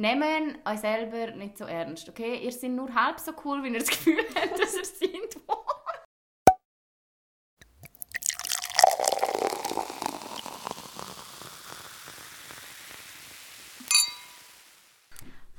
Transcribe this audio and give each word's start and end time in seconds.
Nehmen 0.00 0.56
euch 0.64 0.78
selber 0.80 1.32
nicht 1.32 1.58
so 1.58 1.64
ernst, 1.66 2.08
okay? 2.08 2.42
Ihr 2.42 2.52
seid 2.52 2.70
nur 2.70 2.94
halb 2.94 3.20
so 3.20 3.32
cool, 3.44 3.62
wie 3.62 3.68
ihr 3.68 3.80
das 3.80 3.90
Gefühl 3.90 4.16
habt, 4.34 4.58
dass 4.58 4.74
ihr 4.74 4.84
seid. 4.86 5.36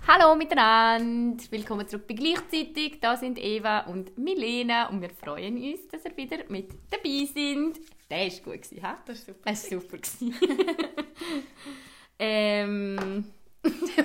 Hallo 0.07 0.34
miteinander, 0.34 1.44
willkommen 1.52 1.88
zurück 1.88 2.08
bei 2.08 2.16
Gleichzeitig. 2.16 3.00
Da 3.00 3.16
sind 3.16 3.38
Eva 3.38 3.82
und 3.82 4.18
Milena 4.18 4.89
und 4.89 5.02
wir 5.02 5.12
freuen 5.12 5.55
uns, 5.58 5.88
dass 5.88 6.04
ihr 6.04 6.18
wieder 6.18 6.39
mit 6.50 6.71
dabei 6.89 7.28
sind. 7.32 7.80
Der 8.10 8.26
war 8.26 8.55
gut, 8.55 8.82
ha? 8.82 8.98
Das 9.05 9.28
war 9.28 9.36
super. 9.36 9.52
Das 9.52 9.71
war 9.71 9.82
super. 9.82 9.98
ähm, 12.18 13.26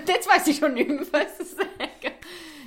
jetzt 0.14 0.28
weiß 0.28 0.46
ich 0.48 0.58
schon 0.58 0.74
nicht 0.74 0.88
mehr, 0.88 1.00
was 1.12 1.40
ich 1.40 1.48
sagen. 1.48 2.14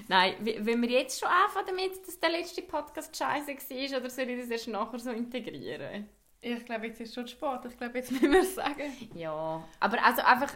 Nein, 0.08 0.34
wenn 0.40 0.82
wir 0.82 0.90
jetzt 0.90 1.20
schon 1.20 1.30
anfangen 1.30 1.68
damit, 1.68 2.08
dass 2.08 2.20
der 2.20 2.32
letzte 2.32 2.64
Podcast 2.64 3.16
scheiße 3.16 3.52
war, 3.52 4.00
oder 4.00 4.10
soll 4.10 4.30
ich 4.30 4.40
das 4.40 4.50
erst 4.50 4.68
nachher 4.68 5.00
so 5.00 5.12
integrieren? 5.12 6.10
Ich 6.42 6.66
glaube, 6.66 6.88
jetzt 6.88 7.02
ist 7.02 7.14
schon 7.14 7.28
Sport. 7.28 7.66
Ich 7.66 7.78
glaube, 7.78 8.00
jetzt 8.00 8.12
müssen 8.14 8.32
wir 8.32 8.42
es 8.42 8.56
sagen. 8.56 8.92
Ja, 9.14 9.64
aber 9.80 10.04
also 10.04 10.22
einfach... 10.24 10.52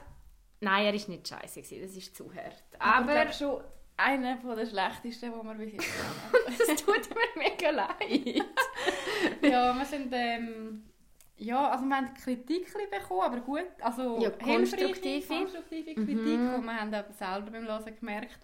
Nein, 0.60 0.86
er 0.86 0.94
war 0.94 1.10
nicht 1.10 1.28
scheiße, 1.28 1.62
gewesen, 1.62 1.82
das 1.82 1.96
ist 1.96 2.16
zu 2.16 2.34
hart. 2.34 2.64
Aber 2.80 3.12
Aber 3.12 3.30
ich 3.30 3.36
schon 3.36 3.62
einer 3.98 4.38
von 4.38 4.56
der 4.56 4.66
schlechtesten, 4.66 5.32
die 5.32 5.46
wir 5.46 5.54
bis 5.56 5.74
jetzt 5.74 5.94
haben. 6.34 6.54
es 6.58 6.84
tut 6.84 7.10
mir 7.10 7.44
mega 7.44 7.70
leid. 7.70 8.46
ja, 9.42 9.74
wir 9.78 9.86
sind... 9.86 10.12
Ähm, 10.14 10.84
ja, 11.38 11.70
also 11.72 11.86
wir 11.86 11.96
haben 11.96 12.14
Kritik 12.14 12.74
bekommen, 12.92 13.22
aber 13.22 13.40
gut. 13.42 13.66
Also 13.82 14.20
Ja, 14.22 14.30
konstruktive. 14.32 15.28
konstruktive 15.28 15.94
Kritik. 15.96 16.40
Mhm. 16.40 16.54
Und 16.56 16.66
wir 16.66 16.80
haben 16.80 16.94
eben 16.94 17.14
selber 17.14 17.52
beim 17.52 17.66
Hören 17.68 17.96
gemerkt, 18.00 18.40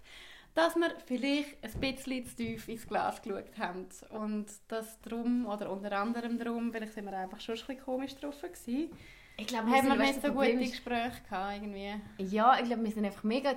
dass 0.56 0.76
wir 0.76 0.92
vielleicht 1.06 1.64
ein 1.64 1.80
bisschen 1.80 2.26
zu 2.26 2.36
tief 2.36 2.68
ins 2.68 2.88
Glas 2.88 3.22
geschaut 3.22 3.58
haben. 3.58 3.88
Und 4.10 4.48
das 4.68 5.00
drum, 5.02 5.46
oder 5.46 5.72
unter 5.72 5.92
anderem 5.98 6.38
drum, 6.40 6.72
vielleicht 6.74 6.94
sind 6.94 7.06
wir 7.06 7.18
einfach 7.18 7.40
schon 7.40 7.56
ein 7.56 7.60
bisschen 7.62 7.80
komisch 7.84 8.16
drauf 8.16 8.42
gewesen. 8.42 8.90
Ich 9.38 9.48
glaube, 9.48 9.70
Haben 9.72 9.88
wir 9.88 9.96
nicht 9.96 10.22
so 10.22 10.34
gute 10.34 10.58
Gespräche 10.58 11.22
gehabt, 11.30 11.54
irgendwie. 11.56 11.94
Ja, 12.18 12.60
ich 12.60 12.66
glaube, 12.66 12.84
wir 12.84 12.92
sind 12.92 13.06
einfach 13.06 13.24
mega 13.24 13.54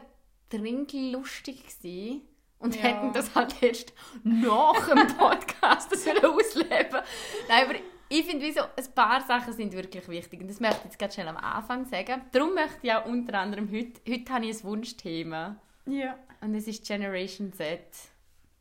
trinklustig 0.48 1.62
gewesen 1.66 2.22
und 2.58 2.76
Ja. 2.76 2.82
hätten 2.82 3.12
das 3.12 3.34
halt 3.34 3.60
erst 3.62 3.92
nach 4.22 4.88
dem 4.88 5.06
Podcast 5.16 5.90
das 5.92 6.04
sollen 6.04 6.24
ausleben. 6.24 7.00
Nein, 7.48 7.64
aber 7.68 7.74
ich 8.18 8.26
finde, 8.26 8.44
wie 8.44 8.52
so, 8.52 8.60
ein 8.60 8.94
paar 8.94 9.20
Sachen 9.22 9.52
sind 9.52 9.72
wirklich 9.72 10.06
wichtig 10.08 10.40
und 10.40 10.48
das 10.48 10.60
möchte 10.60 10.78
ich 10.78 10.84
jetzt 10.84 10.98
ganz 10.98 11.14
schnell 11.14 11.28
am 11.28 11.36
Anfang 11.38 11.84
sagen. 11.86 12.22
Darum 12.32 12.54
möchte 12.54 12.78
ich 12.82 12.92
auch 12.92 13.06
unter 13.06 13.38
anderem 13.38 13.70
heute, 13.72 14.00
heute 14.08 14.32
habe 14.32 14.46
ich 14.46 14.58
ein 14.58 14.64
Wunschthema 14.64 15.56
Ja. 15.86 16.18
und 16.40 16.54
es 16.54 16.66
ist 16.68 16.86
Generation 16.86 17.52
Z. 17.52 17.80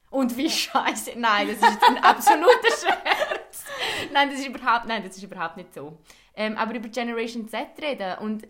Und 0.10 0.36
wie 0.38 0.50
scheiße. 0.50 1.14
Nein, 1.18 1.48
das 1.48 1.58
ist 1.58 1.72
jetzt 1.72 1.84
ein 1.84 1.98
absoluter 2.04 2.70
Scherz. 2.82 3.66
Nein, 4.12 4.30
das 4.30 4.40
ist 4.40 4.48
überhaupt, 4.48 4.86
nein, 4.86 5.04
das 5.06 5.16
ist 5.18 5.24
überhaupt 5.24 5.58
nicht 5.58 5.74
so. 5.74 5.98
Ähm, 6.36 6.58
aber 6.58 6.76
über 6.76 6.90
Generation 6.90 7.48
Z 7.48 7.68
reden 7.82 8.18
und 8.20 8.48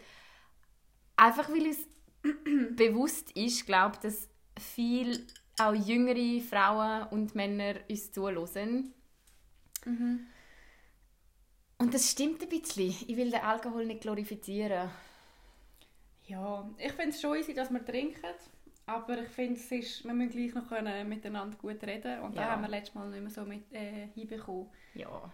einfach 1.16 1.50
weil 1.50 1.68
es 1.68 1.88
bewusst 2.76 3.32
ist, 3.32 3.66
glaube 3.66 3.96
ich, 3.96 4.02
dass 4.02 4.30
viel 4.60 5.26
auch 5.60 5.74
jüngere 5.74 6.42
Frauen 6.42 7.08
und 7.10 7.36
Männer 7.36 7.76
uns 7.90 8.12
zuhören. 8.12 8.94
Und 11.82 11.94
das 11.96 12.12
stimmt 12.12 12.44
ein 12.44 12.50
bisschen. 12.50 12.90
Ich 13.08 13.18
will 13.18 13.32
den 13.32 13.42
Alkohol 13.42 13.86
nicht 13.88 14.02
glorifizieren. 14.02 14.90
Ja, 16.28 16.70
ich 16.78 16.92
finde 16.94 17.10
es 17.10 17.20
schon 17.20 17.36
easy, 17.38 17.56
dass 17.56 17.72
wir 17.72 17.84
trinken. 17.84 18.22
Aber 18.86 19.18
ich 19.20 19.30
finde, 19.30 19.60
es 19.60 19.72
ist, 19.72 20.04
wir 20.06 20.14
müssen 20.14 20.32
gleich 20.32 20.54
noch 20.54 20.68
können 20.70 21.10
miteinander 21.10 21.58
gut 21.58 21.82
reden. 21.84 22.20
Und 22.22 22.36
Ja. 22.36 22.42
da 22.44 22.52
haben 22.52 22.62
wir 22.62 22.70
letztes 22.70 22.94
Mal 22.94 23.10
nicht 23.10 23.22
mehr 23.22 23.32
so 23.32 23.44
mit, 23.46 23.72
äh, 23.74 24.08
hinbekommen. 24.14 24.68
Ja. 24.94 25.32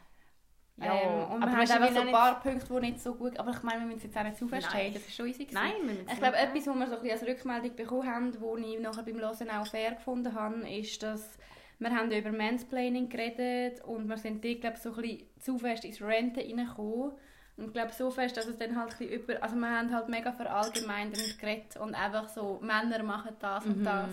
ähm, 0.80 1.32
und 1.32 1.40
wir 1.42 1.52
haben 1.52 1.58
weißt 1.58 1.72
du, 1.72 1.76
einfach 1.76 1.88
will 1.90 1.96
so 1.96 2.02
auch 2.02 2.06
ein 2.06 2.12
paar 2.12 2.40
Punkte, 2.40 2.68
die 2.74 2.80
nicht 2.92 3.02
so 3.02 3.16
gut 3.16 3.38
Aber 3.40 3.52
ich 3.52 3.64
meine, 3.64 3.80
wir 3.82 3.88
müssen 3.88 3.98
es 3.98 4.04
jetzt 4.04 4.18
auch 4.18 4.24
nicht 4.24 4.38
zu 4.38 4.48
fest 4.48 4.68
Nein. 4.72 4.86
haben. 4.86 4.94
Das 4.94 5.08
ist 5.08 5.16
schon 5.16 5.28
easy 5.28 5.46
gewesen. 5.46 5.56
Nein, 5.56 5.74
wir 5.82 5.94
müssen 5.96 6.10
Ich 6.10 6.18
glaube, 6.18 6.38
etwas, 6.38 6.68
was 6.68 6.76
wir 6.78 6.88
so 6.88 6.96
ein 6.96 7.02
bisschen 7.02 7.12
als 7.12 7.28
Rückmeldung 7.28 7.76
bekommen 7.76 8.08
haben, 8.08 8.42
wo 8.42 8.56
ich 8.58 8.80
nachher 8.80 9.04
beim 9.04 9.20
Hören 9.20 9.50
auch 9.50 9.68
fair 9.68 9.92
gefunden 9.96 10.34
habe, 10.34 10.70
ist, 10.70 11.04
dass 11.04 11.38
wir 11.80 11.90
haben 11.96 12.12
über 12.12 12.32
Mansplaining 12.32 13.10
geredet 13.10 13.84
und 13.84 14.08
wir 14.10 14.18
sind 14.18 14.44
dort, 14.44 14.62
glaube 14.62 14.78
so 14.78 14.90
ein 14.90 15.02
bisschen 15.02 15.28
zu 15.40 15.58
fest 15.60 15.86
ins 15.86 16.02
Renten 16.02 16.40
reingekommen. 16.40 17.12
Und 17.58 17.66
ich 17.68 17.74
glaube 17.74 17.92
so 17.92 18.12
fest, 18.12 18.38
dass 18.38 18.46
es 18.48 18.58
dann 18.58 18.76
halt 18.80 18.96
ein 19.00 19.10
über... 19.10 19.42
Also 19.42 19.56
wir 19.56 19.70
haben 19.70 19.94
halt 19.94 20.10
mega 20.10 20.32
verallgemeinernd 20.32 21.40
geredet 21.40 21.78
und 21.78 21.96
einfach 21.96 22.28
so, 22.30 22.60
Männer 22.62 23.02
machen 23.04 23.36
das 23.40 23.66
und 23.66 23.80
Mhm. 23.80 23.84
das. 23.84 24.12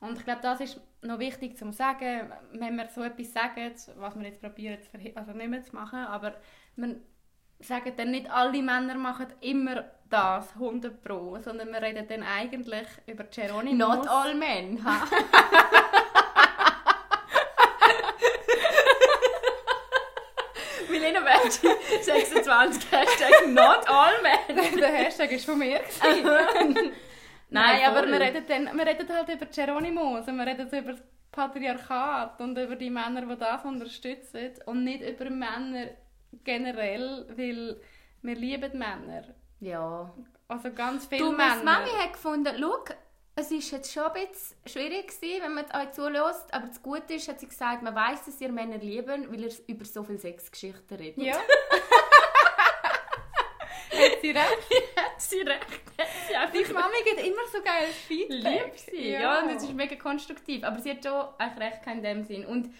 Und 0.00 0.18
ich 0.18 0.24
glaube, 0.24 0.42
das 0.42 0.60
ist 0.60 0.80
noch 1.02 1.18
wichtig 1.18 1.56
zu 1.56 1.72
sagen, 1.72 2.32
wenn 2.52 2.76
wir 2.76 2.88
so 2.88 3.02
etwas 3.02 3.32
sagen, 3.32 3.72
was 3.96 4.16
wir 4.16 4.26
jetzt 4.26 4.40
probieren, 4.40 4.78
zu 4.82 4.90
also 5.16 5.32
nicht 5.32 5.48
mehr 5.48 5.62
zu 5.62 5.74
machen, 5.74 5.98
aber 5.98 6.34
wir 6.76 6.96
sagen 7.60 7.92
dann 7.96 8.10
nicht 8.10 8.30
alle 8.30 8.62
Männer 8.62 8.94
machen 8.96 9.26
immer 9.40 9.84
das, 10.10 10.52
100 10.54 11.02
pro, 11.02 11.38
sondern 11.40 11.72
wir 11.72 11.82
reden 11.82 12.06
dann 12.06 12.22
eigentlich 12.22 12.86
über 13.06 13.24
Geronimo. 13.24 13.76
Not 13.88 14.06
all 14.08 14.34
men. 14.34 14.84
Ha? 14.84 15.04
Milena 21.04 21.20
Berti, 21.20 21.68
26, 22.02 22.90
Hashtag 22.90 23.46
Not 23.48 23.88
all 23.88 24.12
men. 24.22 24.76
Der 24.80 24.88
Hashtag 24.88 25.30
ist 25.32 25.44
von 25.44 25.58
mir. 25.58 25.80
gewesen. 25.80 26.92
Nein, 27.50 27.84
aber 27.86 28.06
wir 28.08 28.20
reden, 28.20 28.44
dann, 28.48 28.76
wir 28.76 28.86
reden 28.86 29.08
halt 29.08 29.28
über 29.28 29.46
Geronimo, 29.46 30.16
also 30.16 30.32
wir 30.32 30.46
reden 30.46 30.66
über 30.66 30.92
das 30.92 31.02
Patriarchat 31.30 32.40
und 32.40 32.58
über 32.58 32.74
die 32.76 32.90
Männer, 32.90 33.22
die 33.22 33.36
das 33.38 33.64
unterstützen 33.64 34.52
und 34.66 34.84
nicht 34.84 35.02
über 35.02 35.30
Männer 35.30 35.88
generell, 36.42 37.26
weil 37.36 37.80
wir 38.22 38.34
lieben 38.34 38.78
Männer. 38.78 39.24
Ja. 39.60 40.12
Also 40.48 40.72
ganz 40.72 41.06
viele 41.06 41.20
Du, 41.22 41.30
Männer. 41.32 41.56
meine 41.62 41.64
Mami 41.64 41.90
hat 42.02 42.12
gefunden, 42.14 42.54
schau, 42.58 42.84
es 43.36 43.50
ist 43.50 43.70
jetzt 43.72 43.92
schon 43.92 44.04
ein 44.04 44.12
bisschen 44.28 44.56
schwierig 44.66 45.08
gewesen, 45.08 45.42
wenn 45.42 45.54
man 45.54 45.64
euch 45.64 45.92
zulässt, 45.92 46.52
aber 46.52 46.66
das 46.68 46.80
Gute 46.82 47.14
ist, 47.14 47.28
hat 47.28 47.40
sie 47.40 47.48
gesagt, 47.48 47.82
man 47.82 47.94
weiß, 47.94 48.24
dass 48.26 48.40
ihr 48.40 48.52
Männer 48.52 48.78
lieben, 48.78 49.30
weil 49.30 49.42
ihr 49.44 49.52
über 49.66 49.84
so 49.84 50.04
viele 50.04 50.18
Sexgeschichten 50.18 50.96
redet. 50.96 51.18
Ja. 51.24 51.36
Hat 53.96 54.20
sie 54.20 54.30
recht? 54.30 54.96
hat 54.96 55.20
sie 55.20 55.40
recht. 55.40 55.82
Hat 55.98 56.08
sie 56.28 56.34
einfach 56.34 56.52
Die 56.52 56.72
Mami 56.72 56.96
gibt 57.04 57.20
immer 57.26 57.42
so 57.52 57.62
geiles 57.62 57.94
Feedback. 57.94 58.64
lieb 58.64 58.78
sie. 58.78 59.10
Ja. 59.10 59.40
und 59.40 59.50
es 59.50 59.62
ist 59.62 59.72
mega 59.72 59.94
konstruktiv. 59.94 60.64
Aber 60.64 60.80
sie 60.80 60.90
hat 60.90 61.04
schon 61.04 61.24
eigentlich 61.38 61.72
recht 61.72 61.86
in 61.86 62.02
dem 62.02 62.24
Sinn. 62.24 62.44
Und 62.44 62.74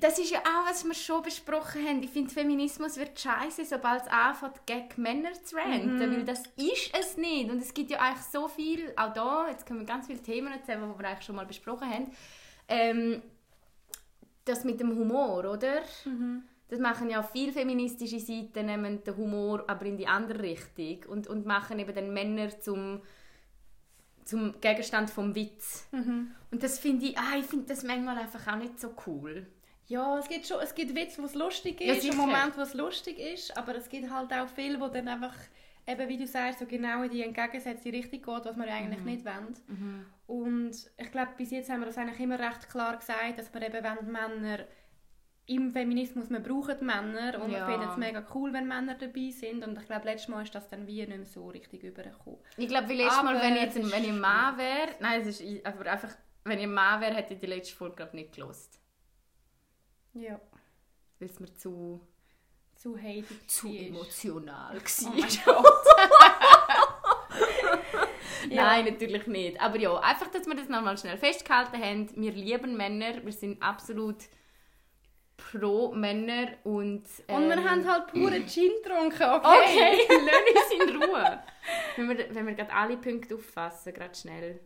das 0.00 0.18
ist 0.18 0.30
ja 0.30 0.40
auch, 0.40 0.68
was 0.68 0.84
wir 0.84 0.94
schon 0.94 1.22
besprochen 1.22 1.86
haben. 1.86 2.02
Ich 2.02 2.10
finde, 2.10 2.32
Feminismus 2.32 2.96
wird 2.96 3.18
scheiße, 3.18 3.64
sobald 3.64 4.02
es 4.02 4.08
anfängt, 4.08 4.66
gegen 4.66 5.02
Männer 5.02 5.32
zu 5.42 5.56
ranten. 5.56 5.98
Weil 6.00 6.24
das 6.24 6.42
ist 6.56 6.92
es 6.98 7.16
nicht. 7.16 7.50
Und 7.50 7.60
es 7.62 7.72
gibt 7.74 7.90
ja 7.90 8.00
eigentlich 8.00 8.24
so 8.24 8.48
viel, 8.48 8.92
auch 8.96 9.12
da, 9.12 9.48
jetzt 9.48 9.66
können 9.66 9.80
wir 9.80 9.86
ganz 9.86 10.06
viele 10.06 10.22
Themen 10.22 10.52
erzählen, 10.52 10.80
die 10.80 10.98
wir 10.98 11.08
eigentlich 11.08 11.24
schon 11.24 11.36
mal 11.36 11.46
besprochen 11.46 11.88
haben. 11.88 12.10
Ähm, 12.68 13.22
das 14.44 14.64
mit 14.64 14.80
dem 14.80 14.96
Humor, 14.96 15.44
oder? 15.50 15.82
Das 16.68 16.78
machen 16.78 17.10
ja 17.10 17.20
auch 17.20 17.30
viele 17.30 17.52
feministische 17.52 18.18
Seiten, 18.18 18.66
nehmen 18.66 19.04
den 19.04 19.16
Humor 19.16 19.64
aber 19.68 19.86
in 19.86 19.96
die 19.96 20.06
andere 20.06 20.42
Richtung 20.42 21.10
und, 21.10 21.26
und 21.28 21.46
machen 21.46 21.78
eben 21.78 21.94
den 21.94 22.12
Männer 22.12 22.58
zum, 22.60 23.00
zum 24.24 24.60
Gegenstand 24.60 25.10
vom 25.10 25.34
Witz. 25.34 25.86
Und 26.50 26.62
das 26.62 26.78
finde 26.78 27.06
ich, 27.06 27.18
ah, 27.18 27.38
ich 27.38 27.44
finde 27.44 27.66
das 27.66 27.84
manchmal 27.84 28.18
einfach 28.18 28.46
auch 28.52 28.56
nicht 28.56 28.80
so 28.80 28.94
cool. 29.06 29.46
Ja, 29.86 30.18
es 30.18 30.28
gibt 30.28 30.46
schon, 30.46 30.60
es 30.62 30.74
gibt 30.74 30.94
Witze, 30.94 31.20
wo 31.22 31.26
es 31.26 31.34
lustig 31.34 31.80
Ja, 31.80 31.92
ist, 31.92 32.02
sicher. 32.02 32.12
im 32.14 32.18
Moment, 32.20 32.56
wo 32.56 32.62
es 32.62 32.74
lustig 32.74 33.18
ist, 33.18 33.56
aber 33.56 33.74
es 33.76 33.88
gibt 33.88 34.10
halt 34.10 34.32
auch 34.32 34.48
viele, 34.48 34.80
wo 34.80 34.88
dann 34.88 35.08
einfach, 35.08 35.34
eben 35.86 36.08
wie 36.08 36.16
du 36.16 36.26
sagst, 36.26 36.60
so 36.60 36.66
genau 36.66 37.02
in 37.02 37.10
die 37.10 37.22
entgegengesetzte 37.22 37.92
Richtung 37.92 38.22
geht, 38.22 38.44
was 38.46 38.56
wir 38.56 38.66
ja 38.66 38.74
eigentlich 38.76 39.04
nicht 39.04 39.24
wollen. 39.24 40.06
Und 40.26 40.90
ich 40.96 41.12
glaube, 41.12 41.32
bis 41.36 41.50
jetzt 41.50 41.68
haben 41.70 41.80
wir 41.80 41.86
das 41.86 41.98
eigentlich 41.98 42.20
immer 42.20 42.38
recht 42.38 42.68
klar 42.70 42.96
gesagt, 42.96 43.38
dass 43.38 43.52
wir 43.52 43.60
eben 43.62 43.84
wollen, 43.84 44.10
Männer 44.10 44.64
im 45.46 45.70
Feminismus, 45.70 46.30
wir 46.30 46.40
brauchen 46.40 46.86
Männer 46.86 47.38
und 47.42 47.50
Ja. 47.50 47.58
wir 47.58 47.74
finden 47.74 47.90
es 47.90 47.96
mega 47.98 48.24
cool, 48.34 48.54
wenn 48.54 48.66
Männer 48.66 48.94
dabei 48.94 49.28
sind 49.30 49.62
und 49.66 49.78
ich 49.78 49.84
glaube, 49.84 50.06
letztes 50.06 50.28
Mal 50.28 50.42
ist 50.42 50.54
das 50.54 50.70
dann 50.70 50.86
wie 50.86 51.00
nicht 51.04 51.08
mehr 51.08 51.26
so 51.26 51.48
richtig 51.48 51.82
übergekommen. 51.82 52.38
Ich 52.56 52.68
glaube, 52.68 52.88
wie 52.88 52.94
letztes 52.94 53.22
Mal, 53.22 53.36
Aber 53.36 53.44
wenn 53.44 53.56
ich 53.56 53.62
jetzt 53.62 53.76
ein, 53.76 53.90
wenn 53.92 54.04
ich 54.04 54.12
Mann 54.12 54.56
wäre, 54.56 54.88
nein, 55.00 55.20
es 55.20 55.38
ist 55.40 55.66
aber 55.66 55.90
einfach, 55.92 56.08
wenn 56.44 56.58
ich 56.58 56.66
Mann 56.66 57.02
wäre, 57.02 57.12
hätte 57.14 57.34
ich 57.34 57.40
die 57.40 57.46
letzte 57.46 57.74
Folge 57.76 58.08
nicht 58.14 58.32
gelost, 58.36 58.80
Ja, 60.14 60.40
weil 61.18 61.28
es 61.28 61.40
mir 61.40 61.52
zu, 61.54 62.00
zu 62.76 62.96
heilig 63.00 63.26
zu 63.48 63.68
war. 63.68 63.74
emotional 63.74 64.76
Oh 64.76 65.06
war. 65.06 65.62
Gott. 65.62 65.84
Nein, 68.50 68.84
natürlich 68.84 69.26
nicht. 69.26 69.60
Aber 69.60 69.78
ja, 69.78 69.98
einfach, 69.98 70.28
dass 70.28 70.46
wir 70.46 70.54
das 70.54 70.68
nochmal 70.68 70.96
schnell 70.98 71.18
festgehalten 71.18 71.82
haben. 71.82 72.10
Wir 72.16 72.32
lieben 72.32 72.76
Männer, 72.76 73.24
wir 73.24 73.32
sind 73.32 73.62
absolut 73.62 74.18
pro 75.36 75.92
Männer 75.92 76.52
und... 76.64 77.04
Und 77.26 77.48
wir 77.48 77.56
ähm, 77.56 77.68
haben 77.68 77.88
halt 77.88 78.06
pure 78.08 78.44
Gin 78.46 78.70
getrunken, 78.82 79.22
okay? 79.22 79.38
Okay, 79.42 79.98
lass 80.54 80.72
uns 80.72 80.90
in 80.90 81.02
Ruhe. 81.02 81.42
Wenn 81.96 82.08
wir, 82.08 82.34
wenn 82.34 82.46
wir 82.46 82.54
gerade 82.54 82.72
alle 82.72 82.96
Punkte 82.96 83.34
auffassen, 83.34 83.92
gerade 83.92 84.14
schnell. 84.14 84.60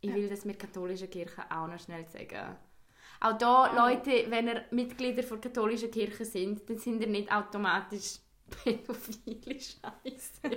Ich 0.00 0.14
will 0.14 0.28
das 0.28 0.44
mit 0.44 0.58
katholischer 0.58 1.08
Kirche 1.08 1.42
auch 1.50 1.66
noch 1.66 1.80
schnell 1.80 2.06
sagen. 2.06 2.56
Auch 3.20 3.38
da, 3.38 3.88
Leute, 3.88 4.26
wenn 4.28 4.48
ihr 4.48 4.64
Mitglieder 4.70 5.22
der 5.22 5.38
katholischen 5.38 5.90
Kirche 5.90 6.24
sind, 6.24 6.68
dann 6.68 6.78
sind 6.78 7.00
ihr 7.00 7.08
nicht 7.08 7.32
automatisch 7.32 8.18
pädophile 8.64 9.60
Scheiße. 9.60 10.56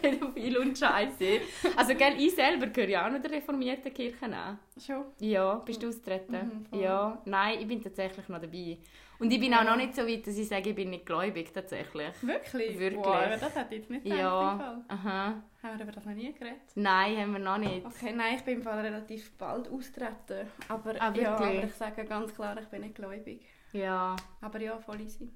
Pädophil 0.00 0.58
und 0.58 0.78
Scheiße. 0.78 1.40
Also, 1.76 1.94
gell, 1.94 2.14
ich 2.18 2.34
selber 2.34 2.66
gehöre 2.68 2.88
ja 2.90 3.06
auch 3.06 3.10
noch 3.10 3.20
der 3.20 3.30
reformierten 3.30 3.92
Kirche 3.92 4.24
an. 4.24 4.58
Schon. 4.78 5.04
Ja, 5.20 5.56
bist 5.56 5.82
du 5.82 5.88
austreten? 5.88 6.66
Mhm, 6.72 6.80
ja, 6.80 7.20
nein, 7.24 7.58
ich 7.60 7.68
bin 7.68 7.82
tatsächlich 7.82 8.28
noch 8.28 8.40
dabei. 8.40 8.78
Und 9.24 9.30
ich 9.30 9.40
bin 9.40 9.54
auch 9.54 9.64
noch 9.64 9.76
nicht 9.76 9.94
so 9.96 10.06
weit, 10.06 10.26
dass 10.26 10.36
ich 10.36 10.46
sage, 10.46 10.68
ich 10.68 10.76
bin 10.76 10.90
nicht 10.90 11.06
gläubig, 11.06 11.50
tatsächlich. 11.50 12.10
Wirklich? 12.20 12.78
Wirklich. 12.78 13.02
Wow, 13.02 13.24
das 13.40 13.54
hätte 13.56 13.74
ich 13.74 13.80
jetzt 13.80 13.90
nicht 13.90 14.04
gedacht. 14.04 14.18
Ja, 14.20 14.58
Fall. 14.58 14.84
aha. 14.88 15.42
Haben 15.62 15.78
wir 15.78 15.82
über 15.84 15.92
das 15.92 16.04
noch 16.04 16.12
nie 16.12 16.30
geredet? 16.34 16.60
Nein, 16.74 17.16
haben 17.16 17.32
wir 17.32 17.38
noch 17.38 17.56
nicht. 17.56 17.86
Okay, 17.86 18.12
nein, 18.14 18.34
ich 18.36 18.42
bin 18.42 18.56
im 18.58 18.62
Fall 18.62 18.80
relativ 18.80 19.32
bald 19.38 19.70
austreten. 19.70 20.46
Aber, 20.68 20.94
Ah, 21.00 21.10
ja, 21.16 21.36
aber 21.36 21.54
ich 21.54 21.72
sage 21.72 22.04
ganz 22.04 22.34
klar, 22.34 22.54
ich 22.60 22.68
bin 22.68 22.82
nicht 22.82 22.96
gläubig. 22.96 23.40
Ja. 23.72 24.14
Aber 24.42 24.60
ja, 24.60 24.78
voll 24.78 25.00
easy. 25.00 25.30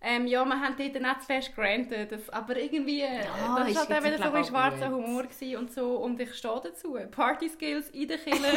Ähm, 0.00 0.26
ja, 0.26 0.44
wir 0.44 0.60
haben 0.60 0.74
dort 0.76 0.92
nicht 1.00 1.20
zu 1.20 1.26
fest 1.26 1.54
granted, 1.54 2.10
das, 2.10 2.28
aber 2.30 2.56
irgendwie, 2.56 3.02
äh, 3.02 3.20
Ja, 3.22 3.64
das 3.64 3.88
war 3.88 3.96
halt 4.02 4.06
eben 4.06 4.22
so 4.24 4.30
ein 4.32 4.44
schwarzer. 4.44 4.90
Humor 4.90 5.24
und 5.58 5.70
so 5.72 5.96
und 5.98 6.18
ich 6.20 6.34
stehe 6.34 6.60
dazu. 6.64 6.96
Party 7.12 7.48
Skills 7.48 7.90
in 7.90 8.08
der 8.08 8.18
Kille 8.18 8.48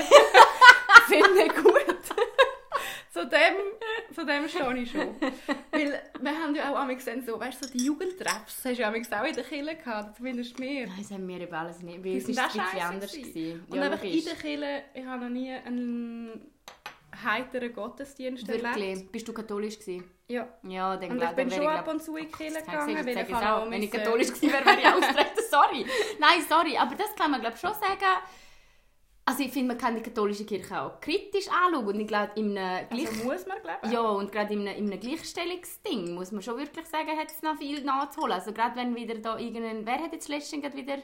finde 1.08 1.42
ich 1.46 1.54
gut. 1.54 1.74
zu, 3.14 3.28
dem, 3.28 3.56
zu 4.13 4.25
dem 4.25 4.48
stehe 4.48 4.77
ich 4.77 4.92
schon. 4.92 5.07
Weil 5.71 6.01
wir 6.21 6.31
haben 6.31 6.56
ja 6.56 6.71
auch 6.71 6.80
einmal 6.80 6.95
gesehen, 6.95 7.24
so, 7.25 7.39
weißt 7.39 7.63
du, 7.63 7.68
so 7.68 7.74
die 7.74 7.86
Jugendtreffs, 7.86 8.62
das 8.62 8.65
hast 8.65 8.77
du 8.77 8.81
ja 8.81 8.89
auch 8.92 9.25
in 9.25 9.36
der 9.36 9.44
Kille 9.44 9.75
gehabt, 9.75 10.18
zumindest 10.18 10.60
mir. 10.60 10.88
Nein, 10.88 10.95
das 11.00 11.12
haben 11.12 11.27
wir 11.27 11.39
über 11.39 11.57
alles 11.57 11.81
nicht. 11.81 12.06
Uns 12.06 12.25
sind 12.25 12.38
war 12.38 12.48
es 12.48 12.56
ein 12.57 12.65
bisschen 12.65 12.81
anders. 12.81 13.12
gewesen. 13.12 13.65
Und 13.69 13.77
Ja, 13.77 13.83
einfach 13.83 14.04
in 14.04 14.25
der 14.25 14.36
Kille, 14.36 14.83
ich 14.94 15.06
habe 15.06 15.24
noch 15.24 15.30
nie 15.30 15.51
einen 15.51 16.51
heiteren 17.24 17.74
Gottesdienst 17.74 18.48
erlebt. 18.48 18.75
Wirklich? 18.75 19.12
Bist 19.12 19.27
du 19.27 19.33
katholisch 19.33 19.80
gewesen? 19.80 20.04
Ja. 20.27 20.48
Ja, 20.63 20.98
dann 20.98 21.12
Und 21.12 21.24
ich 21.24 21.30
bin 21.31 21.51
schon 21.51 21.68
ab 21.68 21.88
und 21.88 22.01
zu 22.01 22.15
in 22.15 22.25
die 22.25 22.31
Kirche 22.31 22.62
gegangen, 22.62 23.06
weil 23.06 23.18
es 23.18 23.30
ich 23.30 23.36
auch. 23.36 23.69
Wenn 23.69 23.83
ich 23.83 23.92
katholisch 23.92 24.27
gewesen 24.33 24.51
wäre, 24.51 24.65
wäre 24.65 24.80
ich 24.80 24.88
austreten. 24.88 25.44
Sorry. 25.50 25.86
Nein, 26.19 26.42
sorry. 26.48 26.77
Aber 26.77 26.95
das 26.95 27.15
kann 27.15 27.31
man 27.31 27.42
glaube 27.42 27.57
schon 27.57 27.74
sagen. 27.74 28.21
Also 29.25 29.44
ich 29.44 29.52
finde, 29.54 29.70
man 29.70 29.78
kann 29.78 29.96
die 29.96 30.02
katholische 30.02 30.46
Kirche 30.46 30.81
auch 30.81 31.00
kritisch 31.00 31.48
anschauen. 31.48 31.88
Und 31.88 32.00
ich 32.00 32.08
glaube, 32.08 32.31
in 32.36 32.58
einem 32.58 32.90
Gleich... 32.90 33.08
Also 33.08 33.24
muss 33.24 33.46
man 33.48 33.62
glauben. 33.62 33.92
Ja, 33.92 34.02
und 34.02 34.31
gerade 34.31 34.54
in 34.54 34.68
einem, 34.68 34.78
in 34.78 34.92
einem 34.92 35.00
Gleichstellungsding 35.00 36.14
muss 36.14 36.31
man 36.31 36.42
schon 36.42 36.58
wirklich 36.58 36.86
sagen, 36.88 37.18
hat 37.18 37.31
es 37.31 37.42
noch 37.42 37.56
viel 37.56 37.84
nachzuholen. 37.84 38.34
Also 38.34 38.52
gerade 38.52 38.75
wenn 38.75 38.96
wieder 38.96 39.16
da 39.16 39.38
irgendein... 39.38 39.86
Wer 39.86 40.00
hat 40.00 40.12
jetzt 40.12 40.28
letztens 40.28 40.75
wieder... 40.75 40.98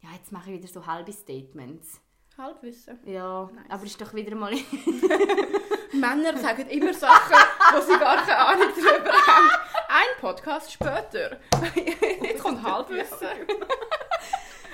Ja, 0.00 0.10
jetzt 0.16 0.30
mache 0.30 0.52
ich 0.52 0.58
wieder 0.58 0.68
so 0.68 0.86
halbe 0.86 1.12
Statements. 1.12 2.00
Halbwissen. 2.38 3.00
Ja, 3.06 3.50
Nice. 3.52 3.64
aber 3.70 3.84
ist 3.84 4.00
doch 4.00 4.14
wieder 4.14 4.36
mal... 4.36 4.52
Männer 5.92 6.36
sagen 6.36 6.68
immer 6.68 6.92
Sachen, 6.92 7.36
wo 7.72 7.80
sie 7.80 7.98
gar 7.98 8.18
keine 8.24 8.38
Ahnung 8.38 8.68
darüber 8.76 9.12
haben. 9.12 9.50
Ein 9.88 10.20
Podcast 10.20 10.72
später. 10.72 11.38
Jetzt 12.22 12.42
kommt 12.42 12.62
Halbwissen. 12.62 13.28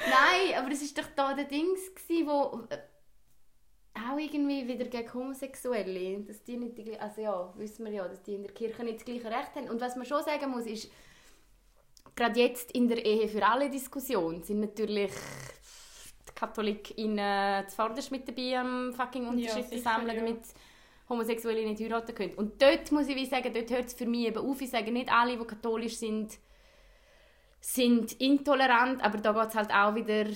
Nein, 0.09 0.59
aber 0.59 0.73
es 0.73 0.83
ist 0.83 0.97
doch 0.99 1.07
da 1.15 1.35
der 1.35 1.45
Dings 1.45 1.95
gsi, 1.95 2.25
wo 2.27 2.67
äh, 2.71 2.79
auch 3.95 4.19
irgendwie 4.19 4.67
wieder 4.67 4.87
gegen 4.87 5.15
Homosexuelle, 5.15 6.21
dass 6.21 6.43
die 6.43 6.57
nicht, 6.57 6.79
die, 6.79 6.99
also 6.99 7.21
ja, 7.21 7.53
wissen 7.57 7.85
wir 7.85 7.93
ja, 7.93 8.09
dass 8.09 8.23
die 8.23 8.35
in 8.35 8.43
der 8.43 8.53
Kirche 8.53 8.85
nicht 8.85 8.99
das 8.99 9.05
gleiche 9.05 9.27
Recht 9.27 9.55
haben. 9.55 9.69
Und 9.69 9.81
was 9.81 9.97
man 9.97 10.07
schon 10.07 10.23
sagen 10.25 10.51
muss, 10.51 10.67
ist, 10.67 10.91
gerade 12.15 12.41
jetzt 12.41 12.73
in 12.73 12.89
der 12.89 13.05
Ehe 13.05 13.29
für 13.29 13.45
alle 13.47 13.71
Diskussion 13.71 14.43
sind 14.43 14.61
natürlich 14.61 15.13
die 16.29 16.35
KatholikInnen 16.35 17.69
zuvorderst 17.69 18.11
mit 18.11 18.27
dabei 18.27 18.59
am 18.59 18.93
fucking 18.95 19.27
Unterschriften 19.27 19.79
sicher, 19.79 19.91
sammeln, 19.91 20.17
ja. 20.17 20.23
damit 20.23 20.45
Homosexuelle 21.09 21.65
nicht 21.65 21.81
heiraten 21.83 22.15
können. 22.15 22.35
Und 22.35 22.61
dort 22.61 22.91
muss 22.93 23.09
ich 23.09 23.17
wie 23.17 23.27
sagen, 23.27 23.53
dort 23.53 23.71
hört 23.71 23.87
es 23.87 23.95
für 23.95 24.07
mich 24.07 24.27
eben 24.27 24.39
auf. 24.39 24.61
Ich 24.61 24.71
sage 24.71 24.91
nicht 24.91 25.13
alle, 25.13 25.37
die 25.37 25.45
katholisch 25.45 25.97
sind, 25.97 26.39
sind 27.65 28.13
intolerant, 28.21 29.03
aber 29.03 29.19
da 29.19 29.33
geht 29.33 29.49
es 29.51 29.55
halt 29.55 29.73
auch 29.73 29.95
wieder 29.95 30.27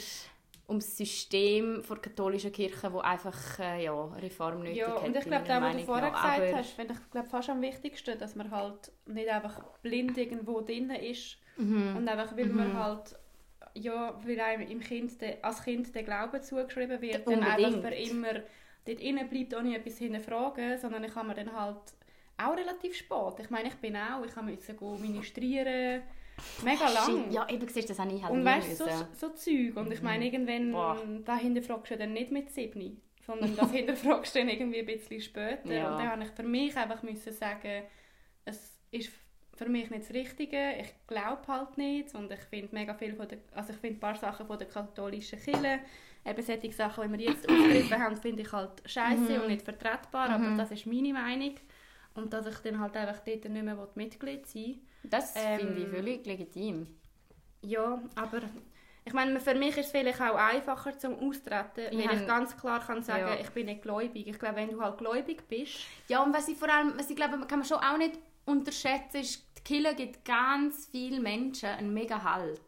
ums 0.68 0.96
System 0.96 1.82
der 1.88 1.96
katholischen 1.98 2.52
Kirche, 2.52 2.92
wo 2.92 2.98
einfach 3.00 3.58
äh, 3.58 3.84
ja, 3.84 4.04
Reform 4.16 4.60
nötig 4.60 4.78
Ja, 4.78 4.94
hat. 4.96 5.04
und 5.04 5.16
ich 5.16 5.24
glaube, 5.24 5.44
das, 5.46 5.62
was 5.62 5.76
du 5.76 5.82
vorher 5.84 6.10
nach. 6.10 6.22
gesagt 6.36 6.54
hast, 6.54 6.70
finde 6.70 6.94
ich 6.94 7.10
glaub, 7.10 7.26
fast 7.28 7.50
am 7.50 7.62
wichtigsten, 7.62 8.18
dass 8.18 8.34
man 8.36 8.50
halt 8.50 8.92
nicht 9.06 9.28
einfach 9.28 9.62
blind 9.82 10.16
irgendwo 10.18 10.60
drin 10.60 10.90
ist 10.90 11.38
Mhm. 11.58 11.96
und 11.96 12.08
einfach, 12.08 12.36
weil 12.36 12.46
man 12.46 12.74
halt 12.74 13.16
ja, 13.74 14.18
weil 14.24 14.40
einem 14.40 14.68
im 14.68 14.80
kind 14.80 15.20
de, 15.20 15.36
als 15.42 15.62
Kind 15.62 15.94
der 15.94 16.02
Glaube 16.02 16.40
zugeschrieben 16.40 17.00
wird, 17.02 17.26
dann 17.30 17.42
einfach 17.42 17.74
Unbedingt. 17.74 17.82
für 17.82 17.94
immer 17.94 18.32
dort 18.86 19.00
innen 19.00 19.28
bleibt, 19.28 19.54
ohne 19.54 19.76
etwas 19.76 19.98
hinterfragen, 19.98 20.78
sondern 20.78 21.04
ich 21.04 21.12
kann 21.14 21.26
mir 21.26 21.34
dann 21.34 21.52
halt 21.52 21.80
auch 22.38 22.56
relativ 22.56 22.94
spät. 22.96 23.34
Ich 23.40 23.50
meine, 23.50 23.68
ich 23.68 23.74
bin 23.76 23.96
auch, 23.96 24.24
ich 24.24 24.36
musste 24.36 24.74
gehen 24.74 25.00
ministrieren, 25.02 26.02
mega 26.64 26.88
lang. 26.88 27.30
Ja, 27.30 27.48
eben 27.48 27.66
siehst 27.68 27.88
du, 27.88 27.92
das 27.92 27.98
habe 27.98 28.12
ich 28.12 28.22
halt 28.22 28.32
Und 28.32 28.44
weißt 28.44 28.80
du, 28.80 28.84
so, 28.84 28.90
so 29.12 29.28
Zeug. 29.30 29.76
Und 29.76 29.92
ich 29.92 30.02
meine, 30.02 30.24
irgendwann, 30.24 30.72
Boah. 30.72 30.98
da 31.24 31.36
hinterfragst 31.36 31.92
du 31.92 31.96
dann 31.96 32.12
nicht 32.12 32.30
mit 32.30 32.50
7, 32.50 33.00
sondern 33.26 33.56
das 33.56 33.70
hinterfragst 33.72 34.34
du 34.34 34.38
dann 34.40 34.48
irgendwie 34.48 34.80
ein 34.80 34.86
bisschen 34.86 35.20
später. 35.20 35.72
Ja. 35.72 35.92
Und 35.92 35.98
dann 35.98 36.10
habe 36.10 36.22
ich 36.22 36.30
für 36.30 36.42
mich 36.42 36.76
einfach 36.76 37.02
müssen 37.02 37.32
sagen, 37.32 37.82
es 38.44 38.78
ist 38.90 39.10
für 39.56 39.68
mich 39.68 39.90
nicht 39.90 40.04
das 40.04 40.14
Richtige, 40.14 40.74
ich 40.78 40.94
glaube 41.06 41.42
halt 41.48 41.78
nicht 41.78 42.14
und 42.14 42.30
ich 42.30 42.40
finde 42.40 42.68
mega 42.72 42.94
viel 42.94 43.14
von 43.14 43.26
der, 43.26 43.38
also 43.54 43.72
ich 43.72 43.78
finde 43.78 43.96
ein 43.96 44.00
paar 44.00 44.14
Sachen 44.14 44.46
von 44.46 44.58
der 44.58 44.68
katholischen 44.68 45.38
Kirche, 45.38 45.80
eben 46.24 46.42
solche 46.42 46.72
Sachen, 46.72 47.10
die 47.10 47.18
wir 47.18 47.30
jetzt 47.30 47.48
aufgegriffen 47.48 47.98
haben, 47.98 48.16
finde 48.16 48.42
ich 48.42 48.52
halt 48.52 48.82
scheiße 48.84 49.40
und 49.40 49.48
nicht 49.48 49.62
vertretbar, 49.62 50.28
aber 50.30 50.56
das 50.56 50.70
ist 50.72 50.86
meine 50.86 51.12
Meinung. 51.12 51.54
Und 52.16 52.32
dass 52.32 52.46
ich 52.46 52.58
dann 52.58 52.80
halt 52.80 52.96
einfach 52.96 53.20
dort 53.24 53.44
nicht 53.44 53.64
mehr 53.64 53.88
Mitglied 53.94 54.46
sein 54.46 54.62
will. 54.64 54.78
Das 55.04 55.34
Ähm, 55.36 55.60
finde 55.60 55.82
ich 55.82 55.88
völlig 55.88 56.26
legitim. 56.26 56.86
Ja, 57.62 58.02
aber 58.14 58.40
ich 59.04 59.12
meine, 59.12 59.38
für 59.40 59.54
mich 59.54 59.76
ist 59.76 59.86
es 59.86 59.90
vielleicht 59.92 60.20
auch 60.20 60.34
einfacher 60.34 60.98
zum 60.98 61.14
Austreten, 61.18 61.96
Ich 61.96 62.08
weil 62.08 62.20
ich 62.20 62.26
ganz 62.26 62.56
klar 62.56 62.80
kann 62.80 63.02
sagen, 63.02 63.26
Ja. 63.28 63.40
ich 63.40 63.50
bin 63.50 63.66
nicht 63.66 63.82
gläubig. 63.82 64.26
Ich 64.26 64.38
glaube, 64.38 64.56
wenn 64.56 64.70
du 64.70 64.80
halt 64.80 64.98
gläubig 64.98 65.46
bist, 65.48 65.78
Ja, 66.08 66.22
und 66.22 66.34
was 66.34 66.48
ich 66.48 66.56
vor 66.56 66.68
allem, 66.72 66.94
was 66.98 67.10
ich 67.10 67.16
glaube, 67.16 67.38
kann 67.46 67.60
man 67.60 67.68
schon 67.68 67.78
auch 67.78 67.98
nicht 67.98 68.18
unterschätzen, 68.44 69.18
ist, 69.20 69.44
die 69.58 69.62
Kirche 69.62 69.94
gibt 69.94 70.24
ganz 70.24 70.86
vielen 70.86 71.22
Menschen 71.22 71.68
einen 71.68 71.92
mega 71.94 72.22
Halt. 72.22 72.60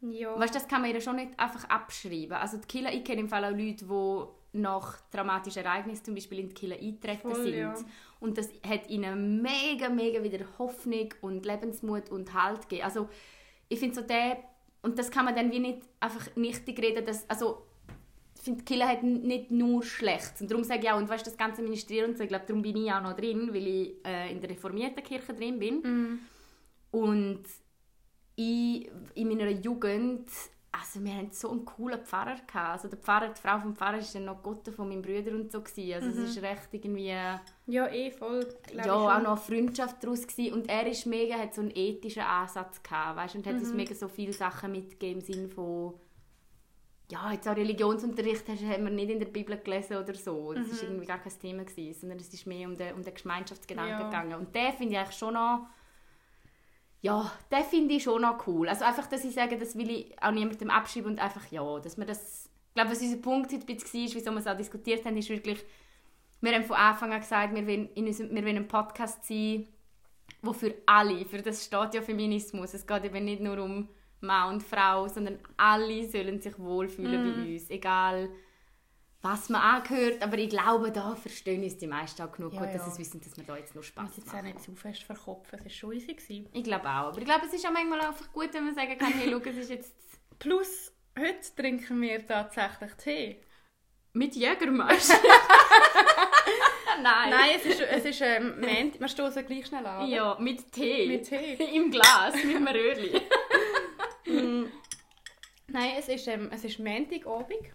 ja, 0.00 0.38
Weißt, 0.38 0.54
das 0.54 0.66
kann 0.68 0.82
man 0.82 0.92
ihr 0.92 1.00
schon 1.00 1.16
nicht 1.16 1.38
einfach 1.38 1.68
abschreiben. 1.68 2.32
Also 2.32 2.56
die 2.58 2.66
Killer, 2.66 2.92
ich 2.92 3.04
kenne 3.04 3.20
im 3.20 3.28
Fall 3.28 3.44
auch 3.44 3.50
Leute, 3.50 3.84
die 3.84 4.24
nach 4.52 5.00
dramatischen 5.10 5.64
Ereignissen 5.64 6.04
zum 6.04 6.14
Beispiel 6.14 6.40
in 6.40 6.48
die 6.48 6.54
Killer 6.54 6.76
eingetreten 6.76 7.30
Voll, 7.30 7.44
sind. 7.44 7.56
ja. 7.56 7.74
Und 8.20 8.38
das 8.38 8.50
hat 8.66 8.88
ihnen 8.88 9.42
mega, 9.42 9.88
mega 9.88 10.22
wieder 10.22 10.44
Hoffnung 10.58 11.08
und 11.22 11.46
Lebensmut 11.46 12.10
und 12.10 12.32
Halt 12.34 12.68
gegeben. 12.68 12.84
Also 12.84 13.08
ich 13.68 13.78
finde 13.78 13.94
so 13.94 14.02
der, 14.02 14.38
und 14.82 14.98
das 14.98 15.10
kann 15.10 15.24
man 15.24 15.34
dann 15.34 15.50
wie 15.50 15.58
nicht 15.58 15.82
einfach 16.00 16.34
nichtig 16.36 16.78
reden, 16.80 17.04
dass, 17.04 17.28
also 17.28 17.66
ich 18.36 18.42
finde, 18.42 18.64
Killer 18.64 18.88
hat 18.88 19.02
nicht 19.02 19.50
nur 19.50 19.82
schlecht. 19.82 20.40
Und 20.40 20.50
darum 20.50 20.64
sage 20.64 20.82
ich 20.82 20.90
auch, 20.90 20.98
und 20.98 21.08
weißt, 21.08 21.26
das 21.26 21.36
ganze 21.36 21.62
Ministerium 21.62 22.10
und 22.10 22.16
so, 22.16 22.24
ich 22.24 22.28
glaube, 22.28 22.44
darum 22.46 22.62
bin 22.62 22.76
ich 22.76 22.92
auch 22.92 23.02
noch 23.02 23.16
drin, 23.16 23.50
weil 23.52 23.66
ich 23.66 23.94
äh, 24.04 24.32
in 24.32 24.40
der 24.40 24.50
reformierten 24.50 25.02
Kirche 25.02 25.32
drin 25.32 25.58
bin. 25.58 25.80
Mhm. 25.82 26.18
Und 26.90 27.44
ich, 28.34 28.90
in 29.14 29.28
meiner 29.28 29.50
Jugend, 29.50 30.28
also 30.74 31.04
wir 31.04 31.14
hatten 31.14 31.32
so 31.32 31.50
einen 31.50 31.66
coolen 31.66 32.00
Pfarrer. 32.00 32.36
Gehabt. 32.46 32.54
Also 32.72 32.88
der 32.88 32.98
Pfarrer, 32.98 33.28
die 33.28 33.40
Frau 33.40 33.58
vom 33.60 33.76
Pfarrer 33.76 33.98
war 33.98 34.06
dann 34.12 34.24
noch 34.24 34.42
Gotte 34.42 34.72
von 34.72 34.88
meinem 34.88 35.02
Bruder 35.02 35.32
und 35.32 35.52
so. 35.52 35.60
Gewesen. 35.60 35.92
Also 35.94 36.08
es 36.22 36.30
ist 36.30 36.42
recht 36.42 36.68
irgendwie, 36.72 37.08
ja, 37.08 37.40
ja, 37.66 37.88
eh 37.88 38.10
voll. 38.10 38.46
ich 38.72 38.80
auch 38.90 39.12
schon. 39.12 39.22
noch 39.22 39.30
eine 39.32 39.36
Freundschaft 39.36 40.02
daraus 40.02 40.26
gewesen. 40.26 40.54
Und 40.54 40.68
er 40.70 40.86
ist 40.86 41.04
mega, 41.06 41.36
hat 41.36 41.54
so 41.54 41.60
einen 41.60 41.72
ethischen 41.74 42.22
Ansatz 42.22 42.82
gehabt, 42.82 43.16
weißt? 43.18 43.34
und 43.36 43.46
hat 43.46 43.54
uns 43.54 43.72
mega 43.74 43.94
so 43.94 44.08
viele 44.08 44.32
Sachen 44.32 44.72
mitgegeben 44.72 45.20
im 45.20 45.26
Sinne 45.26 45.48
von, 45.48 45.94
ja, 47.10 47.30
jetzt 47.32 47.46
auch 47.46 47.56
Religionsunterricht 47.56 48.48
hast, 48.48 48.62
haben 48.64 48.84
wir 48.84 48.90
nicht 48.90 49.10
in 49.10 49.18
der 49.18 49.26
Bibel 49.26 49.58
gelesen 49.58 49.98
oder 49.98 50.14
so. 50.14 50.54
Das 50.54 50.70
war 50.70 50.88
irgendwie 50.88 51.06
gar 51.06 51.18
kein 51.18 51.38
Thema, 51.38 51.64
gewesen, 51.64 52.00
sondern 52.00 52.18
es 52.18 52.32
ist 52.32 52.46
mehr 52.46 52.66
um 52.66 52.74
den, 52.76 52.94
um 52.94 53.02
den 53.02 53.14
Gemeinschaftsgedanken 53.14 54.00
Ja. 54.00 54.04
gegangen. 54.06 54.34
Und 54.36 54.54
den 54.54 54.72
finde 54.72 54.94
ich 54.94 54.98
eigentlich 54.98 55.18
schon 55.18 55.34
noch, 55.34 55.66
ja, 57.02 57.32
den 57.50 57.64
finde 57.64 57.94
ich 57.94 58.04
schon 58.04 58.22
noch 58.22 58.46
cool. 58.46 58.68
Also 58.68 58.84
einfach, 58.84 59.06
dass 59.08 59.24
ich 59.24 59.34
sage, 59.34 59.58
das 59.58 59.76
will 59.76 59.90
ich 59.90 60.22
auch 60.22 60.30
niemandem 60.30 60.70
abschreiben 60.70 61.10
und 61.10 61.20
einfach, 61.20 61.44
ja, 61.50 61.80
dass 61.80 61.98
wir 61.98 62.06
das, 62.06 62.48
ich 62.68 62.74
glaube, 62.74 62.92
was 62.92 63.02
unser 63.02 63.16
Punkt 63.16 63.52
heute 63.52 63.66
ein 63.66 63.66
bisschen 63.66 64.06
war, 64.06 64.14
wieso 64.14 64.30
wir 64.30 64.38
es 64.38 64.46
auch 64.46 64.56
diskutiert 64.56 65.04
haben, 65.04 65.16
ist 65.16 65.28
wirklich, 65.28 65.64
wir 66.40 66.52
haben 66.52 66.64
von 66.64 66.76
Anfang 66.76 67.12
an 67.12 67.20
gesagt, 67.20 67.54
wir 67.54 67.66
wollen, 67.66 67.88
in 67.94 68.06
unserem, 68.06 68.32
wir 68.32 68.44
wollen 68.44 68.56
ein 68.56 68.68
Podcast 68.68 69.24
sein, 69.24 69.66
wo 70.42 70.52
für 70.52 70.74
alle, 70.86 71.24
für 71.24 71.42
das 71.42 71.64
steht 71.64 71.94
ja 71.94 72.02
Feminismus, 72.02 72.72
es 72.72 72.86
geht 72.86 73.04
eben 73.04 73.24
nicht 73.24 73.42
nur 73.42 73.58
um 73.58 73.88
Mann 74.20 74.54
und 74.54 74.62
Frau, 74.62 75.08
sondern 75.08 75.40
alle 75.56 76.08
sollen 76.08 76.40
sich 76.40 76.56
wohlfühlen 76.56 77.34
bei 77.34 77.52
uns, 77.52 77.68
egal 77.68 78.28
was 79.22 79.48
man 79.48 79.60
angehört. 79.62 80.22
Aber 80.22 80.36
ich 80.36 80.50
glaube, 80.50 80.90
da 80.92 81.14
verstehen 81.14 81.62
uns 81.62 81.78
die 81.78 81.86
meisten 81.86 82.20
auch 82.22 82.32
genug 82.32 82.52
Ja, 82.54 82.60
gut, 82.64 82.74
dass 82.74 82.86
ja. 82.86 82.90
sie 82.90 82.98
wissen, 83.00 83.20
dass 83.20 83.36
wir 83.36 83.44
da 83.44 83.56
jetzt 83.56 83.74
nur 83.74 83.84
Spaß 83.84 84.04
muss 84.08 84.16
jetzt 84.16 84.28
auch 84.30 84.32
machen. 84.34 84.46
nicht 84.46 84.62
zu 84.62 84.74
fest 84.74 85.04
verkopfen, 85.04 85.58
es 85.58 85.64
war 85.64 85.70
schon 85.70 85.92
easy. 85.92 86.14
Gewesen. 86.14 86.48
Ich 86.52 86.64
glaube 86.64 86.84
auch. 86.88 87.08
Aber 87.08 87.18
ich 87.18 87.24
glaube, 87.24 87.46
es 87.46 87.52
ist 87.54 87.66
auch 87.66 87.70
manchmal 87.72 88.00
einfach 88.00 88.32
gut, 88.32 88.52
wenn 88.52 88.64
man 88.64 88.74
sagen 88.74 88.98
kann, 88.98 89.12
hey, 89.12 89.30
schau, 89.30 89.38
es 89.50 89.56
ist 89.56 89.70
jetzt 89.70 89.94
Plus, 90.38 90.92
heute 91.16 91.54
trinken 91.56 92.00
wir 92.02 92.26
tatsächlich 92.26 92.92
Tee. 92.94 93.40
mit 94.12 94.34
Jägermeister. 94.34 95.14
Nein. 97.02 97.30
Nein, 97.30 97.50
es 97.56 97.64
ist, 97.64 97.80
es 97.80 98.04
ist 98.04 98.20
ähm, 98.22 98.58
Menti- 98.60 98.98
wir 99.00 99.08
stoßen 99.08 99.46
gleich 99.46 99.66
schnell 99.66 99.86
an. 99.86 100.08
Ja, 100.08 100.36
mit 100.40 100.70
Tee. 100.72 101.06
Mit 101.08 101.28
Tee. 101.28 101.54
Im 101.76 101.90
Glas, 101.90 102.34
mit 102.44 102.56
einem 102.56 102.66
Röhrli. 102.66 103.20
Nein, 105.68 105.90
es 105.98 106.08
ist, 106.08 106.26
ähm, 106.28 106.50
es 106.52 106.64
ist 106.64 106.78
Montagabend. 106.78 107.70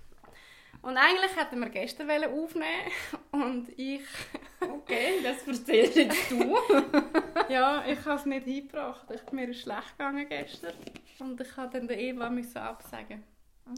Und 0.88 0.96
eigentlich 0.96 1.36
hätten 1.36 1.60
wir 1.60 1.68
gestern 1.68 2.10
aufnehmen 2.10 2.92
und 3.32 3.68
ich... 3.78 4.02
Okay, 4.60 5.20
das 5.22 5.46
erzählst 5.46 5.96
jetzt 5.98 6.32
du. 6.32 6.58
Ja, 7.50 7.86
ich 7.86 8.04
habe 8.06 8.16
es 8.16 8.26
nicht 8.26 8.46
hingebracht. 8.46 9.06
Ich, 9.14 9.32
mir 9.32 9.50
ist 9.50 9.62
schlecht 9.62 9.98
gegangen 9.98 10.28
gestern. 10.28 10.74
Und 11.20 11.40
ich 11.42 11.58
musste 11.58 11.70
dann 11.74 11.88
der 11.90 12.00
Eva 12.00 12.30
müssen 12.30 12.58
absagen. 12.58 13.22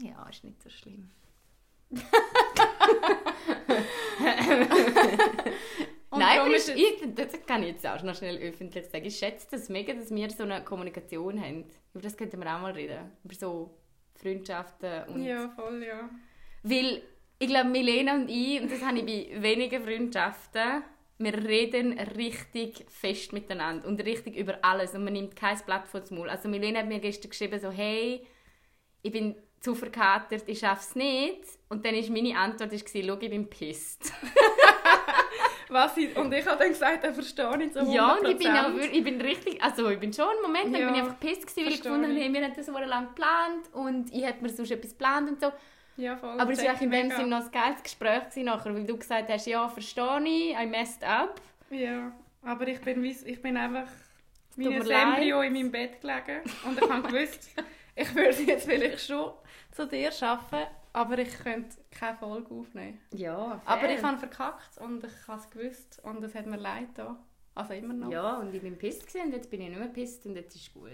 Ja, 0.00 0.26
ist 0.28 0.44
nicht 0.44 0.62
so 0.62 0.70
schlimm. 0.70 1.10
Nein, 6.12 6.38
aber 6.38 6.54
ist, 6.54 6.68
ich, 6.70 7.14
das 7.14 7.44
kann 7.44 7.62
ich 7.64 7.70
jetzt 7.70 7.86
auch 7.86 8.02
noch 8.04 8.14
schnell 8.14 8.38
öffentlich 8.38 8.86
sagen. 8.86 9.04
Ich 9.04 9.18
schätze 9.18 9.48
das 9.50 9.68
mega, 9.68 9.92
dass 9.92 10.14
wir 10.14 10.30
so 10.30 10.44
eine 10.44 10.62
Kommunikation 10.64 11.40
haben. 11.42 11.64
Über 11.92 12.02
das 12.02 12.16
könnten 12.16 12.40
wir 12.40 12.54
auch 12.54 12.60
mal 12.60 12.72
reden. 12.72 13.10
Über 13.24 13.34
so 13.34 13.76
Freundschaften 14.14 15.08
und... 15.08 15.24
Ja, 15.24 15.48
voll, 15.50 15.84
ja. 15.84 16.08
Weil, 16.62 17.02
ich 17.38 17.48
glaube, 17.48 17.68
Milena 17.68 18.14
und 18.14 18.28
ich, 18.28 18.60
und 18.60 18.70
das 18.70 18.82
habe 18.82 18.98
ich 18.98 19.04
bei 19.04 19.42
wenigen 19.42 19.82
Freundschaften, 19.82 20.82
wir 21.18 21.34
reden 21.34 21.98
richtig 22.16 22.86
fest 22.88 23.32
miteinander 23.32 23.86
und 23.86 24.02
richtig 24.04 24.36
über 24.36 24.58
alles 24.62 24.94
und 24.94 25.04
man 25.04 25.12
nimmt 25.12 25.36
kein 25.36 25.58
Blatt 25.66 25.86
vor 25.86 26.00
den 26.00 26.16
Maul. 26.16 26.30
Also 26.30 26.48
Milena 26.48 26.80
hat 26.80 26.88
mir 26.88 26.98
gestern 26.98 27.30
geschrieben 27.30 27.60
so, 27.60 27.70
hey, 27.70 28.26
ich 29.02 29.12
bin 29.12 29.36
zu 29.60 29.74
verkatert, 29.74 30.44
ich 30.46 30.58
schaffe 30.58 30.82
es 30.88 30.94
nicht. 30.96 31.44
Und 31.68 31.84
dann 31.84 31.94
ist 31.94 32.10
meine 32.10 32.36
Antwort, 32.36 32.72
ist, 32.72 32.88
schau, 32.88 33.18
ich 33.20 33.30
bin 33.30 33.48
pisst. 33.48 34.12
Was 35.68 35.96
ich, 35.98 36.16
und 36.16 36.32
ich 36.34 36.44
habe 36.46 36.58
dann 36.58 36.70
gesagt, 36.70 37.04
er 37.04 37.14
verstehe 37.14 37.46
ich 37.62 37.72
zu 37.72 37.78
100%. 37.78 37.94
Ja, 37.94 38.14
und 38.14 38.26
ich 38.26 38.38
bin, 38.38 38.48
auch, 38.48 38.74
ich 38.74 39.04
bin 39.04 39.20
richtig, 39.20 39.62
also 39.62 39.88
ich 39.88 40.00
bin 40.00 40.12
schon 40.12 40.28
einen 40.28 40.42
Moment, 40.42 40.76
Ja, 40.76 40.86
bin 40.86 40.94
ich 40.96 41.02
einfach 41.02 41.20
pisst 41.20 41.46
gewesen, 41.46 41.66
weil 41.66 41.74
ich 41.74 41.82
gefunden 41.82 42.06
habe, 42.06 42.32
wir 42.32 42.42
haben 42.42 42.52
das 42.56 42.66
so 42.66 42.72
lange 42.72 43.06
geplant 43.08 43.72
und 43.74 44.12
ich 44.12 44.24
hätte 44.24 44.42
mir 44.42 44.48
sonst 44.48 44.72
etwas 44.72 44.90
geplant 44.90 45.30
und 45.30 45.40
so. 45.40 45.52
Ja, 46.00 46.16
voll. 46.16 46.40
Aber 46.40 46.52
es 46.52 46.64
war 46.64 46.80
in 46.80 46.90
dem. 46.90 47.10
Sinne 47.10 47.26
noch 47.26 47.44
ein 47.44 47.50
geiles 47.50 47.82
Gespräch 47.82 48.22
nachher, 48.36 48.74
weil 48.74 48.86
du 48.86 48.96
gesagt 48.96 49.28
hast, 49.28 49.46
ja, 49.46 49.68
verstehe 49.68 50.22
ich, 50.24 50.56
I 50.56 50.66
messed 50.66 51.04
up. 51.04 51.40
Ja, 51.70 52.12
aber 52.42 52.66
ich 52.68 52.80
bin, 52.80 53.04
ich 53.04 53.42
bin 53.42 53.56
einfach 53.56 53.88
wie 54.56 54.68
ein. 54.68 54.90
Embryo 54.90 55.42
in 55.42 55.52
meinem 55.52 55.70
Bett 55.70 56.00
gelegen. 56.00 56.40
Und 56.66 56.80
ich 56.80 56.90
habe 56.90 57.08
gewusst, 57.08 57.50
ich 57.94 58.14
würde 58.14 58.42
jetzt 58.42 58.66
vielleicht 58.66 59.06
schon 59.06 59.32
zu 59.72 59.86
dir 59.86 60.10
arbeiten, 60.22 60.70
aber 60.92 61.18
ich 61.18 61.38
könnte 61.38 61.76
keine 61.90 62.16
Folge 62.16 62.52
aufnehmen. 62.54 63.00
Ja, 63.12 63.60
Aber 63.64 63.90
ich 63.90 64.02
habe 64.02 64.18
verkackt 64.18 64.78
und 64.78 65.04
ich 65.04 65.28
habe 65.28 65.40
es 65.40 65.50
gewusst 65.50 66.00
und 66.02 66.24
es 66.24 66.34
hat 66.34 66.46
mir 66.46 66.56
leid 66.56 66.88
da. 66.94 67.16
Also 67.54 67.74
immer 67.74 67.92
noch. 67.92 68.10
Ja, 68.10 68.38
und 68.38 68.54
ich 68.54 68.62
bin 68.62 68.78
pisst 68.78 69.14
und 69.14 69.32
jetzt 69.32 69.50
bin 69.50 69.60
ich 69.60 69.68
nicht 69.68 69.78
mehr 69.78 69.88
pisst 69.88 70.24
und 70.24 70.34
jetzt 70.34 70.56
ist 70.56 70.72
gut. 70.72 70.90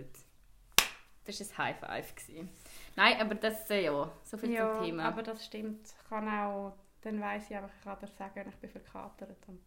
Das 1.24 1.40
war 1.40 1.46
ein 1.46 1.58
High 1.58 1.76
Five. 1.78 2.14
Gewesen. 2.16 2.48
Nein, 2.96 3.20
aber 3.20 3.34
das, 3.34 3.68
äh, 3.70 3.84
ja, 3.84 4.10
so 4.22 4.36
viel 4.38 4.52
Ja, 4.52 4.72
zum 4.74 4.84
Thema. 4.84 5.04
aber 5.04 5.22
das 5.22 5.44
stimmt. 5.44 5.86
Ich 5.86 6.08
kann 6.08 6.26
auch, 6.28 6.72
dann 7.02 7.20
weiss 7.20 7.44
ich 7.50 7.56
einfach, 7.56 7.68
ich 7.78 7.84
kann 7.84 7.98
dir 8.00 8.08
sagen, 8.08 8.46
ich 8.48 8.56
bin 8.56 8.70
verkatert. 8.70 9.36
Und, 9.46 9.60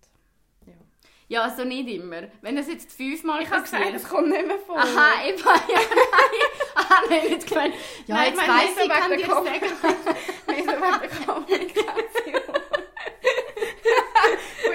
ja. 0.66 0.74
Ja, 1.28 1.44
also 1.44 1.64
nicht 1.64 1.88
immer. 1.88 2.24
Wenn 2.42 2.56
das 2.56 2.68
jetzt 2.68 2.92
fünfmal 2.92 3.44
Ich 3.44 3.52
habe 3.52 3.62
gesagt, 3.62 3.84
passiert- 3.84 4.02
es 4.02 4.10
kommt 4.10 4.30
nicht 4.30 4.48
mehr 4.48 4.58
vor. 4.58 4.78
Aha, 4.80 5.24
eben, 5.28 5.38
ja, 5.46 5.54
nein. 5.56 6.42
Aha, 6.76 6.96
nein, 7.08 7.28
nicht 7.30 7.48
gemeint. 7.48 7.76
Ja, 8.08 8.16
Nein, 8.16 8.34
jetzt 8.34 8.42
ich 8.42 8.48
weiss 8.50 8.78
ich, 8.84 8.90
kann 8.90 9.12
dir 9.18 9.26
sagen. 9.28 9.46
Nicht 10.48 10.66
so 10.66 10.72
wegen 10.72 11.00
der 11.02 11.10
Kommunikation. 11.26 12.56
Und 14.66 14.74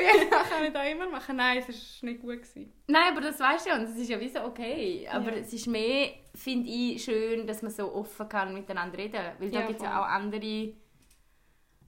das 0.64 0.72
kann 0.72 0.84
ich 0.86 0.98
da 0.98 1.04
immer 1.04 1.10
machen. 1.10 1.36
Nein, 1.36 1.58
es 1.58 2.02
war 2.02 2.10
nicht 2.10 2.20
gut. 2.20 2.34
Gewesen. 2.42 2.72
Nein, 2.86 3.12
aber 3.12 3.20
das 3.20 3.38
weißt 3.40 3.66
du 3.66 3.70
ja 3.70 3.76
und 3.76 3.82
das 3.84 3.96
ist 3.96 4.08
ja 4.08 4.20
wie 4.20 4.28
so 4.28 4.40
okay. 4.44 5.08
Aber 5.10 5.32
Ja. 5.32 5.38
es 5.38 5.52
ist 5.52 5.66
mehr, 5.66 6.10
finde 6.34 6.68
ich, 6.68 7.02
schön, 7.04 7.46
dass 7.46 7.62
man 7.62 7.70
so 7.70 7.92
offen 7.94 8.28
kann 8.28 8.52
miteinander 8.54 8.98
reden. 8.98 9.20
Weil 9.38 9.50
da 9.50 9.60
Ja, 9.60 9.66
gibt 9.66 9.80
es 9.80 9.84
ja 9.84 10.00
auch 10.00 10.06
andere... 10.06 10.74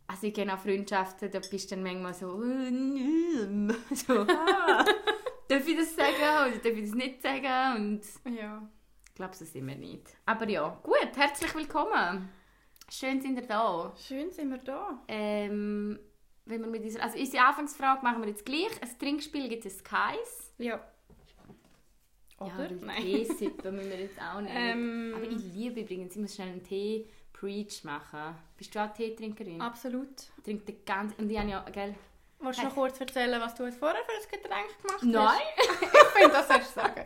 Also 0.08 0.28
ich 0.28 0.34
kenne 0.34 0.54
auch 0.54 0.58
Freundschaften, 0.60 1.30
da 1.30 1.40
bist 1.40 1.70
du 1.70 1.74
dann 1.74 1.82
manchmal 1.82 2.14
so... 2.14 2.40
«Äh, 2.40 2.70
nee», 2.70 3.74
so 3.94 4.20
ah, 4.20 4.84
darf 5.48 5.66
ich 5.66 5.76
das 5.76 5.96
sagen 5.96 6.14
oder 6.48 6.58
darf 6.58 6.64
ich 6.66 6.84
das 6.84 6.94
nicht 6.94 7.22
sagen? 7.22 7.76
Und 8.24 8.36
Ja. 8.36 8.68
ich 9.08 9.14
glaube, 9.14 9.34
so 9.34 9.44
sind 9.44 9.66
wir 9.66 9.74
nicht. 9.74 10.06
Aber 10.24 10.48
ja, 10.48 10.68
gut, 10.82 11.10
herzlich 11.16 11.52
willkommen. 11.56 12.28
Schön 12.88 13.20
sind 13.20 13.34
ihr 13.36 13.46
da. 13.48 13.92
Schön 13.96 14.30
sind 14.30 14.50
wir 14.50 14.58
da. 14.58 15.02
Ähm, 15.08 15.98
wenn 16.46 16.60
wir 16.60 16.68
mit 16.68 16.84
dieser, 16.84 17.02
also 17.02 17.18
unsere 17.18 17.44
Anfangsfrage 17.44 18.02
machen 18.02 18.22
wir 18.22 18.28
jetzt 18.28 18.46
gleich. 18.46 18.70
Ein 18.80 18.98
Trinkspiel 18.98 19.48
gibt 19.48 19.66
es 19.66 19.82
keins. 19.82 20.52
Ja. 20.58 20.80
Ja, 22.38 22.46
Oder? 22.46 22.68
die 22.68 22.84
Nein. 22.84 23.02
Teesippe 23.02 23.72
müssen 23.72 23.90
wir 23.90 24.00
jetzt 24.00 24.20
auch 24.20 24.40
nicht. 24.40 24.52
Ähm, 24.54 25.14
Aber 25.16 25.24
ich 25.24 25.42
liebe 25.54 25.80
übrigens, 25.80 26.14
ich 26.14 26.20
muss 26.20 26.34
schnell 26.34 26.48
einen 26.48 26.62
Tee 26.62 27.08
Preach 27.32 27.82
machen. 27.84 28.34
Bist 28.56 28.74
du 28.74 28.78
auch 28.78 28.92
Teetrinkerin? 28.92 29.60
Absolut. 29.60 30.08
Ich 30.38 30.44
trinke 30.44 30.72
den 30.72 30.84
ganz... 30.84 31.14
Und 31.18 31.30
ich 31.30 31.38
habe 31.38 31.50
ja, 31.50 31.64
gell... 31.72 31.94
Willst 32.38 32.60
du 32.60 32.64
noch 32.64 32.74
kurz 32.74 33.00
erzählen, 33.00 33.40
was 33.40 33.54
du 33.54 33.70
vorher 33.72 34.02
für 34.04 34.12
ein 34.12 34.42
Getränk 34.42 34.82
gemacht 34.82 34.96
hast? 34.96 35.02
Nein. 35.04 35.40
ich 35.82 36.20
finde, 36.20 36.34
das 36.34 36.48
solltest 36.48 36.76
du 36.76 36.80
sagen. 36.80 37.04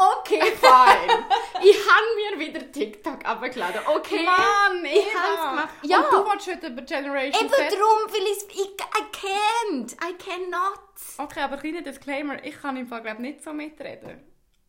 Okay, 0.00 0.52
fine. 0.52 1.24
ich 1.60 1.76
habe 1.76 2.06
mir 2.14 2.38
wieder 2.38 2.70
TikTok 2.70 3.24
abgeladen. 3.24 3.80
Okay. 3.84 4.24
Mann, 4.24 4.84
ich 4.84 5.12
habe 5.12 5.34
es 5.34 5.50
gemacht. 5.50 5.68
Ja. 5.82 5.98
Und 5.98 6.12
du 6.12 6.24
wolltest 6.24 6.48
heute 6.54 6.66
über 6.68 6.82
Generation 6.82 7.44
Eben 7.44 7.52
Z... 7.52 7.72
darum, 7.72 7.98
weil 8.08 8.22
ich... 8.32 8.58
I 8.58 9.02
can't. 9.12 9.92
I 9.94 10.14
cannot. 10.14 10.78
Okay, 11.18 11.40
aber 11.40 11.56
kleiner 11.56 11.82
Disclaimer, 11.82 12.42
ich 12.44 12.60
kann 12.60 12.76
im 12.76 12.86
Fall 12.86 13.02
glaub, 13.02 13.18
nicht 13.18 13.42
so 13.42 13.52
mitreden. 13.52 14.20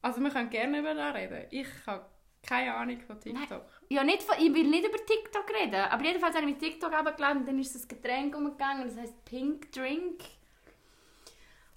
Also 0.02 0.20
wir 0.20 0.32
können 0.32 0.50
gerne 0.50 0.80
über 0.80 0.96
das 0.96 1.14
reden. 1.14 1.46
Ich 1.52 1.68
habe 1.86 2.06
keine 2.42 2.74
Ahnung 2.74 3.00
von 3.06 3.20
TikTok. 3.20 3.66
Ja, 3.90 4.04
nicht 4.04 4.24
von, 4.24 4.36
ich 4.40 4.52
will 4.54 4.68
nicht 4.68 4.88
über 4.88 4.98
TikTok 4.98 5.46
reden, 5.62 5.76
aber 5.76 6.04
jedenfalls 6.04 6.36
habe 6.36 6.48
ich 6.48 6.54
mit 6.54 6.60
TikTok 6.60 6.94
abgeladen 6.94 7.42
und 7.42 7.48
dann 7.48 7.60
ist 7.60 7.76
das 7.76 7.88
Getränk 7.88 8.36
umgegangen, 8.36 8.88
das 8.88 8.98
heißt 8.98 9.26
Pink 9.26 9.72
Drink. 9.72 10.22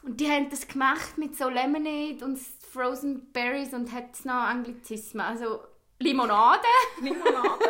Und 0.02 0.18
die 0.21 0.30
haben 0.30 0.49
das 0.50 0.66
gemacht 0.66 1.18
mit 1.18 1.37
so 1.37 1.49
Lemonade 1.49 2.25
und 2.25 2.38
Frozen 2.73 3.33
Berries 3.33 3.75
und 3.75 3.93
hat 3.93 4.25
noch 4.25 4.33
Anglizismen, 4.33 5.25
also 5.26 5.61
Limonade 5.99 6.62
Limonade. 7.00 7.64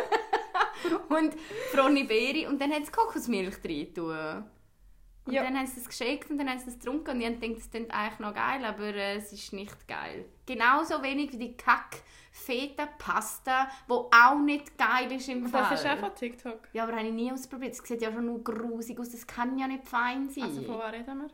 und 1.09 1.35
Froni 1.71 2.05
Beere 2.05 2.49
und 2.49 2.59
dann 2.61 2.71
haben 2.71 2.85
sie 2.85 2.91
Kokosmilch 2.91 3.61
drin 3.61 3.93
tun. 3.93 4.45
Und 5.25 5.33
Ja. 5.33 5.43
dann 5.43 5.57
haben 5.57 5.67
sie 5.67 5.75
das 5.75 5.87
geschickt 5.87 6.29
und 6.29 6.37
dann 6.37 6.49
haben 6.49 6.59
sie 6.59 6.65
das 6.65 6.79
getrunken 6.79 7.11
und 7.11 7.21
ich 7.21 7.39
gedacht, 7.39 7.57
das 7.59 7.69
klingt 7.69 7.91
eigentlich 7.93 8.19
noch 8.19 8.33
geil, 8.33 8.65
aber 8.65 8.83
äh, 8.93 9.15
es 9.17 9.31
ist 9.31 9.53
nicht 9.53 9.87
geil. 9.87 10.25
Genauso 10.45 11.01
wenig 11.01 11.31
wie 11.33 11.37
die 11.37 11.57
kack 11.57 12.01
feta 12.31 12.87
pasta 12.97 13.67
wo 13.87 14.09
auch 14.11 14.39
nicht 14.39 14.77
geil 14.77 15.11
ist 15.11 15.29
im 15.29 15.47
Fall. 15.47 15.67
das 15.69 15.81
ist 15.83 15.89
auch 15.89 15.97
von 15.97 16.15
TikTok. 16.15 16.59
Ja, 16.73 16.83
aber 16.83 16.93
habe 16.93 17.05
ich 17.07 17.13
nie 17.13 17.31
ausprobiert. 17.31 17.73
Es 17.73 17.79
sieht 17.87 18.01
ja 18.01 18.11
schon 18.11 18.25
nur 18.25 18.43
grusig 18.43 18.99
aus. 18.99 19.11
Das 19.11 19.25
kann 19.27 19.57
ja 19.57 19.67
nicht 19.67 19.87
fein 19.87 20.29
sein. 20.29 20.43
Also 20.45 20.61
von 20.63 20.79
was 20.79 20.91
reden 20.93 21.19
wir? 21.21 21.29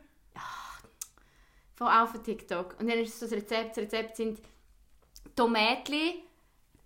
Von 1.80 1.88
auch 1.88 2.08
von 2.08 2.22
TikTok. 2.22 2.76
Und 2.78 2.90
dann 2.90 2.98
ist 2.98 3.18
so 3.18 3.24
das 3.24 3.34
Rezept. 3.34 3.70
Das 3.70 3.84
Rezept 3.84 4.16
sind 4.16 4.38
Tomatli. 5.34 6.22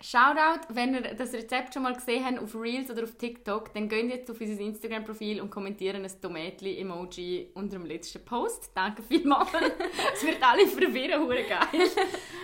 Shoutout, 0.05 0.67
wenn 0.69 0.93
ihr 0.93 1.01
das 1.15 1.33
Rezept 1.33 1.73
schon 1.73 1.83
mal 1.83 1.95
gesehen 1.95 2.27
habt 2.27 2.39
auf 2.39 2.55
Reels 2.55 2.91
oder 2.91 3.05
auf 3.05 3.13
TikTok, 3.13 3.73
dann 3.73 3.89
geht 3.89 4.11
jetzt 4.11 4.31
auf 4.31 4.39
unser 4.39 4.61
Instagram-Profil 4.61 5.41
und 5.41 5.49
kommentieren 5.51 6.05
ein 6.05 6.21
Tomatli-Emoji 6.21 7.53
unter 7.55 7.79
dem 7.79 7.87
letzten 7.87 8.23
Post. 8.23 8.71
Danke 8.75 9.03
vielmals. 9.03 9.49
Es 10.15 10.23
wird 10.23 10.43
alle 10.43 10.67
verwirren, 10.67 11.23
hure 11.23 11.45
geil. 11.45 11.89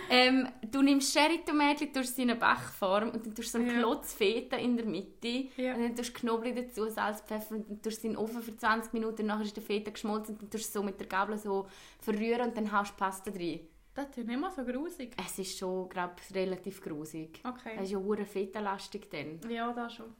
ähm, 0.09 0.49
du 0.71 0.81
nimmst 0.81 1.13
Sherry-Tomatli, 1.13 1.91
tust 1.91 2.15
sie 2.15 2.23
in 2.23 2.31
eine 2.31 2.39
Bachform 2.39 3.11
und 3.11 3.27
dann 3.27 3.35
tust 3.35 3.53
du 3.53 3.59
so 3.59 3.63
einen 3.63 3.67
Ja. 3.67 3.77
Klotz 3.77 4.13
Feta 4.15 4.57
in 4.57 4.75
der 4.75 4.87
Mitte. 4.87 5.45
Ja. 5.57 5.75
Und 5.75 5.83
dann 5.83 5.95
tust 5.95 6.15
du 6.15 6.19
Knoblauch 6.19 6.55
dazu, 6.55 6.89
Salz, 6.89 7.21
Pfeffer 7.21 7.57
und 7.57 7.69
dann 7.69 7.79
tust 7.83 8.01
du 8.01 8.07
in 8.07 8.13
den 8.13 8.17
Ofen 8.17 8.41
für 8.41 8.57
20 8.57 8.91
Minuten. 8.93 9.27
Nachher 9.27 9.43
ist 9.45 9.55
der 9.55 9.61
Feta 9.61 9.91
geschmolzen 9.91 10.33
und 10.33 10.41
dann 10.41 10.49
tust 10.49 10.73
du 10.73 10.79
so 10.79 10.83
mit 10.83 10.99
der 10.99 11.05
Gabel 11.05 11.37
so 11.37 11.67
verrühren 11.99 12.41
und 12.49 12.57
dann 12.57 12.71
haust 12.71 12.93
du 12.93 12.97
Pasta 12.97 13.29
drin. 13.29 13.59
Das 13.93 14.07
ist 14.17 14.25
nicht 14.27 14.39
mal 14.39 14.51
so 14.51 14.63
grusig. 14.63 15.13
Es 15.23 15.37
ist 15.37 15.57
schon, 15.57 15.89
glaube 15.89 16.15
ich, 16.21 16.35
relativ 16.35 16.81
grusig. 16.81 17.41
Okay. 17.43 17.73
Es 17.75 17.83
ist 17.83 17.91
ja 17.91 17.97
hure 17.97 18.25
feta-lastig 18.25 19.09
dann. 19.09 19.39
Ja, 19.49 19.73
da 19.73 19.89
schon. 19.89 20.15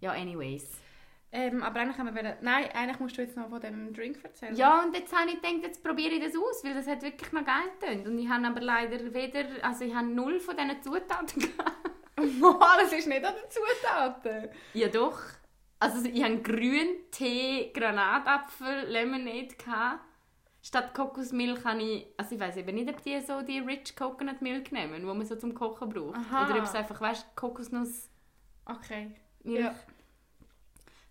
Ja, 0.00 0.12
anyways. 0.12 0.78
Ähm, 1.32 1.62
aber 1.62 1.80
eigentlich 1.80 1.98
haben 1.98 2.06
wir 2.06 2.14
wollen... 2.14 2.36
Nein, 2.40 2.70
eigentlich 2.72 3.00
musst 3.00 3.18
du 3.18 3.22
jetzt 3.22 3.36
noch 3.36 3.48
von 3.48 3.60
dem 3.60 3.92
Drink 3.92 4.22
erzählen. 4.22 4.54
Ja, 4.54 4.84
und 4.84 4.94
jetzt 4.94 5.14
habe 5.14 5.28
ich 5.28 5.42
gedacht, 5.42 5.62
jetzt 5.62 5.82
probiere 5.82 6.14
ich 6.14 6.24
das 6.24 6.36
aus, 6.36 6.62
weil 6.62 6.74
das 6.74 6.86
hat 6.86 7.02
wirklich 7.02 7.32
noch 7.32 7.44
geil 7.44 7.70
getönt. 7.80 8.06
Und 8.06 8.18
ich 8.18 8.28
habe 8.28 8.46
aber 8.46 8.60
leider 8.60 9.12
weder, 9.12 9.44
also 9.62 9.84
ich 9.84 9.94
habe 9.94 10.06
null 10.06 10.38
von 10.38 10.56
diesen 10.56 10.80
Zutaten 10.82 11.42
gehabt. 11.56 11.90
Es 12.82 12.92
ist 12.92 13.08
nicht 13.08 13.24
an 13.24 13.34
den 13.34 13.50
Zutaten. 13.50 14.48
Ja 14.72 14.88
doch. 14.88 15.18
Also 15.78 16.08
ich 16.08 16.22
hatte 16.22 16.40
Grüntee, 16.40 17.72
Granatapfel, 17.74 18.86
Lemonade. 18.86 19.54
Gehabt. 19.58 20.00
Statt 20.66 20.94
Kokosmilch 20.94 21.64
habe 21.64 21.80
ich, 21.80 22.06
also 22.16 22.34
ich 22.34 22.40
weiß 22.40 22.56
eben 22.56 22.74
nicht, 22.74 22.88
ob 22.90 23.00
die 23.02 23.20
so 23.20 23.40
die 23.42 23.60
Rich 23.60 23.94
Coconut 23.94 24.42
Milk 24.42 24.72
nehmen, 24.72 24.94
die 25.00 25.06
man 25.06 25.24
so 25.24 25.36
zum 25.36 25.54
Kochen 25.54 25.88
braucht. 25.88 26.16
Aha. 26.16 26.44
Oder 26.46 26.58
ob 26.58 26.64
es 26.64 26.74
einfach, 26.74 27.00
weißt 27.00 27.22
du, 27.22 27.26
Kokosnuss 27.40 28.08
Okay. 28.64 29.12
Milch. 29.44 29.60
Ja. 29.60 29.74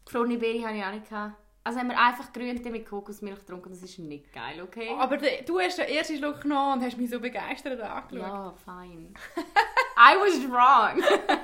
Gefrorene 0.05 0.37
Beere 0.37 0.67
habe 0.67 0.77
ich 0.77 0.83
auch 0.83 0.91
nicht 0.91 1.09
gehabt. 1.09 1.35
Also 1.63 1.79
haben 1.79 1.87
wir 1.87 1.97
einfach 1.99 2.31
Grüntee 2.33 2.69
mit 2.69 2.85
Kokosmilch 2.87 3.39
getrunken, 3.39 3.69
das 3.69 3.81
ist 3.81 3.97
nicht 3.97 4.31
geil, 4.33 4.61
okay? 4.61 4.89
Aber 4.99 5.17
de- 5.17 5.43
du 5.45 5.57
hast 5.59 5.77
den 5.79 5.87
ersten 5.87 6.17
Schluck 6.17 6.41
genommen 6.41 6.73
und 6.79 6.85
hast 6.85 6.97
mich 6.97 7.09
so 7.09 7.19
begeistert 7.19 7.79
angeschaut. 7.81 8.27
ja, 8.27 8.53
fine. 8.63 9.13
I 9.97 10.15
was 10.19 10.51
wrong. 10.51 11.01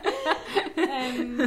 Ähm, 0.77 1.39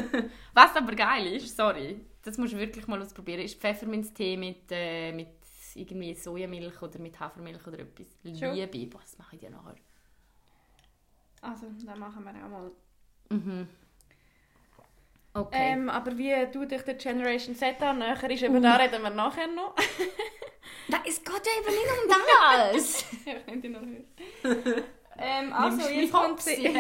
Was 0.54 0.75
aber 0.76 0.94
geil 0.94 1.35
ist, 1.35 1.54
sorry, 1.56 2.00
das 2.23 2.38
musst 2.38 2.52
du 2.54 2.59
wirklich 2.59 2.87
mal 2.87 3.00
ausprobieren, 3.00 3.40
ist 3.42 3.61
Pfefferminztee 3.61 4.37
mit, 4.37 4.62
äh, 4.71 5.12
mit 5.12 5.28
irgendwie 5.76 6.14
Sojamilch 6.14 6.81
oder 6.83 6.99
mit 6.99 7.19
Hafermilch 7.19 7.66
oder 7.66 7.78
etwas. 7.81 8.07
Liebe, 8.23 8.87
boah, 8.87 9.00
das 9.00 9.19
mache 9.19 9.35
ich 9.37 9.40
dir 9.40 9.50
nachher. 9.50 9.75
also, 11.43 11.66
dann 11.85 11.99
machen 11.99 12.25
wir 12.25 12.45
auch 12.45 12.49
mal. 12.49 12.71
Mhm. 13.31 13.69
Okay. 15.37 15.73
Ähm, 15.73 15.90
aber 15.90 16.16
wie 16.16 16.33
du 16.52 16.64
dich 16.64 16.83
der 16.83 16.95
Generation 16.95 17.57
Z 17.57 17.83
annäher 17.83 18.31
ist, 18.31 18.43
über 18.43 18.61
da 18.61 18.76
reden 18.76 19.02
wir 19.02 19.11
nachher 19.11 19.49
noch. 19.49 19.75
Nein, 20.87 21.00
es 21.07 21.21
geht 21.23 21.47
ja 21.47 21.52
eben 21.59 21.75
nicht 21.75 21.90
um 22.02 22.09
das. 22.09 23.04
ja, 23.26 23.35
ich 23.52 23.61
die 23.61 23.69
noch 23.69 23.81
höher. 23.81 24.04
ähm, 25.19 25.52
also, 25.52 25.88
jetzt 25.88 26.12
kommt 26.12 26.40
sie. 26.40 26.64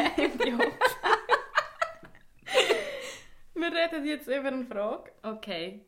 Wir 3.54 3.72
reden 3.72 4.04
jetzt 4.04 4.26
über 4.28 4.48
eine 4.48 4.64
Frage. 4.64 5.12
okay, 5.22 5.80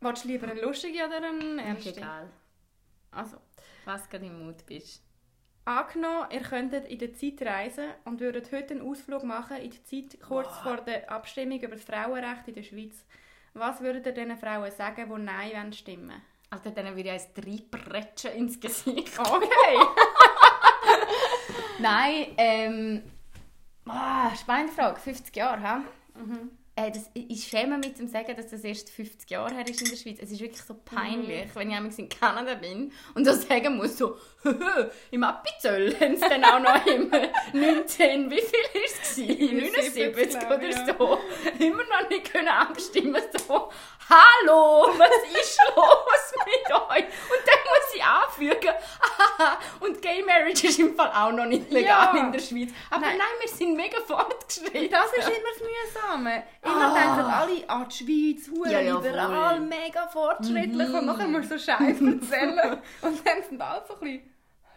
Willst 0.00 0.24
du 0.24 0.28
lieber 0.28 0.48
eine 0.48 0.60
lustige 0.60 1.04
oder 1.06 1.16
eine 1.16 1.60
ist 1.60 1.66
ernste? 1.66 1.90
egal. 1.90 2.30
Also, 3.10 3.38
Was 3.84 4.08
gerade 4.08 4.26
im 4.26 4.44
Mut 4.44 4.64
bist. 4.66 5.02
angenommen, 5.64 6.28
ihr 6.30 6.40
könntet 6.40 6.86
in 6.86 6.98
der 6.98 7.14
Zeit 7.14 7.42
reisen 7.42 7.86
und 8.04 8.20
würdet 8.20 8.52
heute 8.52 8.74
einen 8.74 8.88
Ausflug 8.88 9.22
machen 9.24 9.58
in 9.58 9.70
die 9.70 9.82
Zeit 9.84 10.20
kurz 10.20 10.56
vor 10.58 10.78
der 10.78 11.10
Abstimmung 11.10 11.60
über 11.60 11.76
das 11.76 11.84
Frauenrecht 11.84 12.48
in 12.48 12.54
der 12.54 12.62
Schweiz. 12.62 13.04
Was 13.54 13.80
würdet 13.80 14.06
ihr 14.06 14.12
diesen 14.12 14.36
Frauen 14.38 14.70
sagen, 14.70 15.08
die 15.08 15.22
Nein 15.22 15.52
wollen 15.52 15.72
stimmen 15.72 16.22
Also 16.50 16.70
dann 16.70 16.86
würde 16.96 17.00
ich 17.00 17.10
eins 17.10 17.28
reinpretschen 17.36 18.32
ins 18.32 18.60
Gesicht. 18.60 19.18
Okay. 19.18 19.48
Nein, 21.78 22.26
ähm... 22.36 23.02
Ah, 23.86 24.34
spannende 24.36 24.72
Frage. 24.72 25.00
50 25.00 25.34
Jahre, 25.34 25.62
ha? 25.62 25.80
mhm. 26.14 26.50
Äh, 26.78 26.92
das, 26.92 27.10
ich 27.12 27.44
schäme 27.44 27.76
mich 27.76 27.96
zum 27.96 28.06
sagen, 28.06 28.36
dass 28.36 28.50
das 28.50 28.62
erst 28.62 28.90
50 28.90 29.28
Jahre 29.28 29.52
her 29.52 29.66
ist 29.66 29.82
in 29.82 29.90
der 29.90 29.96
Schweiz. 29.96 30.18
Es 30.22 30.30
ist 30.30 30.40
wirklich 30.40 30.62
so 30.62 30.74
peinlich, 30.74 31.48
wenn 31.54 31.70
ich 31.70 31.76
einmal 31.76 31.92
in 31.96 32.08
Kanada 32.08 32.54
bin 32.54 32.92
und 33.14 33.24
so 33.24 33.32
sagen 33.32 33.76
muss, 33.76 33.98
so, 33.98 34.16
im 35.10 35.24
Appenzell 35.24 35.98
haben 35.98 36.16
sie 36.16 36.28
dann 36.28 36.44
auch 36.44 36.60
noch 36.60 36.86
im 36.86 37.10
19, 37.52 38.30
wie 38.30 38.36
viel 38.36 38.84
ist 38.84 39.02
es? 39.02 39.16
gewesen? 39.16 39.56
79 39.56 40.38
glaube 40.38 40.54
oder 40.54 40.68
ja. 40.68 40.86
so. 40.86 41.18
Immer 41.58 41.82
noch 41.82 42.08
nicht 42.08 42.32
können 42.32 42.46
abstimmen. 42.46 43.22
So, 43.36 43.72
hallo, 44.08 44.92
was 44.96 45.40
ist 45.40 45.58
los 45.74 46.32
mit 46.46 46.74
euch? 46.76 47.04
Und 47.04 47.42
dann 47.44 47.60
muss 47.66 47.94
ich 47.94 48.04
anfügen, 48.04 48.74
und 49.80 50.00
Gay 50.02 50.22
Marriage 50.24 50.66
ist 50.66 50.78
im 50.78 50.94
Fall 50.94 51.10
auch 51.14 51.32
noch 51.32 51.44
nicht 51.46 51.70
legal 51.70 52.14
Ja. 52.16 52.20
in 52.20 52.32
der 52.32 52.40
Schweiz. 52.40 52.70
Aber 52.90 53.02
Nein. 53.06 53.18
nein, 53.18 53.26
wir 53.40 53.48
sind 53.48 53.76
mega 53.76 53.98
fortgeschritten. 54.06 54.90
Das 54.90 55.12
ist 55.12 55.28
immer 55.28 55.48
das 55.52 55.62
Mühsame. 55.62 56.42
Immer 56.62 56.86
Ah. 56.86 56.94
denken 56.94 57.30
alle, 57.30 57.64
ah, 57.68 57.84
die 57.84 57.96
Schweiz, 57.96 58.50
hure 58.50 58.72
Ja, 58.72 58.80
ja, 58.80 58.96
liberal, 58.96 59.56
voll. 59.56 59.60
mega 59.66 60.06
fortschrittlich 60.08 60.88
Mhm. 60.88 60.94
und 60.94 61.06
nachher 61.06 61.28
musst 61.28 61.50
du 61.50 61.58
so 61.58 61.64
Scheiße 61.72 61.84
erzählen. 62.04 62.78
und 63.02 63.26
dann 63.26 63.42
sind 63.48 63.60
alle 63.60 63.82
so 63.86 63.94
ein 63.94 64.00
bisschen, 64.00 64.22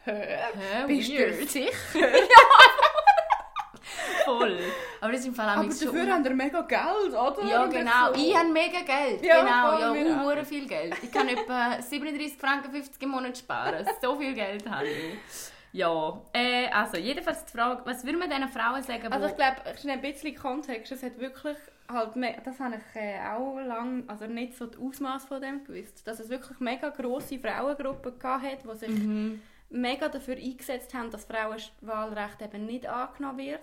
hä? 0.06 0.86
Bist 0.88 1.10
du 1.10 1.13
weird. 1.18 1.50
sicher? 1.50 1.72
Voll. 4.25 4.58
Aber 5.01 5.12
das 5.12 5.22
ist 5.22 5.27
im 5.27 5.36
Fall 5.36 5.48
auch 5.50 5.53
Aber 5.58 5.63
nicht 5.63 5.77
so... 5.77 5.86
dafür 5.86 6.12
haben 6.12 6.24
wir 6.24 6.32
mega 6.34 6.62
Geld, 6.62 7.13
oder? 7.13 7.44
Ja, 7.46 7.65
genau. 7.68 8.12
Ich 8.15 8.36
habe 8.38 8.50
mega 8.50 8.80
Geld. 8.82 9.25
Ja, 9.25 9.41
genau, 9.41 9.94
ja, 9.96 10.24
hure 10.24 10.46
viel 10.46 10.68
Geld. 10.68 10.96
Ich 11.01 11.12
kann 11.12 11.27
etwa 11.27 11.81
37 11.81 12.38
Franken 12.38 12.72
50 12.72 13.01
im 13.03 13.09
Monat 13.09 13.38
sparen. 13.38 13.86
So 14.01 14.16
viel 14.18 14.33
Geld 14.33 14.70
habe 14.70 14.88
ich. 14.88 15.16
Ja, 15.74 16.22
äh, 16.33 16.68
also 16.68 16.98
jedenfalls 16.98 17.46
die 17.46 17.57
Frage, 17.57 17.81
was 17.86 18.03
würde 18.03 18.18
man 18.18 18.29
diesen 18.29 18.50
Frauen 18.50 18.83
sagen, 18.83 19.07
Also 19.12 19.27
ich 19.27 19.36
glaube, 19.38 19.55
schnell 19.79 19.96
ein 19.96 20.01
bisschen 20.01 20.36
Kontext, 20.36 20.92
es 20.92 21.01
hat 21.01 21.18
wirklich 21.18 21.57
halt, 21.90 22.09
das 22.46 22.59
habe 22.59 22.75
ich 22.75 23.01
äh, 23.01 23.20
auch 23.33 23.57
lang, 23.59 24.03
also 24.07 24.25
nicht 24.27 24.57
so 24.57 24.66
das 24.66 24.77
Ausmaß 24.81 25.25
von 25.25 25.42
dem 25.42 25.64
gewusst, 25.64 26.05
dass 26.05 26.20
es 26.20 26.27
wirklich 26.29 26.59
mega 26.59 26.90
grosse 26.90 27.40
Frauengruppen 27.40 28.14
hat, 28.22 28.59
die 28.66 28.77
sich 28.77 28.90
Mhm. 28.90 29.42
mega 29.70 30.09
dafür 30.09 30.36
eingesetzt 30.36 30.94
haben, 30.94 31.09
dass 31.09 31.25
Frauenwahlrecht 31.25 32.42
eben 32.42 32.66
nicht 32.66 32.86
angenommen 32.88 33.38
wird 33.40 33.62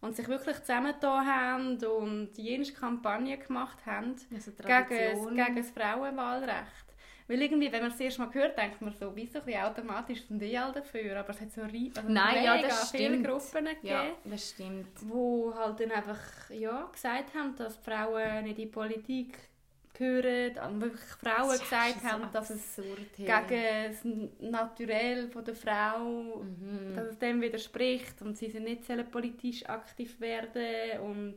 und 0.00 0.14
sich 0.16 0.28
wirklich 0.28 0.58
zusammengetan 0.60 1.26
haben 1.26 1.78
und 1.84 2.30
jene 2.38 2.64
Kampagne 2.72 3.36
gemacht 3.38 3.78
haben 3.86 4.14
Also 4.34 4.52
gegen, 4.52 5.34
gegen 5.34 5.56
das 5.56 5.70
Frauenwahlrecht. 5.70 6.86
Weil 7.26 7.42
irgendwie, 7.42 7.70
wenn 7.70 7.82
man 7.82 7.90
es 7.90 8.00
erst 8.00 8.18
mal 8.18 8.32
hört, 8.32 8.56
denkt 8.56 8.80
man 8.80 8.92
so, 8.94 9.12
wieso 9.14 9.40
ein 9.40 9.44
bisschen 9.44 9.62
automatisch 9.62 10.22
sind 10.26 10.40
die 10.40 10.56
alle 10.56 10.72
dafür, 10.72 11.18
aber 11.20 11.30
es 11.30 11.40
hat 11.42 11.52
so 11.52 11.60
ri- 11.62 11.90
also 11.94 12.08
Nein, 12.08 12.42
ja, 12.44 12.56
das 12.62 12.90
viele 12.90 13.18
stimmt. 13.18 13.26
Gruppen 13.26 13.64
gegeben 13.66 13.86
Ja, 13.86 14.04
das 14.24 14.48
stimmt. 14.50 14.86
wo 15.02 15.54
halt 15.54 15.80
dann 15.80 15.90
einfach 15.90 16.18
ja, 16.50 16.84
gesagt 16.90 17.34
haben, 17.34 17.54
dass 17.56 17.76
Frauen 17.76 18.44
nicht 18.44 18.58
in 18.58 18.64
die 18.64 18.66
Politik 18.66 19.36
gehören, 19.98 20.58
und 20.72 20.80
wirklich 20.80 21.02
Frauen 21.02 21.50
ist 21.54 21.60
gesagt 21.62 22.04
haben, 22.04 22.30
dass 22.32 22.50
es 22.50 22.76
gegen 23.16 23.28
das 23.28 24.04
Naturell 24.40 25.28
von 25.28 25.44
der 25.44 25.54
Frau, 25.54 26.42
Mhm. 26.42 26.94
dass 26.94 27.08
es 27.08 27.18
dem 27.18 27.40
widerspricht 27.40 28.22
und 28.22 28.36
sie 28.38 28.48
sind 28.50 28.64
nicht 28.64 29.10
politisch 29.10 29.66
aktiv 29.68 30.18
werden 30.20 31.00
und 31.00 31.36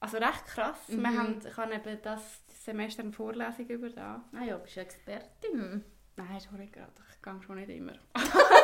also 0.00 0.18
recht 0.18 0.46
krass. 0.46 0.78
Wir 0.88 0.98
Mhm. 0.98 1.18
haben, 1.18 1.38
ich 1.46 1.56
habe 1.56 1.74
eben 1.74 1.98
das 2.02 2.42
Semester 2.64 3.02
eine 3.02 3.12
Vorlesung 3.12 3.66
über 3.68 3.88
das. 3.88 4.20
Ah 4.34 4.44
ja, 4.46 4.56
bist 4.58 4.76
du 4.76 4.80
Expertin. 4.80 5.82
Nein, 6.16 6.40
schon 6.40 6.58
nicht 6.58 6.72
gerade. 6.72 6.92
Ich 7.10 7.22
gehe 7.22 7.42
schon 7.42 7.56
nicht 7.56 7.70
immer. 7.70 7.92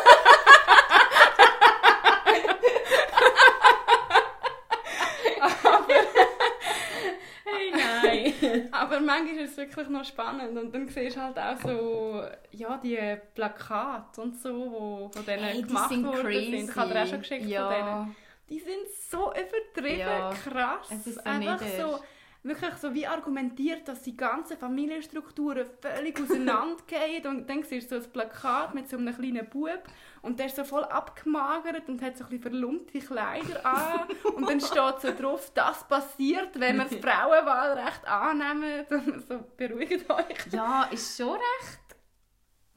nein. 8.40 8.68
Aber 8.72 9.00
manchmal 9.00 9.36
ist 9.44 9.52
es 9.52 9.56
wirklich 9.56 9.88
noch 9.88 10.04
spannend 10.04 10.56
und 10.58 10.74
dann 10.74 10.88
siehst 10.88 11.16
du 11.16 11.20
halt 11.22 11.38
auch 11.38 11.56
so, 11.60 12.22
ja, 12.52 12.76
die 12.82 12.98
Plakate 13.34 14.20
und 14.20 14.40
so, 14.40 14.50
wo 14.50 15.10
von 15.12 15.24
denen 15.26 15.44
hey, 15.44 15.56
die 15.56 15.62
gemacht 15.66 15.88
sind 15.90 16.06
worden 16.06 16.20
crazy. 16.22 16.50
sind. 16.58 16.70
Ich 16.70 16.76
habe 16.76 16.92
dir 16.92 17.02
auch 17.02 17.06
schon 17.06 17.18
geschickt 17.20 17.42
von 17.42 17.50
denen. 17.50 17.60
ja. 17.60 18.08
Die 18.48 18.58
sind 18.58 18.88
so 19.10 19.30
übertrieben 19.32 20.00
Ja, 20.00 20.30
krass. 20.30 20.88
es 20.90 21.06
ist 21.06 21.24
Einfach 21.26 21.60
so, 21.78 22.00
wirklich 22.42 22.74
so 22.74 22.94
wie 22.94 23.06
argumentiert, 23.06 23.86
dass 23.86 24.02
die 24.02 24.16
ganzen 24.16 24.56
Familienstrukturen 24.56 25.66
völlig 25.80 26.18
auseinandergehen 26.20 27.26
und 27.26 27.48
dann 27.50 27.62
siehst 27.62 27.90
du 27.92 28.00
so 28.00 28.06
ein 28.06 28.12
Plakat 28.12 28.74
mit 28.74 28.88
so 28.88 28.96
einem 28.96 29.14
kleinen 29.14 29.46
Bub 29.48 29.82
und 30.22 30.38
der 30.38 30.46
ist 30.46 30.56
so 30.56 30.64
voll 30.64 30.84
abgemagert 30.84 31.88
und 31.88 32.00
hat 32.02 32.16
so 32.16 32.24
ein 32.24 32.30
bisschen 32.30 32.42
verlumpte 32.42 32.98
Kleider 33.00 33.64
an 33.66 34.08
und 34.34 34.48
dann 34.48 34.60
steht 34.60 35.00
so 35.00 35.12
drauf, 35.14 35.50
das 35.54 35.86
passiert, 35.86 36.58
wenn 36.58 36.76
wir 36.78 36.84
das 36.84 36.94
Frauenwahlrecht 37.00 38.06
annehmen. 38.06 38.86
So, 39.28 39.44
beruhigt 39.56 40.08
euch. 40.10 40.52
Ja, 40.52 40.84
ist 40.90 41.16
schon 41.16 41.32
recht 41.32 41.80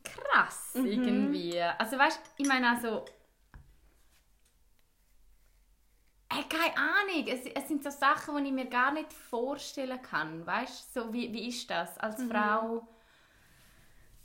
krass 0.03 0.71
Mhm. 0.75 0.85
irgendwie. 0.85 1.61
Also 1.77 1.97
weißt, 1.97 2.19
ich 2.37 2.47
meine 2.47 2.69
also 2.71 3.05
Hey, 6.35 6.43
keine 6.49 6.75
Ahnung. 6.77 7.27
Es, 7.27 7.45
es 7.45 7.67
sind 7.67 7.83
so 7.83 7.89
Sachen, 7.89 8.37
die 8.43 8.49
ich 8.49 8.53
mir 8.55 8.65
gar 8.65 8.91
nicht 8.91 9.11
vorstellen 9.13 10.01
kann. 10.01 10.45
Weißt 10.45 10.93
so 10.93 11.13
wie, 11.13 11.31
wie 11.33 11.47
ist 11.49 11.69
das 11.69 11.97
als 11.99 12.19
Mhm. 12.19 12.29
Frau? 12.31 12.87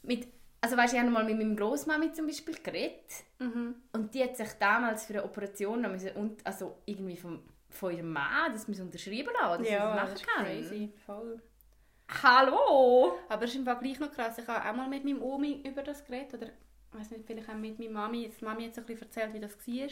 Mit, 0.02 0.28
also 0.60 0.76
weißt, 0.76 0.94
ich 0.94 1.00
habe 1.00 1.10
mal 1.10 1.24
mit 1.24 1.36
meiner 1.38 1.54
Großmami 1.54 2.12
zum 2.12 2.26
Beispiel 2.26 2.54
geredet 2.62 3.10
Mhm. 3.38 3.74
und 3.92 4.14
die 4.14 4.22
hat 4.24 4.36
sich 4.36 4.48
damals 4.58 5.04
für 5.06 5.14
eine 5.14 5.24
Operation 5.24 5.82
noch 5.82 5.90
müssen, 5.90 6.10
und, 6.12 6.44
also 6.46 6.78
irgendwie 6.86 7.16
vom, 7.16 7.42
von 7.70 7.92
ihrem 7.94 8.10
Mann 8.12 8.52
das 8.52 8.66
müssen 8.68 8.86
unterschreiben 8.86 9.28
lassen, 9.38 9.62
dass 9.64 9.72
Ja, 9.72 9.94
das 9.94 10.02
machen 10.02 10.14
ist 10.14 10.26
kann. 10.26 10.44
crazy. 10.46 10.92
Voll. 11.04 11.42
Hallo! 12.22 13.18
Aber 13.28 13.44
es 13.44 13.50
ist 13.50 13.56
im 13.56 13.64
Fall 13.66 13.78
gleich 13.80 14.00
noch 14.00 14.10
krass. 14.10 14.38
Ich 14.38 14.46
habe 14.48 14.66
auch 14.66 14.74
mal 14.74 14.88
mit 14.88 15.04
meinem 15.04 15.20
Omi 15.20 15.62
über 15.66 15.82
das 15.82 16.02
geredet. 16.06 16.32
Oder 16.34 16.46
ich 16.46 16.98
weiß 16.98 17.10
nicht, 17.10 17.26
vielleicht 17.26 17.50
auch 17.50 17.54
mit 17.54 17.78
meiner 17.78 17.90
Mami. 17.90 18.30
Die 18.30 18.44
Mami 18.44 18.64
hat 18.64 18.74
so 18.74 18.80
ein 18.80 18.86
bisschen 18.86 19.02
erzählt, 19.08 19.34
wie 19.34 19.40
das 19.40 19.58
war. 19.58 19.88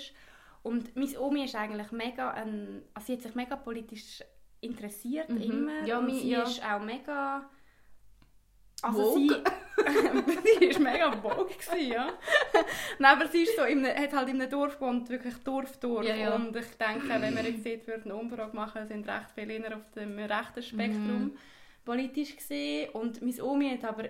Und 0.66 0.96
meine 0.96 1.20
Omi 1.20 1.44
ist 1.44 1.54
eigentlich 1.54 1.92
mega, 1.92 2.30
ein, 2.32 2.82
also 2.92 3.06
sie 3.06 3.12
hat 3.12 3.22
sich 3.22 3.34
mega 3.36 3.54
politisch 3.54 4.20
interessiert, 4.60 5.28
Mhm. 5.28 5.40
immer. 5.42 5.84
Ja, 5.86 5.98
und 5.98 6.10
sie 6.10 6.30
ja. 6.30 6.42
ist 6.42 6.60
auch 6.64 6.82
mega... 6.82 7.48
Also 8.82 8.98
Woke. 8.98 9.42
sie, 9.76 10.58
sie 10.58 10.64
ist 10.66 10.80
mega 10.80 11.08
gewesen, 11.10 11.92
ja. 11.92 12.08
Nein, 12.98 13.16
aber 13.16 13.28
sie 13.28 13.42
ist 13.44 13.54
so 13.56 13.62
einem, 13.62 13.86
hat 13.86 14.12
halt 14.12 14.28
in 14.28 14.40
einem 14.40 14.50
Dorf 14.50 14.78
gewohnt, 14.78 15.08
wirklich 15.08 15.36
Dorf-Dorf. 15.38 16.04
Ja, 16.04 16.16
ja. 16.16 16.34
Und 16.34 16.54
ich 16.56 16.66
denke, 16.74 17.08
wenn 17.08 17.36
wir 17.36 17.44
jetzt 17.44 17.64
dort 17.66 17.86
würden 17.86 18.10
eine 18.10 18.20
Umfrage 18.20 18.56
machen, 18.56 18.88
sind 18.88 19.08
recht 19.08 19.30
viele 19.36 19.76
auf 19.76 19.88
dem 19.92 20.18
rechten 20.18 20.62
Spektrum. 20.62 21.36
politisch 21.84 22.36
gesehen 22.36 22.90
und 22.90 23.22
meine 23.22 23.44
Omi 23.44 23.70
hat 23.70 23.84
aber 23.84 24.08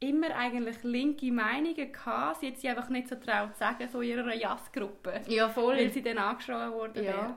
immer 0.00 0.34
eigentlich 0.36 0.82
linke 0.82 1.30
Meinungen 1.32 1.92
gehabt. 1.92 2.40
Sie 2.40 2.48
hat 2.48 2.58
sie 2.58 2.68
einfach 2.68 2.88
nicht 2.88 3.08
so 3.08 3.14
traut 3.16 3.52
zu 3.54 3.58
sagen, 3.60 3.88
so 3.90 4.00
in 4.00 4.10
ihrer 4.10 4.34
Jassgruppe. 4.34 5.22
Ja, 5.28 5.48
voll. 5.48 5.76
Weil 5.76 5.90
sie 5.90 6.02
dann 6.02 6.18
angeschrien 6.18 6.72
worden 6.72 7.02
Ja. 7.04 7.12
wäre. 7.12 7.36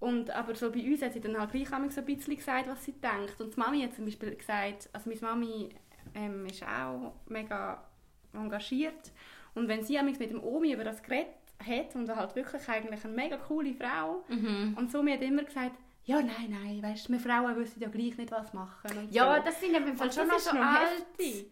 Und, 0.00 0.30
aber 0.30 0.54
so 0.54 0.72
bei 0.72 0.80
uns 0.80 1.02
hat 1.02 1.12
sie 1.12 1.20
dann 1.20 1.38
halt 1.38 1.52
gleich 1.52 1.68
so 1.68 2.00
ein 2.00 2.06
bisschen 2.06 2.34
gesagt, 2.36 2.68
was 2.68 2.84
sie 2.84 2.92
denkt. 2.92 3.38
Und 3.40 3.54
die 3.54 3.60
Mami 3.60 3.82
hat 3.82 3.94
zum 3.94 4.06
Beispiel 4.06 4.34
gesagt, 4.34 4.88
also 4.92 5.10
meine 5.10 5.20
Mami 5.20 5.68
ähm, 6.14 6.46
ist 6.46 6.62
auch 6.66 7.12
mega 7.28 7.84
engagiert. 8.32 9.12
Und 9.54 9.68
wenn 9.68 9.82
sie 9.84 10.00
mit 10.02 10.18
dem 10.30 10.42
Omi 10.42 10.72
über 10.72 10.84
das 10.84 11.02
geredet 11.02 11.28
hat, 11.64 11.94
und 11.94 12.08
halt 12.16 12.34
wirklich 12.34 12.66
eigentlich 12.68 13.04
eine 13.04 13.12
mega 13.14 13.36
coole 13.36 13.74
Frau, 13.74 14.24
Mhm. 14.28 14.74
und 14.78 14.90
so 14.90 15.02
mir 15.02 15.14
hat 15.14 15.22
immer 15.22 15.42
gesagt, 15.42 15.72
ja, 16.04 16.16
nein, 16.22 16.48
nein, 16.50 16.82
weißt 16.82 17.08
du, 17.08 17.12
wir 17.12 17.20
Frauen 17.20 17.56
wissen 17.56 17.80
ja 17.80 17.88
gleich 17.88 18.16
nicht, 18.16 18.30
was 18.32 18.52
machen. 18.52 19.08
Ja, 19.10 19.36
so. 19.36 19.42
das 19.44 19.56
finde 19.58 19.74
ich 19.76 19.80
auf 19.80 19.86
jeden 19.86 19.98
Fall 19.98 20.12
schon 20.12 20.28
noch 20.28 20.38
so 20.38 20.50
alt. 20.50 21.06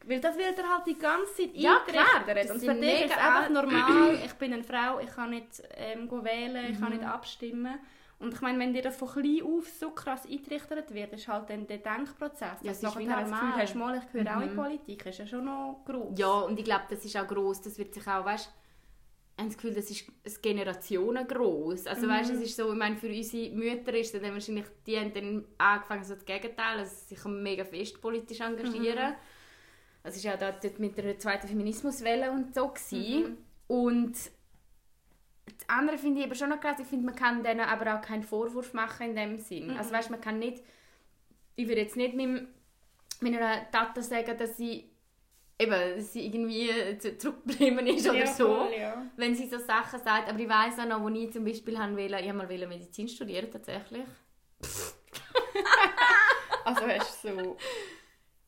Weil 0.06 0.20
das 0.20 0.36
wird 0.36 0.58
er 0.58 0.68
halt 0.68 0.86
die 0.86 0.98
ganze 0.98 1.34
Zeit 1.36 1.50
Ja, 1.54 1.76
eingetrichtert. 1.86 2.36
das 2.44 2.50
Und 2.50 2.60
sind 2.60 2.72
für 2.74 2.80
dich 2.80 3.00
ist 3.04 3.10
es 3.12 3.16
einfach 3.16 3.48
normal, 3.50 4.14
ich 4.24 4.32
bin 4.34 4.52
eine 4.52 4.64
Frau, 4.64 4.98
ich 5.00 5.10
kann 5.14 5.30
nicht 5.30 5.62
ähm, 5.76 6.10
wählen, 6.10 6.72
ich 6.72 6.80
kann 6.80 6.90
Mhm. 6.92 6.98
nicht 6.98 7.08
abstimmen. 7.08 7.78
Und 8.20 8.34
ich 8.34 8.40
meine, 8.40 8.58
wenn 8.58 8.72
dir 8.72 8.82
das 8.82 8.96
von 8.96 9.06
klein 9.08 9.42
auf 9.44 9.68
so 9.68 9.90
krass 9.90 10.24
eingetrichtert 10.26 10.92
wird, 10.92 11.12
ist 11.12 11.28
halt 11.28 11.50
dann 11.50 11.68
der 11.68 11.78
Denkprozess. 11.78 12.58
Ja, 12.62 12.72
ist 12.72 12.82
nachher 12.82 13.04
das 13.20 13.30
Gefühl 13.30 13.54
hast, 13.56 13.74
mal, 13.76 13.96
ich 13.98 14.10
gehöre 14.12 14.36
auch 14.36 14.40
in 14.40 14.48
die 14.48 14.54
Mhm. 14.54 14.56
Politik, 14.56 15.06
ist 15.06 15.18
ja 15.20 15.26
schon 15.28 15.44
noch 15.44 15.82
gross. 15.86 16.18
Ja, 16.18 16.40
und 16.40 16.58
ich 16.58 16.64
glaube, 16.64 16.82
das 16.90 17.04
ist 17.04 17.16
auch 17.16 17.28
gross. 17.28 17.60
Das 17.62 17.78
wird 17.78 17.94
sich 17.94 18.04
auch, 18.08 18.24
weißt 18.24 18.50
ich 19.38 19.42
habe 19.44 19.48
das 19.54 19.56
Gefühl, 19.62 19.74
das 19.74 19.88
ist 19.88 20.08
ein 20.08 20.42
Generationen 20.42 21.28
gross. 21.28 21.86
Also 21.86 22.06
Mhm. 22.06 22.10
weißt, 22.10 22.30
es 22.32 22.40
ist 22.40 22.56
so, 22.56 22.72
ich 22.72 22.78
meine, 22.78 22.96
für 22.96 23.06
unsere 23.08 23.54
Mütter 23.54 23.94
ist 23.94 24.12
dann 24.12 24.22
wahrscheinlich, 24.34 24.64
die 24.84 24.98
haben 24.98 25.14
dann 25.14 25.44
angefangen, 25.58 26.02
so 26.02 26.14
das 26.14 26.24
Gegenteil, 26.24 26.78
also 26.78 26.92
sich 27.06 27.24
mega 27.24 27.64
fest 27.64 28.00
politisch 28.00 28.40
engagieren. 28.40 29.10
Mhm. 29.10 29.16
Es 30.02 30.24
war 30.24 30.32
ja 30.32 30.36
da, 30.36 30.50
dort 30.50 30.80
mit 30.80 30.98
der 30.98 31.18
zweiten 31.20 31.46
Feminismuswelle 31.46 32.32
und 32.32 32.52
so. 32.52 32.66
Gewesen. 32.68 33.22
Mhm. 33.22 33.38
Und 33.68 34.12
das 34.14 35.68
andere 35.68 35.98
finde 35.98 36.18
ich 36.20 36.26
aber 36.26 36.34
schon 36.34 36.48
noch 36.50 36.60
krass, 36.60 36.80
ich 36.80 36.86
finde, 36.88 37.06
man 37.06 37.14
kann 37.14 37.44
denen 37.44 37.60
aber 37.60 37.94
auch 37.94 38.00
keinen 38.02 38.24
Vorwurf 38.24 38.74
machen 38.74 39.10
in 39.10 39.14
dem 39.14 39.38
Sinn. 39.38 39.70
Also 39.70 39.90
Mhm. 39.90 39.94
weißt, 39.98 40.10
man 40.10 40.20
kann 40.20 40.40
nicht, 40.40 40.64
ich 41.54 41.68
würde 41.68 41.82
jetzt 41.82 41.96
nicht 41.96 42.16
meinem, 42.16 42.48
meiner 43.20 43.70
Tante 43.70 44.02
sagen, 44.02 44.36
dass 44.36 44.56
sie 44.56 44.87
eben, 45.58 45.70
dass 45.96 46.12
sie 46.12 46.26
irgendwie 46.26 46.98
zu- 46.98 47.18
zurückgeblieben 47.18 47.86
ist 47.86 48.08
oder 48.08 48.18
Ja, 48.18 48.26
so, 48.26 48.46
voll, 48.54 48.72
ja. 48.78 49.02
wenn 49.16 49.34
sie 49.34 49.48
so 49.48 49.58
Sachen 49.58 50.00
sagt. 50.02 50.28
Aber 50.28 50.38
ich 50.38 50.48
weiß 50.48 50.78
auch 50.80 50.86
noch, 50.86 51.02
wo 51.02 51.08
ich 51.08 51.32
zum 51.32 51.44
Beispiel 51.44 51.78
haben 51.78 51.96
wollte, 51.96 52.16
ich 52.18 52.28
habe 52.28 52.38
mal 52.38 52.48
wollte 52.48 52.66
Medizin 52.66 53.08
studieren 53.08 53.50
tatsächlich. 53.50 54.04
Also 56.64 56.86
hast 56.86 57.24
du 57.24 57.28
so... 57.44 57.56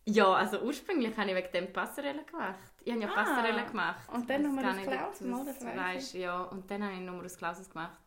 Ja, 0.05 0.33
also 0.35 0.61
ursprünglich 0.61 1.16
habe 1.16 1.31
ich 1.31 1.37
wegen 1.37 1.53
dem 1.53 1.73
Passerelle 1.73 2.25
gemacht. 2.25 2.59
Ich 2.85 2.92
habe 2.92 3.03
ja 3.03 3.09
Ah, 3.09 3.23
Passerelle 3.25 3.64
gemacht. 3.66 4.09
und 4.12 4.29
dann 4.29 4.40
Ich 4.42 4.46
Numerus 4.46 4.77
weiß 4.77 4.85
gar 4.85 4.90
nicht, 4.90 4.92
ob 4.92 4.99
Clausus, 5.01 5.18
du 5.20 5.27
mal, 5.29 5.44
das 5.44 5.59
das 5.59 5.64
weiss 5.66 5.77
weisst. 5.94 6.14
Ja, 6.14 6.42
und 6.42 6.70
dann 6.70 6.83
habe 6.85 6.94
ich 6.94 7.01
Numerus 7.01 7.37
Clausus 7.37 7.70
gemacht. 7.70 7.99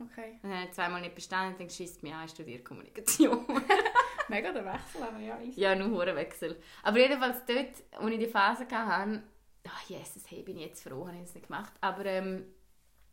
Okay. 0.00 0.38
Dann 0.42 0.52
habe 0.52 0.64
ich 0.66 0.72
zweimal 0.72 1.00
nicht 1.00 1.14
bestanden 1.14 1.52
und 1.54 1.60
dann 1.60 1.70
schießt 1.70 2.02
mich 2.02 2.12
an, 2.12 2.24
ich 2.26 2.30
studiere 2.32 2.62
Kommunikation. 2.62 3.46
Mega 4.28 4.52
der 4.52 4.64
Wechsel, 4.64 5.02
aber 5.02 5.18
ja, 5.18 5.38
easy. 5.40 5.60
ja, 5.60 5.74
nur 5.74 5.90
Hurenwechsel. 5.90 6.60
Aber 6.82 6.98
jedenfalls 6.98 7.44
dort, 7.46 8.02
als 8.02 8.12
ich 8.12 8.18
die 8.18 8.26
Phase 8.26 8.66
hatte, 8.70 9.22
ach 9.68 9.82
Jesus, 9.88 10.24
hey, 10.28 10.42
bin 10.42 10.58
ich 10.58 10.66
jetzt 10.66 10.82
froh, 10.82 11.06
habe 11.06 11.16
ich 11.16 11.22
das 11.22 11.34
nicht 11.34 11.46
gemacht. 11.46 11.72
Aber 11.80 12.04
ähm, 12.04 12.44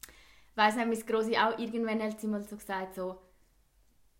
ich 0.08 0.58
weiss 0.58 0.76
nicht, 0.76 0.88
meine 0.88 1.04
Grossi 1.04 1.38
auch 1.38 1.58
irgendwann 1.58 2.02
hat 2.02 2.20
sie 2.20 2.28
mal 2.28 2.44
so 2.44 2.56
gesagt, 2.56 2.96
so, 2.96 3.20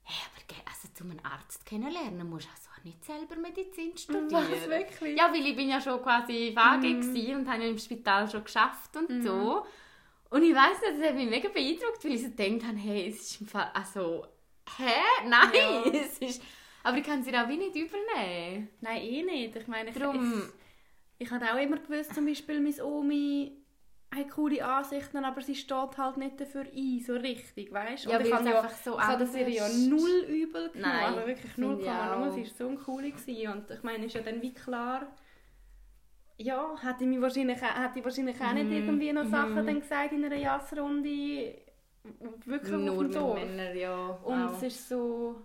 hey, 0.04 0.18
aber 0.26 0.44
also 0.70 0.88
zum 0.94 1.12
einen 1.12 1.26
Arzt 1.26 1.66
kennenlernen 1.66 2.30
musst 2.30 2.48
du 2.48 2.52
also 2.52 2.70
auch 2.76 2.84
nicht 2.84 3.04
selber 3.04 3.36
Medizin 3.36 3.98
studieren. 3.98 4.32
Was, 4.32 4.70
wirklich? 4.70 5.18
Ja, 5.18 5.32
weil 5.32 5.46
ich 5.46 5.56
bin 5.56 5.70
ja 5.70 5.80
schon 5.80 6.02
quasi 6.02 6.56
VG 6.56 7.32
mm. 7.32 7.36
und 7.36 7.50
habe 7.50 7.64
ja 7.64 7.70
im 7.70 7.78
Spital 7.78 8.30
schon 8.30 8.44
geschafft 8.44 8.96
und 8.98 9.24
so. 9.24 9.66
Und 10.30 10.42
ich 10.44 10.56
weiss 10.56 10.82
nicht, 10.82 11.00
das 11.00 11.10
hat 11.10 11.16
mich 11.16 11.30
mega 11.30 11.48
beeindruckt, 11.50 12.04
weil 12.04 12.14
ich 12.14 12.24
so 12.24 12.30
gedacht 12.30 12.68
habe, 12.68 12.78
hey, 12.78 13.08
es 13.08 13.22
ist 13.22 13.42
im 13.42 13.48
Fall, 13.48 13.70
also, 13.74 14.26
hä? 14.78 15.28
Nein, 15.28 15.52
Ja. 15.54 15.84
es 15.94 16.18
ist... 16.18 16.42
Aber 16.84 16.98
ich 16.98 17.04
kann 17.04 17.24
sie 17.24 17.36
auch 17.36 17.48
wie 17.48 17.58
nicht 17.58 17.76
übernehmen. 17.76 18.70
Nein, 18.82 19.02
eh 19.02 19.24
nicht. 19.24 19.56
Ich 19.56 19.68
meine, 19.68 19.90
ich, 19.90 19.96
Drum- 19.96 20.44
ich, 21.18 21.26
ich 21.28 21.32
habe 21.32 21.46
auch 21.54 21.58
immer 21.58 21.78
gewusst, 21.78 22.14
zum 22.14 22.26
Beispiel, 22.26 22.60
meine 22.60 22.86
Omi 22.86 23.58
hat 24.14 24.30
coole 24.30 24.64
Ansichten, 24.64 25.24
aber 25.26 25.42
sie 25.42 25.56
steht 25.56 25.98
halt 25.98 26.18
nicht 26.18 26.40
dafür 26.40 26.66
ein, 26.72 27.00
so 27.00 27.14
richtig, 27.16 27.72
weißt 27.72 28.06
du? 28.06 28.10
Ja, 28.12 28.20
ich 28.20 28.32
habe 28.32 28.48
ja, 28.50 28.60
einfach 28.62 28.78
so 28.78 28.94
ich 28.96 29.02
habe 29.02 29.26
das 29.26 29.34
ihr 29.36 29.50
ja 29.50 29.68
null 29.90 30.26
übel 30.28 30.70
genommen, 30.70 30.94
Nein, 30.94 31.14
also 31.16 31.26
wirklich 31.28 31.52
0,0, 31.54 31.88
auch. 31.90 32.32
sie 32.34 32.42
war 32.42 32.46
so 32.58 32.68
eine 32.68 32.78
coole 32.78 33.12
gewesen. 33.12 33.52
und 33.54 33.72
ich 33.72 33.82
meine, 33.82 34.06
ist 34.06 34.14
ja 34.14 34.22
dann 34.22 34.40
wie 34.42 34.54
klar, 34.54 35.08
ja, 36.38 36.76
hätte 36.82 37.04
ich, 37.06 37.10
mich 37.10 37.22
wahrscheinlich, 37.22 37.58
auch- 37.64 37.76
hätte 37.76 38.00
ich 38.00 38.06
wahrscheinlich 38.06 38.40
auch 38.42 38.54
nicht 38.54 38.66
Mhm, 38.66 38.72
irgendwie 38.74 39.14
noch 39.14 39.24
mhm. 39.24 39.30
Sachen 39.32 39.66
dann 39.66 39.80
gesagt 39.80 40.12
in 40.12 40.26
einer 40.26 40.36
Jassrunde, 40.36 41.56
wirklich 42.46 42.74
auf 42.74 42.82
Nur 42.82 42.98
dem 42.98 43.08
mit 43.08 43.16
Dorf. 43.16 43.40
Männern, 43.40 43.78
ja. 43.78 44.06
Und 44.24 44.44
auch. 44.44 44.54
es 44.58 44.64
ist 44.64 44.90
so... 44.90 45.42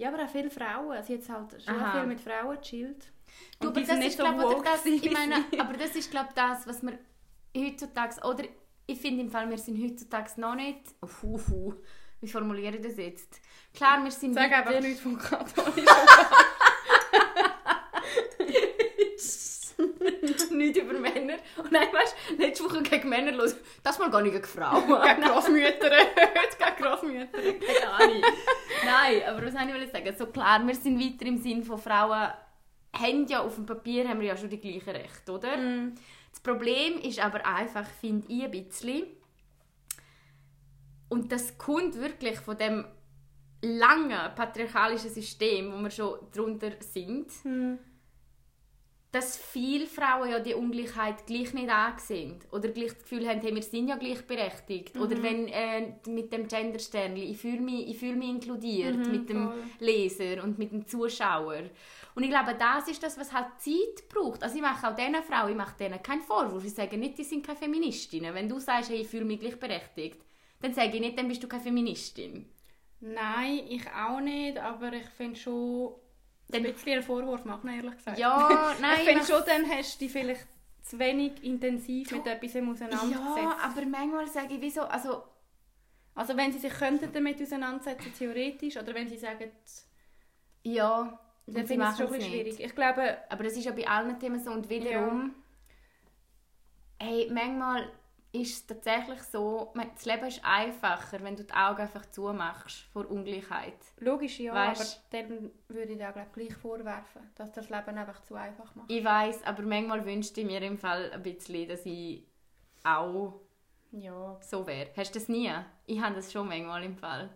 Ja, 0.00 0.08
aber 0.08 0.24
auch 0.24 0.30
viele 0.30 0.50
Frauen. 0.50 1.02
Sie 1.02 1.14
hat 1.14 1.28
halt 1.28 1.62
schon 1.62 1.74
Aha. 1.74 1.98
viel 1.98 2.06
mit 2.06 2.20
Frauen 2.22 2.56
gechillt. 2.56 3.12
Du, 3.60 3.68
aber 3.68 3.82
das 3.82 3.98
ist, 3.98 4.16
so 4.16 4.22
glaube 4.24 4.42
woke 4.44 4.64
das, 4.64 4.86
ich 4.86 5.12
meine, 5.12 5.44
aber 5.58 5.74
das 5.74 5.94
ist, 5.94 6.10
glaube 6.10 6.30
das, 6.34 6.66
was 6.66 6.82
wir 6.82 6.98
heutzutage, 7.54 8.26
oder 8.26 8.44
ich 8.86 8.98
finde 8.98 9.20
im 9.20 9.30
Fall, 9.30 9.50
wir 9.50 9.58
sind 9.58 9.78
heutzutage 9.82 10.40
noch 10.40 10.54
nicht, 10.54 10.80
uh, 11.02 11.38
uh, 11.52 11.74
wie 12.22 12.28
formuliere 12.28 12.76
ich 12.76 12.82
das 12.82 12.96
jetzt? 12.96 13.42
Klar, 13.74 14.02
wir 14.02 14.10
sind 14.10 14.32
Sag 14.32 14.50
weiter- 14.50 14.68
einfach 14.68 14.80
nichts 14.80 15.00
vom 15.02 15.18
Katholischen. 15.18 15.84
nicht 20.60 20.76
über 20.76 20.92
Männer. 20.98 21.38
Und 21.56 21.72
dann 21.72 21.92
weißt 21.92 22.16
du, 22.30 22.34
letzte 22.42 22.64
Woche 22.64 22.82
gegen 22.82 23.08
Männer 23.08 23.32
los. 23.32 23.56
Das 23.82 23.98
mal 23.98 24.10
gar 24.10 24.22
nicht 24.22 24.32
gegen 24.32 24.44
Frauen. 24.44 24.86
Gegen 24.86 25.22
Grossmütter. 25.22 25.90
Heute 25.90 26.56
gegen 26.58 26.76
Grossmütter. 26.76 27.38
Keine 27.38 27.92
Ahnung. 27.92 28.22
Nein, 28.84 29.22
aber 29.26 29.46
was 29.46 29.54
wollte 29.54 29.84
ich 29.84 29.90
sagen? 29.90 30.16
So 30.16 30.26
klar, 30.26 30.66
wir 30.66 30.74
sind 30.74 31.00
weiter 31.00 31.26
im 31.26 31.38
Sinn 31.38 31.64
von 31.64 31.78
Frauen 31.78 32.32
haben 32.92 33.26
ja 33.28 33.40
auf 33.40 33.54
dem 33.54 33.66
Papier 33.66 34.08
haben 34.08 34.20
wir 34.20 34.28
ja 34.28 34.36
schon 34.36 34.50
die 34.50 34.60
gleichen 34.60 34.90
Rechte, 34.90 35.32
oder? 35.32 35.56
Mm. 35.56 35.94
Das 36.30 36.40
Problem 36.40 36.98
ist 36.98 37.20
aber 37.20 37.46
einfach, 37.46 37.86
finde 38.00 38.26
ich 38.28 38.42
ein 38.42 38.50
bisschen, 38.50 39.04
und 41.08 41.30
das 41.32 41.58
kommt 41.58 42.00
wirklich 42.00 42.38
von 42.38 42.56
dem 42.56 42.84
langen 43.62 44.34
patriarchalischen 44.34 45.10
System, 45.10 45.72
wo 45.72 45.78
wir 45.78 45.90
schon 45.90 46.18
drunter 46.32 46.72
sind, 46.80 47.30
Hm. 47.42 47.78
Dass 49.12 49.36
viele 49.36 49.86
Frauen 49.86 50.30
ja 50.30 50.38
die 50.38 50.54
Ungleichheit 50.54 51.26
gleich 51.26 51.52
nicht 51.52 51.68
ansehen 51.68 52.38
oder 52.52 52.68
gleich 52.68 52.92
das 52.92 53.02
Gefühl 53.02 53.28
haben, 53.28 53.40
hey, 53.40 53.52
wir 53.54 53.62
sind 53.62 53.88
ja 53.88 53.96
gleichberechtigt. 53.96 54.94
Mhm. 54.94 55.02
Oder 55.02 55.22
wenn 55.22 55.48
äh, 55.48 55.94
mit 56.06 56.32
dem 56.32 56.46
Gendersternli, 56.46 57.24
ich 57.24 57.38
fühle 57.38 57.60
mich, 57.60 57.88
ich 57.88 57.98
fühle 57.98 58.14
mich 58.16 58.28
inkludiert 58.28 58.96
Mhm, 58.98 59.10
mit 59.10 59.28
dem 59.28 59.48
voll. 59.48 59.62
Leser 59.80 60.44
und 60.44 60.58
mit 60.58 60.70
dem 60.70 60.86
Zuschauer. 60.86 61.62
Und 62.14 62.22
ich 62.22 62.30
glaube, 62.30 62.54
das 62.56 62.88
ist 62.88 63.02
das, 63.02 63.18
was 63.18 63.32
halt 63.32 63.46
Zeit 63.58 64.08
braucht. 64.08 64.42
Also 64.44 64.56
ich 64.56 64.62
mache 64.62 64.86
auch 64.88 64.94
diesen 64.94 65.14
Frauen, 65.24 65.50
ich 65.50 65.56
mache 65.56 65.76
denen 65.78 66.02
keinen 66.02 66.22
Vorwurf. 66.22 66.64
Ich 66.64 66.74
sage 66.74 66.96
nicht, 66.96 67.18
die 67.18 67.24
sind 67.24 67.44
keine 67.44 67.58
Feministinnen. 67.58 68.34
Wenn 68.34 68.48
du 68.48 68.58
sagst, 68.60 68.90
hey, 68.90 69.00
ich 69.00 69.08
fühle 69.08 69.24
mich 69.24 69.40
gleichberechtigt, 69.40 70.20
dann 70.60 70.72
sage 70.72 70.94
ich 70.94 71.00
nicht, 71.00 71.18
dann 71.18 71.26
bist 71.28 71.42
du 71.42 71.48
keine 71.48 71.62
Feministin. 71.62 72.46
Nein, 73.00 73.60
ich 73.68 73.82
auch 73.90 74.20
nicht, 74.20 74.58
aber 74.58 74.92
ich 74.92 75.06
finde 75.16 75.38
schon, 75.38 75.94
Dann- 76.50 76.62
bisschen 76.62 76.92
einen 76.92 77.02
Vorwurf 77.02 77.44
machen, 77.44 77.68
ehrlich 77.68 77.96
gesagt. 77.96 78.18
Ja, 78.18 78.74
nein, 78.80 78.98
ich 78.98 79.08
finde 79.08 79.24
schon, 79.24 79.42
dann 79.46 79.68
hast 79.70 80.00
du 80.00 80.04
dich 80.04 80.12
vielleicht 80.12 80.46
zu 80.82 80.98
wenig 80.98 81.42
intensiv 81.44 82.10
mit 82.10 82.26
etwas 82.26 82.50
auseinandergesetzt. 82.56 83.36
Ja, 83.36 83.56
aber 83.62 83.86
manchmal 83.86 84.26
sage 84.26 84.54
ich, 84.54 84.60
wieso, 84.60 84.82
also 84.82 85.24
Also 86.14 86.36
wenn 86.36 86.52
sie 86.52 86.58
sich 86.58 86.72
könnten 86.72 87.12
damit 87.12 87.40
auseinandersetzen, 87.40 88.12
theoretisch, 88.18 88.76
oder 88.76 88.94
wenn 88.94 89.08
sie 89.08 89.16
sagen, 89.18 89.50
ja, 90.62 91.18
dann 91.46 91.66
finde 91.66 91.84
ich 91.84 91.90
es 91.90 91.96
schon 91.98 92.06
ein 92.06 92.12
bisschen 92.12 92.30
schwierig. 92.32 92.60
Ich 92.60 92.74
glaube, 92.74 93.18
Aber 93.28 93.44
das 93.44 93.54
ist 93.56 93.64
ja 93.64 93.72
bei 93.72 93.86
allen 93.88 94.18
Themen 94.18 94.38
so. 94.38 94.50
Und 94.50 94.68
wiederum, 94.68 95.34
hey, 96.98 97.30
manchmal 97.32 97.90
ist 98.32 98.52
es 98.54 98.66
tatsächlich 98.66 99.20
so, 99.22 99.72
das 99.94 100.04
Leben 100.04 100.26
ist 100.26 100.40
einfacher, 100.44 101.20
wenn 101.22 101.34
du 101.36 101.44
die 101.44 101.52
Augen 101.52 101.80
einfach 101.82 102.06
zumachst 102.10 102.84
vor 102.92 103.10
Ungleichheit. 103.10 103.74
logisch 103.98 104.38
ja, 104.40 104.54
Weisst- 104.54 105.02
aber 105.12 105.22
dann 105.24 105.50
würde 105.68 105.92
ich 105.92 105.98
dir 105.98 106.12
glaub, 106.12 106.32
gleich 106.32 106.54
vorwerfen, 106.54 107.22
dass 107.34 107.50
das 107.52 107.68
Leben 107.70 107.98
einfach 107.98 108.22
zu 108.22 108.34
einfach 108.36 108.72
macht. 108.76 108.90
Ich 108.90 109.04
weiß, 109.04 109.42
aber 109.44 109.62
manchmal 109.62 110.04
wünschte 110.04 110.40
ich 110.42 110.46
mir 110.46 110.62
im 110.62 110.78
Fall 110.78 111.10
ein 111.12 111.22
bisschen, 111.22 111.68
dass 111.68 111.84
ich 111.84 112.24
auch 112.84 113.40
Ja, 113.92 114.38
so 114.40 114.66
wäre. 114.66 114.90
Hast 114.96 115.14
du 115.14 115.18
das 115.18 115.28
nie? 115.28 115.50
Ich 115.86 116.00
habe 116.00 116.14
das 116.14 116.32
schon 116.32 116.46
manchmal 116.46 116.84
im 116.84 116.96
Fall. 116.96 117.30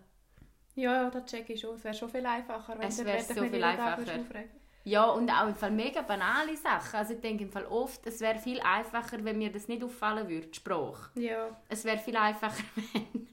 ja, 0.75 1.03
ja 1.03 1.09
das 1.09 1.25
check 1.25 1.49
ich 1.49 1.59
schon. 1.59 1.75
Es 1.75 1.83
wäre 1.83 1.93
schon 1.93 2.09
viel 2.09 2.25
einfacher, 2.25 2.79
wenn 2.79 2.87
Es 2.87 2.97
du 2.97 3.05
wäre 3.05 3.21
so 3.21 3.33
viel 3.43 3.63
einfacher. 3.63 4.01
aufregen. 4.01 4.49
Ja, 4.85 5.05
und 5.05 5.29
auch 5.31 5.47
im 5.47 5.55
Fall 5.55 5.71
mega 5.71 6.01
banale 6.03 6.55
Sachen. 6.55 6.95
Also 6.97 7.13
ich 7.15 7.19
denke 7.21 7.43
im 7.43 7.51
Fall 7.51 7.65
oft, 7.65 8.05
es 8.05 8.21
wäre 8.21 8.37
viel 8.39 8.59
einfacher, 8.61 9.17
wenn 9.23 9.37
mir 9.39 9.51
das 9.51 9.67
nicht 9.67 9.83
auffallen 9.83 10.29
würde, 10.29 10.47
die 10.47 10.55
Sprache. 10.55 11.09
Ja, 11.19 11.49
Es 11.67 11.83
wäre 11.85 11.97
viel 11.97 12.15
einfacher, 12.15 12.63
wenn 12.93 13.27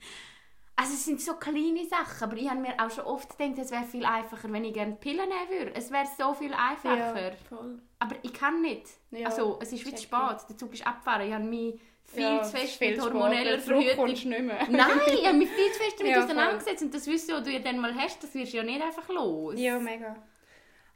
Also 0.74 0.94
es 0.94 1.04
sind 1.04 1.20
so 1.20 1.34
kleine 1.34 1.84
Sachen, 1.84 2.24
aber 2.24 2.36
ich 2.38 2.48
habe 2.48 2.60
mir 2.60 2.74
auch 2.78 2.90
schon 2.90 3.04
oft 3.04 3.36
gedacht, 3.36 3.58
es 3.58 3.70
wäre 3.70 3.84
viel 3.84 4.04
einfacher, 4.06 4.50
wenn 4.50 4.64
ich 4.64 4.72
gerne 4.72 4.96
Pillen 4.96 5.28
nehmen 5.28 5.50
würde. 5.50 5.74
Es 5.74 5.90
wäre 5.92 6.06
so 6.18 6.32
viel 6.32 6.54
einfacher. 6.54 6.96
Ja, 6.96 7.36
voll. 7.48 7.78
Aber 7.98 8.16
ich 8.22 8.32
kann 8.32 8.62
nicht. 8.62 8.86
Ja, 9.10 9.28
also 9.28 9.58
es 9.60 9.72
ist 9.72 9.84
wie 9.84 9.90
zu 9.94 9.96
check 9.96 10.04
spät, 10.04 10.48
der 10.48 10.56
Zug 10.56 10.72
ist 10.72 10.86
abgefahren. 10.86 11.26
Ich 11.28 11.34
habe 11.34 11.44
mich 11.44 11.78
viel 12.06 12.22
Ja, 12.22 12.42
zu 12.42 12.56
fest 12.56 12.76
viel 12.78 12.92
mit 12.92 13.00
hormoneller 13.02 13.58
Verhütung... 13.58 13.96
kommst 13.96 14.24
du 14.24 14.28
nicht 14.30 14.42
mehr. 14.42 14.66
Nein, 14.70 14.90
ich 15.06 15.26
habe 15.26 15.36
mich 15.36 15.50
viel 15.50 15.70
zu 15.72 15.78
fest 15.78 15.96
damit 16.00 16.12
Ja, 16.16 16.24
auseinandergesetzt. 16.24 16.82
Und 16.82 16.94
das 16.94 17.06
Wissen, 17.06 17.30
das 17.30 17.42
du 17.44 17.50
ja 17.50 17.58
dann 17.58 17.78
mal 17.78 17.94
hast, 17.94 18.22
das 18.22 18.34
wirst 18.34 18.54
du 18.54 18.56
ja 18.56 18.62
nicht 18.62 18.82
einfach 18.82 19.08
los. 19.10 19.54
Ja, 19.58 19.78
mega. 19.78 20.16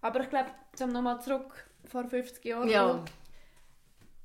Aber 0.07 0.21
ich 0.21 0.31
glaube, 0.31 0.51
um 0.81 0.91
nochmal 0.91 1.21
zurück 1.21 1.53
vor 1.85 2.05
50 2.05 2.45
Jahren. 2.45 2.69
Ja. 2.69 3.05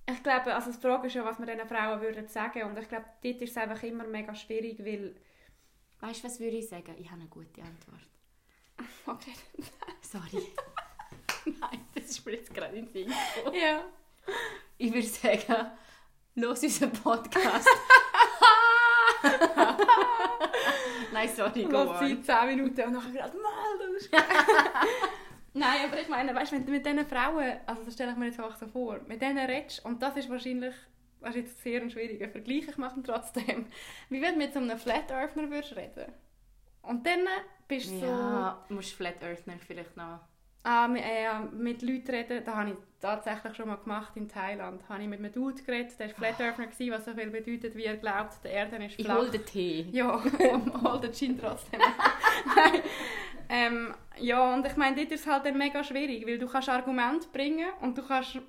Ich 0.07 0.21
glaube, 0.21 0.53
also 0.53 0.71
die 0.71 0.77
Frage 0.77 1.07
ist 1.07 1.15
ja, 1.15 1.25
was 1.25 1.39
wir 1.39 1.47
diesen 1.47 1.67
Frauen 1.67 1.99
würden 2.01 2.27
sagen. 2.27 2.63
Und 2.63 2.77
ich 2.77 2.87
glaube, 2.87 3.05
dort 3.23 3.41
ist 3.41 3.49
es 3.49 3.57
einfach 3.57 3.81
immer 3.81 4.03
mega 4.05 4.35
schwierig, 4.35 4.77
weil... 4.79 5.15
Weißt 5.99 6.23
du, 6.23 6.27
was 6.27 6.39
würde 6.39 6.57
ich 6.57 6.69
sagen? 6.69 6.95
Ich 6.99 7.09
habe 7.09 7.21
eine 7.21 7.29
gute 7.29 7.61
Antwort. 7.61 8.01
Okay. 9.05 9.33
Sorry. 10.01 10.47
Nein, 11.59 11.85
das 11.95 12.05
ist 12.05 12.25
mir 12.25 12.33
jetzt 12.33 12.53
gerade 12.53 12.75
in 12.75 12.85
den 12.85 12.93
Sinn 12.93 13.07
gekommen. 13.07 13.55
Ja. 13.55 13.83
Ich 14.77 14.93
würde 14.93 15.07
sagen, 15.07 15.71
los 16.35 16.61
unseren 16.63 16.91
Podcast. 16.91 17.67
Nein, 21.13 21.29
sorry, 21.35 21.65
go 21.65 21.83
Lass 21.83 22.01
on. 22.01 22.07
sie 22.07 22.21
10 22.21 22.47
Minuten 22.47 22.81
und 22.81 22.93
nachher 22.93 23.11
gerade 23.11 23.37
mal, 23.37 23.77
das 23.79 24.03
ist 24.03 24.11
Nein, 25.53 25.79
aber 25.87 25.99
ich 25.99 26.07
meine, 26.07 26.33
weißt 26.33 26.51
du, 26.51 26.55
wenn 26.55 26.65
du 26.65 26.71
mit 26.71 26.85
diesen 26.85 27.05
Frauen, 27.05 27.57
also 27.65 27.83
das 27.83 27.93
stelle 27.93 28.11
ich 28.11 28.17
mir 28.17 28.27
jetzt 28.27 28.39
einfach 28.39 28.55
so 28.55 28.67
vor, 28.67 28.99
mit 29.07 29.21
denen 29.21 29.37
redest, 29.37 29.83
und 29.85 30.01
das 30.01 30.15
ist 30.15 30.29
wahrscheinlich, 30.29 30.73
das 31.19 31.31
ist 31.31 31.35
jetzt 31.35 31.63
sehr 31.63 31.81
ein 31.81 31.89
schwieriger 31.91 32.29
Vergleich, 32.29 32.67
ich 32.67 32.77
mache 32.77 32.99
ihn 32.99 33.03
trotzdem, 33.03 33.65
wie 34.09 34.21
wenn 34.21 34.33
du 34.33 34.39
mit 34.39 34.53
so 34.53 34.59
einem 34.59 34.77
Flat 34.77 35.11
Earthner 35.11 35.49
würdest 35.49 35.75
reden 35.75 36.11
Und 36.83 37.05
dann 37.05 37.27
bist 37.67 37.91
du 37.91 37.99
so... 37.99 38.05
Ja, 38.05 38.65
musst 38.69 38.93
Flat 38.93 39.21
Earthner 39.23 39.55
vielleicht 39.65 39.97
noch... 39.97 40.21
Ah, 40.63 40.87
mit, 40.87 41.01
äh, 41.03 41.39
mit 41.51 41.81
Leuten 41.81 42.11
reden, 42.11 42.45
das 42.45 42.55
habe 42.55 42.69
ich 42.69 42.75
tatsächlich 42.99 43.55
schon 43.55 43.67
mal 43.67 43.77
gemacht 43.77 44.15
in 44.15 44.29
Thailand. 44.29 44.87
Habe 44.87 45.01
ich 45.01 45.09
mit 45.09 45.17
einem 45.17 45.33
Dude 45.33 45.61
geredet, 45.63 45.99
der 45.99 46.09
war 46.09 46.15
Flat 46.15 46.39
Earthner, 46.39 46.67
gewesen, 46.67 46.91
was 46.91 47.05
so 47.05 47.13
viel 47.15 47.31
bedeutet, 47.31 47.75
wie 47.75 47.85
er 47.85 47.97
glaubt, 47.97 48.43
die 48.43 48.49
Erde 48.49 48.75
ist 48.85 48.99
Ich 48.99 49.05
flach. 49.05 49.17
hole 49.17 49.31
den 49.31 49.43
Tee. 49.43 49.87
Ja, 49.91 50.23
hol 50.83 51.01
den 51.01 51.11
Gin 51.11 51.39
trotzdem. 51.39 51.79
Nein. 52.55 52.81
Ähm, 53.53 53.93
ja, 54.17 54.53
und 54.53 54.65
ich 54.65 54.77
meine, 54.77 54.95
dort 54.95 55.11
ist 55.11 55.21
es 55.21 55.27
halt 55.27 55.45
dann 55.45 55.57
mega 55.57 55.83
schwierig, 55.83 56.25
weil 56.25 56.39
du 56.39 56.47
kannst 56.47 56.69
Argumente 56.69 57.27
bringen 57.33 57.67
und 57.81 57.97
du 57.97 58.01
kannst 58.01 58.39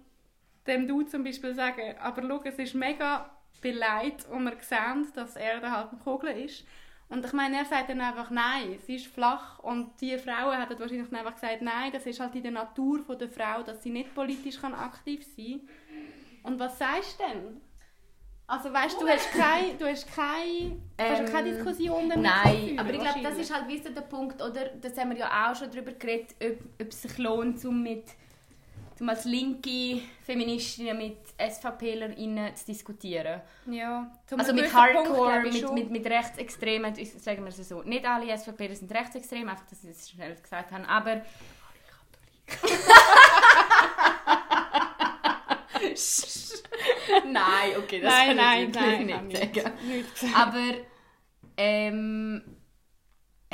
dem 0.65 0.87
Dude 0.87 1.09
zum 1.09 1.25
Beispiel 1.25 1.55
sagen, 1.55 1.97
aber 2.01 2.23
schau, 2.23 2.41
es 2.45 2.57
ist 2.57 2.75
mega 2.77 3.29
beleidigt 3.61 4.29
und 4.31 4.45
wir 4.45 4.57
sehen, 4.61 5.09
dass 5.17 5.35
die 5.35 5.41
Erde 5.41 5.73
halt 5.73 5.91
eine 5.91 5.99
Kugel 5.99 6.31
ist. 6.45 6.65
Und 7.09 7.27
ich 7.27 7.33
meine, 7.33 7.59
er 7.59 7.65
sagt 7.65 7.91
dann 7.91 8.01
einfach, 8.01 8.31
nein, 8.31 8.79
sie 8.87 8.95
ist 8.95 9.09
flach. 9.09 9.59
Und 9.59 10.01
die 10.01 10.17
Frauen 10.19 10.59
hätten 10.59 10.79
wahrscheinlich 10.79 11.11
dann 11.11 11.19
einfach 11.19 11.35
gesagt, 11.35 11.62
nein, 11.62 11.91
das 11.93 12.07
ist 12.07 12.21
halt 12.21 12.37
in 12.37 12.45
der 12.45 12.53
Natur 12.53 13.01
der 13.17 13.29
Frau, 13.29 13.62
dass 13.65 13.83
sie 13.83 13.91
nicht 13.91 14.15
politisch 14.15 14.62
aktiv 14.62 15.27
sein 15.37 15.62
kann. 16.43 16.53
Und 16.53 16.61
was 16.61 16.79
sagst 16.79 17.19
du 17.19 17.25
denn? 17.25 17.61
Also 18.46 18.72
weißt 18.72 19.00
du, 19.00 19.07
du 19.07 19.11
hast 19.11 19.31
keine, 19.31 19.74
du 19.78 19.87
hast 19.87 20.14
keine, 20.14 20.76
Ähm, 20.98 21.26
keine 21.26 21.55
Diskussion 21.55 22.09
damit 22.09 22.31
Nein, 22.31 22.57
führen, 22.57 22.78
aber 22.78 22.92
ich 22.92 23.00
glaube, 23.00 23.22
das 23.22 23.38
ist 23.38 23.55
halt 23.55 23.66
wie 23.68 23.78
so 23.78 23.88
der 23.90 24.02
Punkt, 24.02 24.42
oder? 24.42 24.68
Das 24.81 24.96
haben 24.98 25.11
wir 25.11 25.18
ja 25.18 25.50
auch 25.50 25.57
schon 25.57 25.70
darüber 25.70 25.92
geredet, 25.92 26.35
ob, 26.42 26.83
ob 26.83 26.88
es 26.88 27.02
sich 27.02 27.18
lohnt, 27.18 27.64
um 27.64 27.83
mit 27.83 28.05
um 29.00 29.09
als 29.09 29.24
linke 29.24 30.00
Feministinnen 30.22 30.96
mit 30.96 31.18
SVPlerInnen 31.37 32.55
zu 32.55 32.66
diskutieren. 32.66 33.40
Ja, 33.66 34.11
Also 34.31 34.52
mit 34.52 34.70
Punkt, 34.70 34.76
Hardcore, 34.76 35.48
ich, 35.48 35.62
mit, 35.62 35.72
mit, 35.72 35.90
mit 35.90 36.07
Rechtsextremen, 36.07 36.94
sagen 36.94 37.42
wir 37.42 37.48
es 37.48 37.68
so. 37.68 37.83
Nicht 37.83 38.07
alle 38.07 38.37
SVPler 38.37 38.76
sind 38.76 38.92
rechtsextrem, 38.92 39.48
einfach, 39.48 39.66
dass 39.66 39.83
ich 39.83 39.90
das 39.90 40.09
schnell 40.09 40.37
gesagt 40.37 40.70
habe, 40.70 40.88
aber... 40.88 41.22
nein, 47.25 47.77
okay, 47.79 48.01
das 48.01 48.12
Nein, 48.12 48.27
kann 48.29 48.37
nein, 48.37 48.68
ich 48.68 48.75
nein, 48.75 49.07
nein, 49.07 49.27
nicht 49.29 49.55
sagen. 49.55 49.73
Nicht. 49.87 50.37
Aber 50.37 50.62
ähm, 51.57 52.42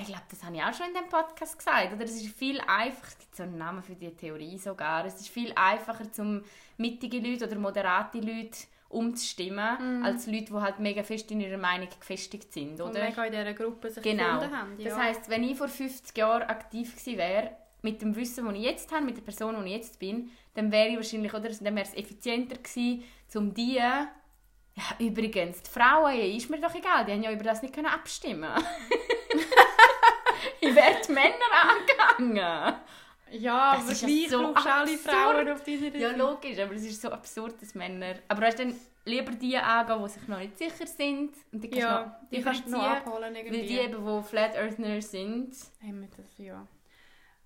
ich 0.01 0.07
glaube, 0.07 0.23
das 0.31 0.45
habe 0.45 0.57
ich 0.57 0.63
auch 0.63 0.73
schon 0.75 0.87
in 0.89 0.95
dem 0.95 1.09
Podcast 1.09 1.59
gesagt. 1.59 1.93
Oder 1.93 2.05
es 2.05 2.13
ist 2.23 2.29
viel 2.37 2.61
einfacher, 2.61 3.09
es 3.09 3.19
gibt 3.19 3.37
so 3.37 3.43
einen 3.43 3.59
Namen 3.59 3.83
für 3.83 3.95
die 3.95 4.11
Theorie 4.15 4.59
sogar. 4.59 5.05
Es 5.05 5.17
ist 5.17 5.29
viel 5.29 5.53
einfacher, 5.57 6.11
zum 6.13 6.43
mittige 6.77 7.19
Leute 7.19 7.47
oder 7.47 7.57
moderate 7.59 8.19
Leute 8.21 8.59
umzustimmen, 8.91 10.03
als 10.03 10.27
Leute, 10.27 10.47
die 10.47 10.55
halt 10.55 10.79
mega 10.79 11.03
fest 11.03 11.31
in 11.31 11.41
ihrer 11.43 11.59
Meinung 11.59 11.89
gefestigt 12.01 12.53
sind, 12.55 12.81
Und 12.81 12.91
oder? 12.93 13.05
mega 13.05 13.23
in 13.25 13.33
dieser 13.33 13.53
Gruppe 13.53 13.91
sich 13.91 14.03
Genau. 14.03 14.35
gefunden 14.37 14.57
haben. 14.57 14.79
Ja. 14.81 14.89
Das 14.89 14.99
heisst, 14.99 15.29
wenn 15.29 15.43
ich 15.45 15.59
vor 15.59 15.69
50 15.69 16.17
Jahren 16.17 16.43
aktiv 16.45 16.97
gewesen 16.97 17.19
wäre, 17.19 17.51
mit 17.83 18.01
dem 18.01 18.17
Wissen, 18.17 18.47
das 18.47 18.55
ich 18.55 18.63
jetzt 18.63 18.91
habe, 18.91 19.05
mit 19.05 19.17
der 19.19 19.23
Person, 19.23 19.57
die 19.63 19.71
ich 19.71 19.77
jetzt 19.77 19.99
bin, 19.99 20.31
dann 20.59 20.73
wäre 20.73 20.89
ich 20.89 20.97
wahrscheinlich, 20.97 21.33
oder, 21.33 21.49
dann 21.49 21.77
wäre 21.77 21.87
es 21.87 21.95
effizienter 21.95 22.57
gewesen, 22.57 23.05
um 23.35 23.55
die... 23.55 23.77
Ja, 23.77 24.05
übrigens, 24.99 25.63
die 25.63 25.71
Frauen, 25.71 26.15
ist 26.21 26.51
mir 26.51 26.61
doch 26.61 26.75
egal, 26.75 27.05
die 27.05 27.13
haben 27.13 27.23
ja 27.23 27.33
über 27.33 27.45
das 27.45 27.63
nicht 27.63 27.75
können 27.75 27.87
abstimmen 27.87 28.51
Ich 30.61 30.75
wäre 30.75 31.01
die 31.07 31.13
Männer 31.13 31.35
angegangen. 32.19 32.77
ja, 33.31 33.75
Das 33.75 33.83
aber 33.83 33.93
ist 33.93 34.03
ja 34.03 34.09
gleich 34.09 34.29
so 34.31 34.53
brauchst 34.53 34.67
alle. 34.67 34.99
Frauen 34.99 35.49
auf 35.49 35.67
Ja, 35.69 35.79
Seite. 35.79 36.17
logisch, 36.17 36.59
aber 36.59 36.75
es 36.75 36.85
ist 36.85 37.03
so 37.03 37.11
absurd, 37.11 37.61
dass 37.61 37.75
Männer... 37.75 38.15
Aber 38.29 38.43
weißt 38.43 38.59
du, 38.61 38.67
dann 38.67 38.81
lieber 39.05 39.33
die 39.33 39.57
angehen, 39.57 40.03
die 40.05 40.09
sich 40.11 40.29
noch 40.29 40.39
nicht 40.39 40.59
sicher 40.59 40.87
sind. 40.87 41.35
Und 41.53 41.63
die 41.63 41.71
kannst 41.71 41.83
Ja, 41.83 42.01
noch 42.01 42.29
die 42.31 42.43
kannst 42.43 42.67
du 42.67 42.71
noch 42.71 42.83
abholen 42.83 43.35
irgendwie. 43.35 43.61
Weil 43.61 43.67
die 43.67 43.79
eben, 43.79 44.05
die 44.07 44.23
Flat 44.29 44.57
Earthner 44.57 45.03
sind... 45.03 45.55
Haben 45.83 46.01
wir 46.03 46.09
das, 46.17 46.39
ja. 46.39 46.67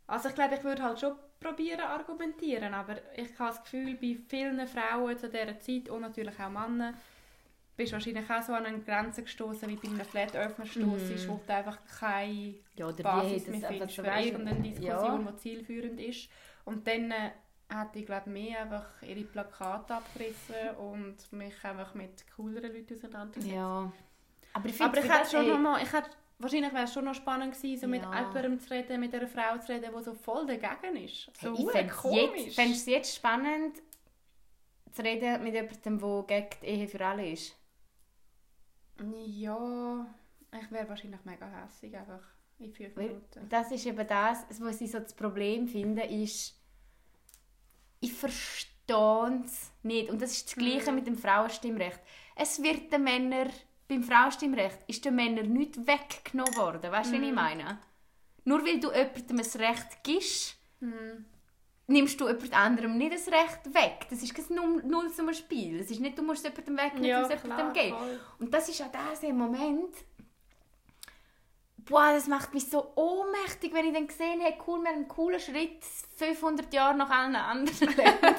Also 0.07 0.29
ich 0.29 0.35
glaube, 0.35 0.55
ich 0.57 0.65
würde 0.65 0.83
halt 0.83 1.01
schon 1.01 1.15
probieren 1.43 1.81
argumentieren, 1.81 2.75
aber 2.75 2.97
ich 3.17 3.39
habe 3.39 3.51
das 3.51 3.63
Gefühl, 3.63 3.95
bei 4.01 4.17
vielen 4.29 4.67
Frauen 4.67 5.19
zu 5.19 5.29
dieser 5.29 5.59
Zeit 5.61 5.89
und 5.89 6.01
natürlich 6.03 6.39
auch 6.41 6.51
Männern, 6.51 6.95
bist 7.77 7.93
du 7.93 7.95
wahrscheinlich 7.95 8.31
auch 8.31 8.43
so 8.43 8.53
an 8.53 8.67
eine 8.67 8.81
Grenze 8.81 9.23
gestoßen 9.23 9.69
wie 9.69 9.77
bei 9.77 9.89
einem 9.89 10.05
Flat 10.05 10.35
Earthner 10.37 10.67
Stoß 10.67 11.11
ist, 11.11 11.29
wo 11.29 11.41
du 11.47 11.53
einfach 11.55 11.79
keine 11.99 12.55
Ja, 12.77 12.91
Basis 12.91 13.47
mehr 13.49 13.61
findest 13.63 13.95
für 13.95 14.03
irgendeine 14.07 14.61
Diskussion, 14.61 15.25
Ja. 15.25 15.33
die 15.33 15.37
zielführend 15.37 16.01
ist. 16.01 16.29
Und 16.65 16.87
dann 16.87 17.11
äh, 17.11 17.31
hat 17.71 17.97
ich 17.97 18.05
glaube 18.07 18.29
mehr 18.31 18.61
einfach 18.63 19.03
ihre 19.03 19.25
Plakate 19.25 19.95
abgerissen 19.95 20.77
und 20.79 21.33
mich 21.33 21.65
einfach 21.65 21.95
mit 21.95 22.25
cooleren 22.37 22.73
Leuten 22.73 22.95
auseinandergesetzt. 22.95 23.55
Ja. 23.55 23.93
Aber 24.53 24.69
ich 24.69 24.81
Aber 24.83 24.95
finde, 24.95 25.01
ich 25.01 25.09
hätte 25.13 25.31
schon 25.31 25.45
ey, 25.45 25.49
noch 25.49 25.59
mal, 25.59 25.83
ich 25.83 25.93
hätte, 25.93 26.11
wahrscheinlich 26.43 26.73
wäre 26.73 26.85
es 26.85 26.93
schon 26.93 27.05
noch 27.05 27.15
spannend 27.15 27.55
gewesen, 27.55 27.81
so 27.81 27.87
mit 27.89 28.03
Ja. 28.03 28.19
jemandem 28.19 28.61
zu 28.61 28.71
reden, 28.71 29.01
mit 29.01 29.15
einer 29.15 29.27
Frau 29.29 29.59
zu 29.59 29.73
reden, 29.73 29.91
die 29.97 30.03
so 30.03 30.13
voll 30.15 30.47
dagegen 30.47 30.97
ist. 30.97 31.31
So 31.41 31.53
ich 31.53 31.59
hure 31.61 31.73
fände 31.73 31.93
es 31.93 31.97
komisch. 31.99 32.41
jetzt, 32.45 32.55
fänd's 32.55 32.87
jetzt 32.87 33.15
spannend, 33.17 33.83
zu 34.93 35.03
reden 35.03 35.43
mit 35.43 35.55
jemandem, 35.55 35.99
der 35.99 36.23
gegen 36.27 36.49
die 36.63 36.67
Ehe 36.67 36.89
für 36.89 37.05
alle 37.07 37.31
ist. 37.31 37.57
Ja, 39.27 40.07
ich 40.61 40.71
wäre 40.71 40.89
wahrscheinlich 40.89 41.25
mega 41.25 41.47
hässig 41.49 41.97
einfach 41.97 42.21
in 42.59 42.73
fünf 42.73 42.95
Minuten. 42.97 43.49
Das 43.49 43.71
ist 43.73 43.87
eben 43.87 44.07
das, 44.07 44.45
was 44.61 44.81
ich 44.81 44.91
so 44.91 45.01
das 45.01 45.15
Problem 45.15 45.67
finde, 45.67 46.03
ist, 46.05 46.55
ich 48.01 48.13
verstehe 48.13 49.43
es 49.45 49.73
nicht. 49.83 50.11
Und 50.11 50.21
das 50.21 50.33
ist 50.33 50.47
das 50.49 50.55
Gleiche 50.57 50.91
Mhm. 50.91 50.97
mit 50.97 51.07
dem 51.07 51.17
Frauenstimmrecht. 51.17 52.01
Es 52.37 52.63
wird 52.63 52.93
den 52.93 53.05
Männern, 53.05 53.51
beim 53.93 54.03
Frauenstimmrecht, 54.03 54.79
ist 54.87 55.05
den 55.05 55.15
Männern 55.17 55.53
nicht 55.53 55.77
weggenommen 55.87 56.57
worden. 56.57 56.91
Weißt 56.91 57.13
du, 57.13 57.17
Mhm. 57.19 57.23
wie 57.23 57.29
ich 57.29 57.35
meine? 57.35 57.79
Nur 58.45 58.65
weil 58.65 58.81
du 58.81 58.91
jemandem 58.91 59.39
ein 59.41 59.61
Recht 59.61 60.03
gibst, 60.03 60.57
Hm. 60.81 61.25
nimmst 61.87 62.21
du 62.21 62.27
jemand 62.27 62.53
anderem 62.55 62.97
nicht 62.97 63.13
das 63.15 63.29
Recht 63.29 63.67
weg. 63.75 64.07
Das 64.11 64.23
ist 64.23 64.35
kein 64.35 64.45
Null- 64.57 64.83
Nullsummenspiel. 64.85 65.81
Es 65.81 65.91
ist 65.91 66.01
nicht, 66.01 66.17
du 66.19 66.23
musst 66.23 66.45
jemandem 66.45 66.77
wegnehmen, 66.77 67.05
Ja, 67.05 67.23
du 67.23 67.29
musst 67.29 67.45
jemandem 67.45 67.73
geben. 67.73 67.97
Und 68.41 68.53
das 68.53 68.69
ist 68.69 68.83
auch 68.83 69.23
im 69.23 69.37
Moment. 69.39 69.95
Boah, 71.89 72.13
das 72.13 72.29
macht 72.29 72.55
mich 72.55 72.69
so 72.71 72.93
ohnmächtig, 72.95 73.73
wenn 73.75 73.87
ich 73.87 73.93
dann 73.95 74.07
gesehen 74.07 74.41
habe, 74.43 74.55
cool, 74.67 74.81
wir 74.83 74.89
haben 74.91 74.97
einen 74.99 75.09
coolen 75.09 75.41
Schritt 75.41 75.85
500 76.17 76.73
Jahre 76.73 76.97
nach 76.97 77.11
allen 77.11 77.35
anderen 77.37 77.89
Ländern. 77.97 78.35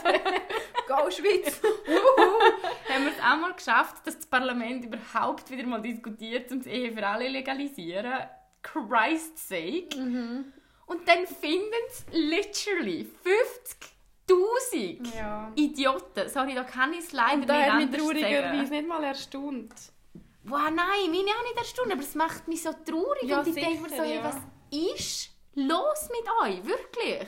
Go 0.87 1.09
Schweiz! 1.11 1.61
haben 2.89 3.03
wir 3.05 3.11
es 3.11 3.19
auch 3.19 3.37
mal 3.39 3.53
geschafft, 3.53 4.05
dass 4.05 4.15
das 4.17 4.25
Parlament 4.27 4.85
überhaupt 4.85 5.49
wieder 5.51 5.65
mal 5.67 5.81
diskutiert, 5.81 6.51
um 6.51 6.59
das 6.59 6.67
Ehe 6.67 6.91
für 6.93 7.05
alle 7.05 7.27
legalisieren. 7.27 8.13
Christ's 8.61 9.49
sake. 9.49 9.97
Mhm. 9.97 10.53
Und 10.85 11.07
dann 11.07 11.25
finden 11.27 11.71
es 11.89 12.05
literally 12.11 13.09
50'000 14.29 15.15
Ja. 15.15 15.51
Idioten. 15.55 16.29
Sorry, 16.29 16.53
da 16.55 16.63
kann 16.63 16.93
ich 16.93 16.99
es 16.99 17.11
leider 17.11 17.41
Und 17.41 17.49
da 17.49 17.57
nicht 17.57 17.65
hat 17.69 17.75
mich 17.75 17.85
anders 17.85 18.01
traurigerweise 18.01 18.41
sagen. 18.57 18.69
nicht 18.69 18.87
mal 18.87 19.03
erstaunt. 19.03 19.73
Wow, 20.45 20.69
nein, 20.71 21.09
meine 21.09 21.31
auch 21.31 21.43
nicht 21.43 21.57
erstaunt, 21.57 21.91
aber 21.91 22.01
es 22.01 22.15
macht 22.15 22.47
mich 22.47 22.61
so 22.61 22.71
traurig 22.73 23.23
Ja, 23.23 23.39
und 23.39 23.47
ich 23.47 23.55
denke 23.55 23.81
mir 23.81 23.89
so, 23.89 24.03
hey, 24.03 24.15
ja. 24.15 24.23
was 24.23 24.35
ist 24.71 25.29
los 25.55 26.09
mit 26.09 26.29
euch? 26.43 26.65
Wirklich? 26.65 27.27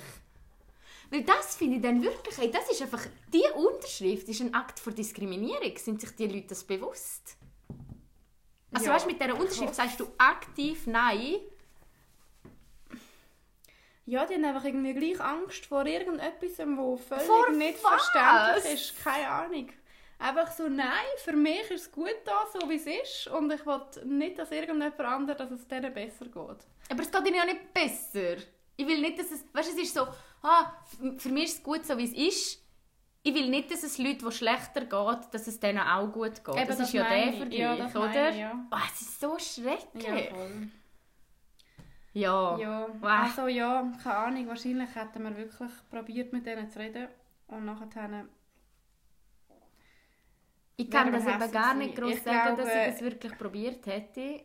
Weil 1.09 1.23
das 1.23 1.55
finde 1.55 1.77
ich 1.77 1.81
dann 1.81 2.01
wirklich, 2.03 2.37
hey, 2.37 2.51
das 2.51 2.69
ist 2.69 2.81
einfach, 2.81 3.05
die 3.31 3.43
Unterschrift 3.55 4.27
ist 4.27 4.41
ein 4.41 4.53
Akt 4.53 4.79
von 4.79 4.93
Diskriminierung. 4.93 5.77
Sind 5.77 6.01
sich 6.01 6.11
die 6.15 6.27
Leute 6.27 6.47
das 6.47 6.63
bewusst? 6.63 7.37
Also 8.73 8.87
Ja, 8.87 8.93
weißt 8.95 9.05
du, 9.05 9.11
mit 9.11 9.21
dieser 9.21 9.39
Unterschrift 9.39 9.75
sagst 9.75 9.99
du 9.99 10.07
aktiv 10.17 10.87
Nein. 10.87 11.35
Ja, 14.07 14.25
die 14.25 14.35
haben 14.35 14.45
einfach 14.45 14.65
irgendwie 14.65 14.93
gleich 14.93 15.19
Angst 15.19 15.65
vor 15.65 15.85
irgendetwas, 15.85 16.59
wo 16.75 16.95
völlig 16.97 17.25
Vor 17.25 17.49
nicht 17.51 17.83
was? 17.83 18.07
verständlich 18.07 18.73
ist. 18.73 19.03
Keine 19.03 19.27
Ahnung. 19.29 19.69
Einfach 20.17 20.49
so, 20.51 20.67
nein, 20.69 21.05
für 21.17 21.33
mich 21.33 21.69
ist 21.71 21.87
es 21.87 21.91
gut 21.91 22.15
da, 22.23 22.45
so 22.53 22.69
wie 22.69 22.75
es 22.75 22.85
ist. 22.87 23.27
Und 23.27 23.51
ich 23.51 23.65
will 23.65 23.81
nicht, 24.05 24.39
dass 24.39 24.51
irgendjemand 24.51 24.99
anderes, 24.99 25.37
dass 25.37 25.51
es 25.51 25.67
denen 25.67 25.93
besser 25.93 26.25
geht. 26.25 26.35
Aber 26.89 27.01
es 27.01 27.11
geht 27.11 27.27
ihnen 27.27 27.35
ja 27.35 27.45
nicht 27.45 27.73
besser. 27.73 28.37
Ich 28.77 28.87
will 28.87 29.01
nicht, 29.01 29.19
dass 29.19 29.31
es... 29.31 29.45
Weißt 29.53 29.69
du, 29.69 29.75
es 29.75 29.83
ist 29.83 29.93
so... 29.93 30.07
Ah, 30.41 30.73
für 31.17 31.29
mich 31.29 31.45
ist 31.45 31.57
es 31.57 31.63
gut, 31.63 31.85
so 31.85 31.97
wie 31.97 32.05
es 32.05 32.13
ist. 32.13 32.61
Ich 33.23 33.33
will 33.33 33.49
nicht, 33.49 33.71
dass 33.71 33.83
es 33.83 33.97
Leuten, 33.97 34.23
die 34.25 34.31
schlechter 34.31 34.81
geht, 34.81 35.33
dass 35.33 35.47
es 35.47 35.59
denen 35.59 35.79
auch 35.79 36.07
gut 36.11 36.43
geht. 36.45 36.55
Eben, 36.55 36.67
das, 36.67 36.77
das 36.77 36.87
ist 36.87 36.93
ja 36.93 37.09
der 37.09 37.27
ich. 37.29 37.37
Vergleich, 37.37 37.59
Ja, 37.59 37.75
das 37.75 37.95
oder? 37.95 38.29
ich, 38.29 38.37
ja. 38.37 38.67
Oh, 38.71 38.77
es 38.93 39.01
ist 39.01 39.19
so 39.19 39.37
schrecklich. 39.39 40.05
Ja, 40.05 40.35
voll. 40.35 40.67
Ja. 42.13 42.57
Ja, 42.57 42.87
also 43.01 43.47
ja, 43.47 43.91
keine 44.01 44.15
Ahnung. 44.15 44.47
Wahrscheinlich 44.47 44.93
hätten 44.95 45.23
wir 45.23 45.35
wirklich 45.35 45.71
probiert, 45.89 46.31
mit 46.31 46.45
denen 46.45 46.69
zu 46.69 46.79
reden. 46.79 47.07
Und 47.47 47.65
nachher 47.65 48.25
Ich 50.77 50.89
kann 50.89 51.11
das 51.11 51.25
aber 51.25 51.47
gar 51.47 51.73
nicht 51.73 51.95
groß 51.95 52.23
sagen, 52.23 52.57
dass 52.57 52.65
glaube- 52.65 52.87
ich 52.87 52.91
das 52.93 53.01
wirklich 53.01 53.37
probiert 53.37 53.85
hätte. 53.85 54.43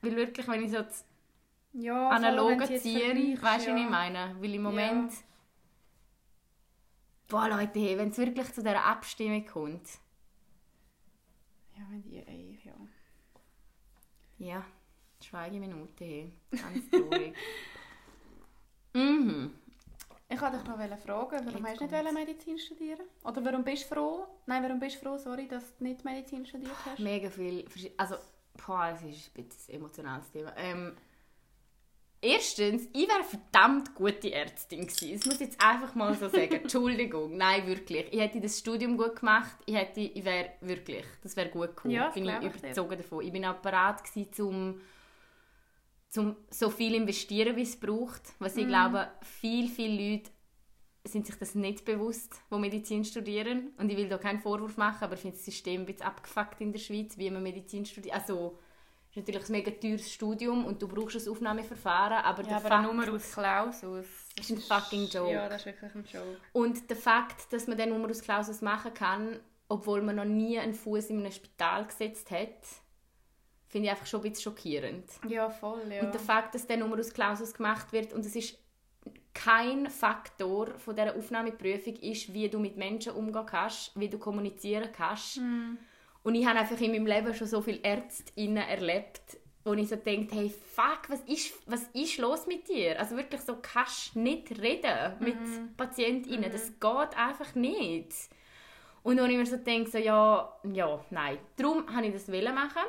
Weil 0.00 0.16
wirklich, 0.16 0.46
wenn 0.48 0.62
ich 0.64 0.70
so 0.70 0.82
das 0.82 1.04
ja, 1.72 2.08
Analoge 2.10 2.66
ziehe, 2.78 3.40
weißt 3.40 3.66
du, 3.66 3.70
ja. 3.70 3.76
was 3.76 3.82
ich 3.82 3.90
meine? 3.90 4.36
Weil 4.40 4.54
im 4.54 4.62
Moment... 4.62 5.12
Boah, 7.28 7.48
Leute, 7.48 7.80
hey, 7.80 7.96
wenn 7.96 8.10
es 8.10 8.18
wirklich 8.18 8.52
zu 8.52 8.62
dieser 8.62 8.84
Abstimmung 8.84 9.46
kommt... 9.46 9.88
Ja, 11.76 11.82
wenn 11.90 12.02
die, 12.02 12.18
ey, 12.18 12.60
ja. 12.64 12.74
Ja, 14.38 14.64
Schweigeminute, 15.22 16.04
hey. 16.04 16.32
Ganz 16.50 16.90
traurig. 16.90 17.34
mhm. 18.92 19.54
Ich 20.32 20.40
wollte 20.40 20.56
dich 20.58 20.66
noch 20.66 20.76
fragen, 20.76 21.46
warum 21.46 21.66
Jetzt 21.66 21.80
hast 21.80 21.80
du 21.80 21.84
nicht 21.84 21.92
kommt's. 22.04 22.12
Medizin 22.14 22.58
studieren? 22.58 23.00
Oder 23.24 23.44
warum 23.44 23.64
bist 23.64 23.84
du 23.90 23.94
froh? 23.94 24.26
Nein, 24.46 24.62
warum 24.62 24.80
bist 24.80 24.96
du 24.96 25.00
froh, 25.06 25.18
sorry, 25.18 25.46
dass 25.48 25.76
du 25.76 25.84
nicht 25.84 26.04
Medizin 26.04 26.46
studiert 26.46 26.72
hast? 26.86 26.98
Mega 27.00 27.28
viel... 27.30 27.64
verschi- 27.66 27.92
Also, 27.96 28.16
boah, 28.66 28.88
es 28.94 29.02
ist 29.02 29.36
ein 29.36 29.44
bisschen 29.44 29.74
ein 29.74 29.76
emotionales 29.80 30.30
Thema. 30.30 30.52
Ähm, 30.56 30.96
erstens, 32.20 32.88
ich 32.92 33.08
wäre 33.08 33.24
verdammt 33.24 33.94
gute 33.94 34.32
Ärztin 34.32 34.86
gewesen. 34.86 35.12
Das 35.18 35.26
muss 35.26 35.34
ich 35.34 35.40
jetzt 35.48 35.60
einfach 35.60 35.94
mal 35.94 36.14
so 36.14 36.28
sagen. 36.28 36.52
Entschuldigung, 36.62 37.36
nein, 37.36 37.66
wirklich. 37.66 38.12
Ich 38.12 38.20
hätte 38.20 38.40
das 38.40 38.58
Studium 38.58 38.96
gut 38.96 39.16
gemacht. 39.16 39.56
Ich, 39.66 39.74
hätte, 39.74 40.00
ich 40.00 40.24
wäre 40.24 40.50
wirklich... 40.60 41.04
Das 41.22 41.36
wäre 41.36 41.48
gut 41.50 41.68
gekommen. 41.76 41.94
Ja, 41.94 42.06
das 42.06 42.14
bin 42.14 42.24
ich 42.24 42.30
glaub 42.30 42.42
ich 42.44 42.52
dir. 42.52 42.58
überzogen 42.68 42.96
davon. 42.98 43.24
Ich 43.24 43.32
bin 43.32 43.44
auch 43.44 43.56
bereit 43.56 44.02
gewesen, 44.04 44.32
zum 44.32 44.80
zum 46.12 46.36
so 46.50 46.68
viel 46.68 46.94
investieren, 46.94 47.56
wie 47.56 47.62
es 47.62 47.74
braucht. 47.80 48.22
Was 48.38 48.54
Mhm. 48.54 48.60
ich 48.60 48.66
glaube, 48.68 49.08
viel, 49.22 49.66
viele 49.68 50.12
Leute 50.12 50.30
sind 51.04 51.26
sich 51.26 51.36
das 51.36 51.54
nicht 51.54 51.84
bewusst, 51.86 52.34
die 52.52 52.58
Medizin 52.58 53.02
studieren. 53.04 53.72
Und 53.78 53.90
ich 53.90 53.96
will 53.96 54.08
da 54.10 54.18
keinen 54.18 54.38
Vorwurf 54.40 54.76
machen, 54.76 55.02
aber 55.04 55.14
ich 55.14 55.20
finde 55.20 55.36
das 55.36 55.44
System 55.46 55.80
ein 55.80 55.86
bisschen 55.86 56.02
abgefuckt 56.02 56.60
in 56.60 56.70
der 56.70 56.78
Schweiz, 56.78 57.16
wie 57.16 57.30
man 57.30 57.42
Medizin 57.42 57.86
studiert. 57.86 58.14
Also, 58.14 58.58
ist 59.10 59.16
natürlich 59.16 59.48
ein 59.48 59.52
mega 59.52 59.70
teures 59.70 60.12
Studium 60.12 60.64
und 60.66 60.80
du 60.82 60.86
brauchst 60.88 61.16
ein 61.16 61.32
Aufnahmeverfahren, 61.32 62.18
aber 62.24 62.42
Ja, 62.42 62.48
der 62.48 62.56
aber 62.58 62.68
Fakt, 62.68 62.94
nur 62.94 63.14
aus 63.14 63.32
Klausus. 63.32 64.06
ist 64.38 64.50
ein 64.50 64.58
fucking 64.58 65.06
Joke. 65.08 65.32
Ja, 65.32 65.48
das 65.48 65.62
ist 65.62 65.66
wirklich 65.66 65.94
ein 65.94 66.04
Joke. 66.12 66.36
Und 66.52 66.90
der 66.90 66.96
Fakt, 66.98 67.50
dass 67.54 67.66
man 67.66 67.78
den 67.78 67.88
Numerus 67.88 68.20
Clausus 68.20 68.60
machen 68.60 68.92
kann, 68.94 69.40
obwohl 69.68 70.02
man 70.02 70.16
noch 70.16 70.24
nie 70.26 70.58
einen 70.58 70.74
Fuß 70.74 71.06
in 71.10 71.20
einem 71.20 71.32
Spital 71.32 71.86
gesetzt 71.86 72.30
hat, 72.30 72.58
finde 73.72 73.86
ich 73.86 73.90
einfach 73.90 74.06
schon 74.06 74.20
ein 74.20 74.30
bisschen 74.30 74.52
schockierend. 74.52 75.06
Ja, 75.26 75.48
voll, 75.48 75.80
ja. 75.90 76.02
Und 76.02 76.12
der 76.12 76.20
Fakt, 76.20 76.54
dass 76.54 76.66
der 76.66 76.76
Numerus 76.76 77.12
Clausus 77.12 77.54
gemacht 77.54 77.90
wird 77.90 78.12
und 78.12 78.24
es 78.26 78.36
ist 78.36 78.58
kein 79.32 79.88
Faktor 79.88 80.78
von 80.78 80.94
dieser 80.94 81.16
Aufnahmeprüfung 81.16 81.96
ist, 81.96 82.34
wie 82.34 82.50
du 82.50 82.58
mit 82.58 82.76
Menschen 82.76 83.14
umgehen 83.14 83.46
kannst, 83.46 83.98
wie 83.98 84.10
du 84.10 84.18
kommunizieren 84.18 84.90
kannst. 84.94 85.38
Und 86.22 86.34
ich 86.34 86.46
habe 86.46 86.58
einfach 86.58 86.78
in 86.80 86.92
meinem 86.92 87.06
Leben 87.06 87.34
schon 87.34 87.46
so 87.46 87.62
viele 87.62 87.82
Ärztinnen 87.82 88.62
erlebt, 88.62 89.38
wo 89.64 89.72
ich 89.72 89.88
so 89.88 89.96
denke, 89.96 90.34
hey, 90.34 90.50
fuck, 90.50 91.08
was 91.08 91.20
ist, 91.20 91.54
was 91.66 91.88
ist 91.94 92.18
los 92.18 92.46
mit 92.46 92.68
dir? 92.68 93.00
Also 93.00 93.16
wirklich 93.16 93.40
so, 93.40 93.56
kannst 93.56 94.14
nicht 94.16 94.60
reden 94.60 95.14
mit 95.20 95.76
Patientinnen. 95.78 96.52
Das 96.52 96.78
geht 96.78 97.16
einfach 97.16 97.54
nicht. 97.54 98.12
Und 99.02 99.18
wo 99.18 99.24
ich 99.24 99.36
mir 99.36 99.46
so 99.46 99.56
denke, 99.56 99.90
so, 99.90 99.98
ja, 99.98 100.52
ja, 100.70 101.04
nein. 101.08 101.38
Darum 101.56 101.86
habe 101.94 102.06
ich 102.06 102.12
das 102.12 102.28
machen. 102.28 102.82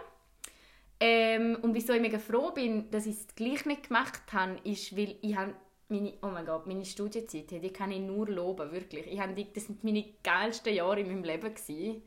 Ähm, 1.06 1.58
und 1.62 1.74
wieso 1.74 1.92
ich 1.94 2.02
mega 2.02 2.18
froh 2.18 2.52
bin, 2.52 2.90
dass 2.90 3.06
ich 3.06 3.16
es 3.16 3.36
gleich 3.36 3.66
nicht 3.66 3.90
gemacht 3.90 4.22
habe, 4.32 4.56
ist, 4.64 4.96
weil 4.96 5.16
ich 5.22 5.36
habe 5.36 5.54
meine, 5.90 6.14
oh 6.22 6.28
mein 6.28 6.46
Gott, 6.46 6.66
meine 6.66 6.86
Studienzeit, 6.86 7.52
die 7.52 7.74
kann 7.74 7.92
ich 7.92 8.00
nur 8.00 8.28
loben, 8.30 8.72
wirklich. 8.72 9.06
Ich 9.12 9.20
habe 9.20 9.34
das 9.54 9.66
sind 9.66 9.84
meine 9.84 10.06
geilsten 10.24 10.74
Jahre 10.74 11.02
in 11.02 11.08
meinem 11.08 11.24
Leben 11.26 11.54
gewesen, 11.54 12.04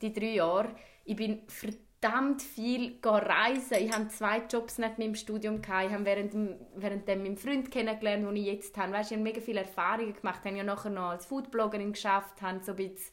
die 0.00 0.12
drei 0.12 0.34
Jahre. 0.34 0.70
Ich 1.04 1.16
bin 1.16 1.40
verdammt 1.48 2.40
viel 2.42 2.98
reisen. 3.02 3.78
Ich 3.80 3.92
habe 3.92 4.06
zwei 4.08 4.42
Jobs 4.48 4.78
nicht 4.78 4.98
mit 4.98 5.08
dem 5.08 5.14
Studium 5.16 5.60
gehabt. 5.60 5.86
Ich 5.88 5.92
habe 5.92 6.04
während, 6.04 6.32
dem- 6.32 6.54
während 6.76 7.08
dem 7.08 7.22
meinen 7.24 7.36
Freund 7.36 7.70
kennengelernt, 7.72 8.24
den 8.24 8.36
ich 8.36 8.46
jetzt 8.46 8.76
habe. 8.78 8.92
Weißt, 8.92 9.10
ich 9.10 9.16
habe 9.16 9.24
mega 9.24 9.40
viele 9.40 9.60
Erfahrungen 9.60 10.14
gemacht. 10.14 10.40
Ich 10.44 10.46
habe 10.48 10.58
ja 10.58 10.64
nachher 10.64 10.90
noch 10.90 11.10
als 11.10 11.26
Foodbloggerin 11.26 11.92
geschafft, 11.92 12.40
habe 12.40 12.62
so 12.62 12.70
ein 12.72 12.76
bisschen 12.76 13.12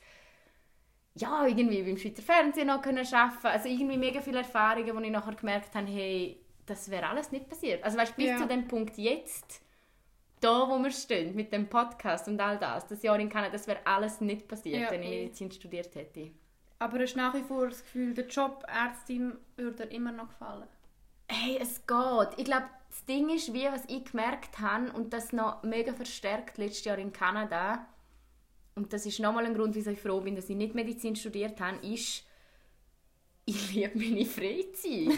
ja, 1.17 1.45
irgendwie 1.45 1.83
beim 1.83 1.97
Schweizer 1.97 2.21
Fernsehen 2.21 2.67
noch 2.67 2.81
können 2.81 3.05
arbeiten 3.13 3.47
Also 3.47 3.69
irgendwie 3.69 3.97
mega 3.97 4.21
viele 4.21 4.39
Erfahrungen, 4.39 4.95
wo 4.95 4.99
ich 4.99 5.11
nachher 5.11 5.33
gemerkt 5.35 5.73
habe, 5.75 5.87
hey, 5.87 6.39
das 6.65 6.89
wäre 6.89 7.07
alles 7.07 7.31
nicht 7.31 7.47
passiert. 7.49 7.83
Also 7.83 7.97
weißt, 7.97 8.15
bis 8.15 8.27
Ja. 8.27 8.37
zu 8.37 8.47
dem 8.47 8.67
Punkt 8.67 8.97
jetzt, 8.97 9.61
da 10.41 10.67
wo 10.67 10.77
wir 10.77 10.91
stehen, 10.91 11.35
mit 11.35 11.51
dem 11.53 11.67
Podcast 11.67 12.27
und 12.27 12.39
all 12.41 12.57
das, 12.57 12.87
das 12.87 13.01
Jahr 13.03 13.19
in 13.19 13.29
Kanada, 13.29 13.51
das 13.53 13.67
wäre 13.67 13.79
alles 13.85 14.19
nicht 14.21 14.47
passiert, 14.47 14.81
Ja, 14.83 14.91
wenn 14.91 15.03
ich. 15.03 15.09
Medizin 15.09 15.51
studiert 15.51 15.95
hätte. 15.95 16.31
Aber 16.79 16.99
hast 16.99 17.13
du 17.13 17.17
nach 17.19 17.33
wie 17.33 17.43
vor 17.43 17.69
das 17.69 17.81
Gefühl, 17.81 18.13
der 18.13 18.27
Job 18.27 18.65
Ärztin 18.67 19.37
würde 19.55 19.87
dir 19.87 19.95
immer 19.95 20.11
noch 20.11 20.27
gefallen? 20.27 20.67
Hey, 21.27 21.57
es 21.59 21.85
geht. 21.87 22.29
Ich 22.37 22.45
glaube, 22.45 22.65
das 22.89 23.05
Ding 23.05 23.29
ist, 23.29 23.53
wie 23.53 23.65
was 23.65 23.85
ich 23.87 24.05
gemerkt 24.05 24.59
habe 24.59 24.91
und 24.91 25.13
das 25.13 25.31
noch 25.33 25.63
mega 25.63 25.93
verstärkt 25.93 26.57
letztes 26.57 26.85
Jahr 26.85 26.97
in 26.97 27.13
Kanada, 27.13 27.85
und 28.75 28.91
das 28.91 29.05
ist 29.05 29.19
nochmal 29.19 29.45
ein 29.45 29.53
Grund, 29.55 29.75
wieso 29.75 29.91
ich 29.91 29.99
froh 29.99 30.21
bin, 30.21 30.35
dass 30.35 30.49
ich 30.49 30.55
nicht 30.55 30.75
Medizin 30.75 31.15
studiert 31.15 31.59
habe, 31.61 31.85
ist, 31.85 32.23
ich 33.45 33.73
liebe 33.73 33.97
meine 33.97 34.25
Freizeit. 34.25 35.17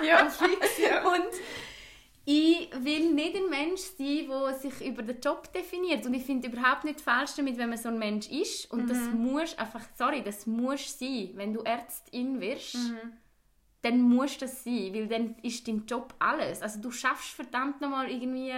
Ja, 0.02 0.28
fix, 0.28 0.78
ja. 0.78 1.06
Und 1.06 1.28
ich 2.24 2.70
will 2.84 3.12
nicht 3.12 3.36
ein 3.36 3.50
Mensch 3.50 3.80
sein, 3.80 4.28
der 4.28 4.54
sich 4.54 4.86
über 4.86 5.02
den 5.02 5.20
Job 5.20 5.52
definiert. 5.52 6.06
Und 6.06 6.14
ich 6.14 6.24
finde 6.24 6.48
überhaupt 6.48 6.84
nicht 6.84 7.00
falsch 7.00 7.32
damit, 7.36 7.58
wenn 7.58 7.70
man 7.70 7.78
so 7.78 7.88
ein 7.88 7.98
Mensch 7.98 8.28
ist. 8.28 8.70
Und 8.70 8.88
das 8.88 8.98
muss 9.12 9.56
einfach, 9.58 9.82
sorry, 9.96 10.22
das 10.22 10.46
muss 10.46 10.98
sein. 10.98 11.30
Wenn 11.34 11.52
du 11.52 11.60
Ärztin 11.60 12.40
wirst, 12.40 12.76
dann 13.82 14.00
muss 14.00 14.38
das 14.38 14.64
sein, 14.64 14.92
weil 14.94 15.08
dann 15.08 15.36
ist 15.42 15.66
dein 15.66 15.86
Job 15.86 16.14
alles. 16.18 16.62
Also 16.62 16.80
du 16.80 16.90
schaffst 16.90 17.30
verdammt 17.30 17.80
nochmal 17.80 18.10
irgendwie... 18.10 18.52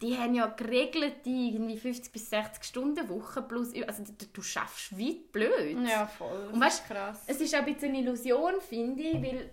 Die 0.00 0.16
haben 0.16 0.34
ja 0.34 0.46
geregelt 0.46 1.24
die 1.24 1.50
irgendwie 1.50 1.76
50 1.76 2.12
bis 2.12 2.30
60 2.30 2.62
Stunden 2.64 3.08
Woche 3.08 3.42
plus... 3.42 3.72
Also 3.86 4.04
du, 4.04 4.26
du 4.32 4.42
schaffst 4.42 4.98
weit 4.98 5.32
blöd. 5.32 5.76
Ja, 5.88 6.06
voll. 6.06 6.50
Und 6.52 6.60
weißt, 6.60 6.82
ist 6.82 6.88
krass. 6.88 7.24
Es 7.26 7.40
ist 7.40 7.54
auch 7.54 7.60
ein 7.60 7.74
bisschen 7.74 7.90
eine 7.90 8.00
Illusion, 8.00 8.60
finde 8.60 9.02
ich, 9.02 9.22
weil 9.22 9.50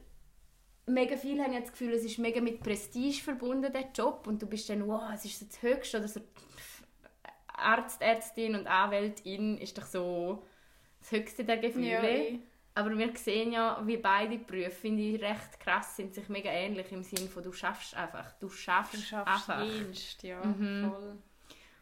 mega 0.85 1.17
viele 1.17 1.43
haben 1.43 1.53
ja 1.53 1.61
das 1.61 1.71
Gefühl, 1.71 1.93
es 1.93 2.03
ist 2.03 2.19
mega 2.19 2.41
mit 2.41 2.61
Prestige 2.61 3.23
verbunden, 3.23 3.73
der 3.73 3.89
Job. 3.93 4.27
Und 4.27 4.41
du 4.41 4.45
bist 4.45 4.69
dann, 4.69 4.87
wow, 4.87 5.03
es 5.13 5.25
ist 5.25 5.41
das 5.41 5.61
Höchste. 5.61 5.97
Oder 5.97 6.07
so 6.07 6.21
Arzt, 7.47 8.01
Ärztin 8.01 8.55
und 8.55 8.67
Anwältin 8.67 9.57
ist 9.57 9.77
doch 9.77 9.85
so 9.85 10.43
das 10.99 11.11
Höchste 11.11 11.43
der 11.43 11.57
Gefühle. 11.57 12.31
Ja. 12.31 12.39
Aber 12.77 12.97
wir 12.97 13.15
sehen 13.15 13.53
ja, 13.53 13.81
wie 13.85 13.95
beide 13.97 14.37
Berufe, 14.37 14.69
finde 14.71 15.01
ich, 15.01 15.21
recht 15.21 15.59
krass 15.61 15.95
sind, 15.95 16.13
sich 16.13 16.27
mega 16.27 16.49
ähnlich 16.49 16.91
im 16.91 17.03
Sinne 17.03 17.29
von, 17.29 17.41
du 17.41 17.53
schaffst 17.53 17.95
einfach. 17.95 18.33
Du 18.33 18.49
schaffst, 18.49 18.95
Du 18.95 18.97
schaffst 18.97 19.49
einfach. 19.49 19.63
Dienst, 19.65 20.23
ja, 20.23 20.43
Mhm. 20.43 20.91
voll. 20.91 21.17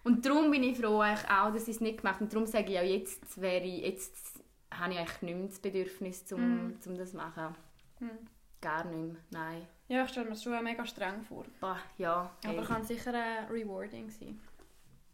Und 0.04 0.26
darum 0.26 0.52
bin 0.52 0.64
ich 0.64 0.78
froh 0.78 1.00
eigentlich 1.00 1.28
auch, 1.30 1.52
dass 1.52 1.64
ich 1.64 1.76
es 1.76 1.82
nicht 1.82 1.98
gemacht 2.00 2.16
habe. 2.16 2.26
Und 2.26 2.34
darum 2.34 2.46
sage 2.46 2.72
ich 2.74 2.78
auch, 2.80 2.84
jetzt, 2.84 3.42
wäre 3.42 3.64
ich, 3.66 3.82
jetzt 3.82 4.44
habe 4.72 4.94
ich 4.94 5.00
eigentlich 5.00 5.22
nicht 5.24 5.36
mehr 5.38 5.48
das 5.48 5.60
Bedürfnis, 5.60 6.32
um, 6.32 6.78
um 6.86 6.98
das 6.98 7.12
zu 7.12 7.18
machen. 7.18 7.56
Mhm. 8.00 8.10
Gar 8.62 8.86
nicht 8.86 9.14
mehr, 9.14 9.22
nein. 9.32 9.68
Ja, 9.88 10.04
ich 10.04 10.10
stelle 10.12 10.26
mir 10.26 10.34
das 10.34 10.44
schon 10.44 10.64
mega 10.64 10.86
streng 10.86 11.24
vor. 11.24 11.46
Boah, 11.60 11.80
ja. 11.98 12.30
Aber 12.46 12.60
hey. 12.60 12.66
kann 12.66 12.84
sicher 12.84 13.14
äh, 13.14 13.46
rewarding 13.50 14.10
sein. 14.10 14.40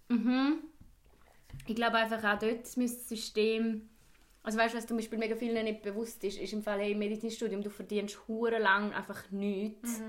Mhm. 0.09 0.59
Ich 1.67 1.75
glaube 1.75 1.97
einfach 1.97 2.23
auch 2.23 2.39
dort 2.39 2.75
müsste 2.77 2.99
das 2.99 3.09
System... 3.09 3.89
Also 4.43 4.57
weißt 4.57 4.73
du, 4.73 4.77
was 4.77 4.87
zum 4.87 4.97
Beispiel 4.97 5.19
mega 5.19 5.35
vielen 5.35 5.63
nicht 5.65 5.81
bewusst 5.81 6.23
ist, 6.23 6.39
ist 6.39 6.53
im 6.53 6.63
Fall, 6.63 6.79
hey, 6.79 6.95
Medizinstudium, 6.95 7.61
du 7.61 7.69
verdienst 7.69 8.17
hure 8.27 8.57
lang 8.57 8.93
einfach 8.93 9.29
nichts. 9.31 10.01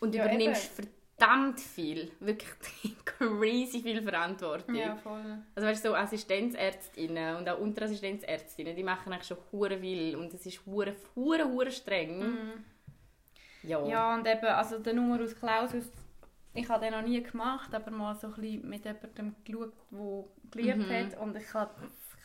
Und 0.00 0.14
Ja, 0.14 0.24
übernimmst 0.24 0.78
eben. 0.78 0.88
verdammt 1.16 1.60
viel, 1.60 2.12
wirklich 2.20 2.50
crazy 3.04 3.82
viel 3.82 4.02
Verantwortung. 4.02 4.74
Ja, 4.76 4.96
voll. 4.96 5.38
Also 5.56 5.68
weißt 5.68 5.84
du, 5.84 5.88
so 5.88 5.94
Assistenzärztinnen 5.96 7.36
und 7.36 7.48
auch 7.48 7.58
Unterassistenzärztinnen, 7.58 8.76
die 8.76 8.84
machen 8.84 9.12
eigentlich 9.12 9.26
schon 9.26 9.38
hure 9.50 9.78
viel 9.78 10.14
und 10.14 10.32
es 10.32 10.46
ist 10.46 10.64
hure 10.64 10.94
hure 11.16 11.44
hure 11.48 11.70
streng. 11.72 12.20
Mhm. 12.20 12.64
Ja. 13.64 13.84
Ja, 13.86 14.14
und 14.14 14.26
eben, 14.26 14.46
also 14.46 14.78
der 14.78 14.94
Numerus 14.94 15.34
Clausus, 15.34 15.90
ich 16.54 16.68
habe 16.68 16.84
den 16.84 16.92
noch 16.94 17.02
nie 17.02 17.20
gemacht, 17.22 17.74
aber 17.74 17.90
mal 17.90 18.14
so 18.14 18.28
ein 18.28 18.34
bisschen 18.34 18.68
mit 18.68 18.84
jemandem 18.84 19.34
geschaut, 19.44 19.72
der 19.90 20.24
gelernt 20.52 20.88
Mhm. 20.88 20.92
hat 21.12 21.18
und 21.20 21.36
ich 21.36 21.52
habe 21.54 21.74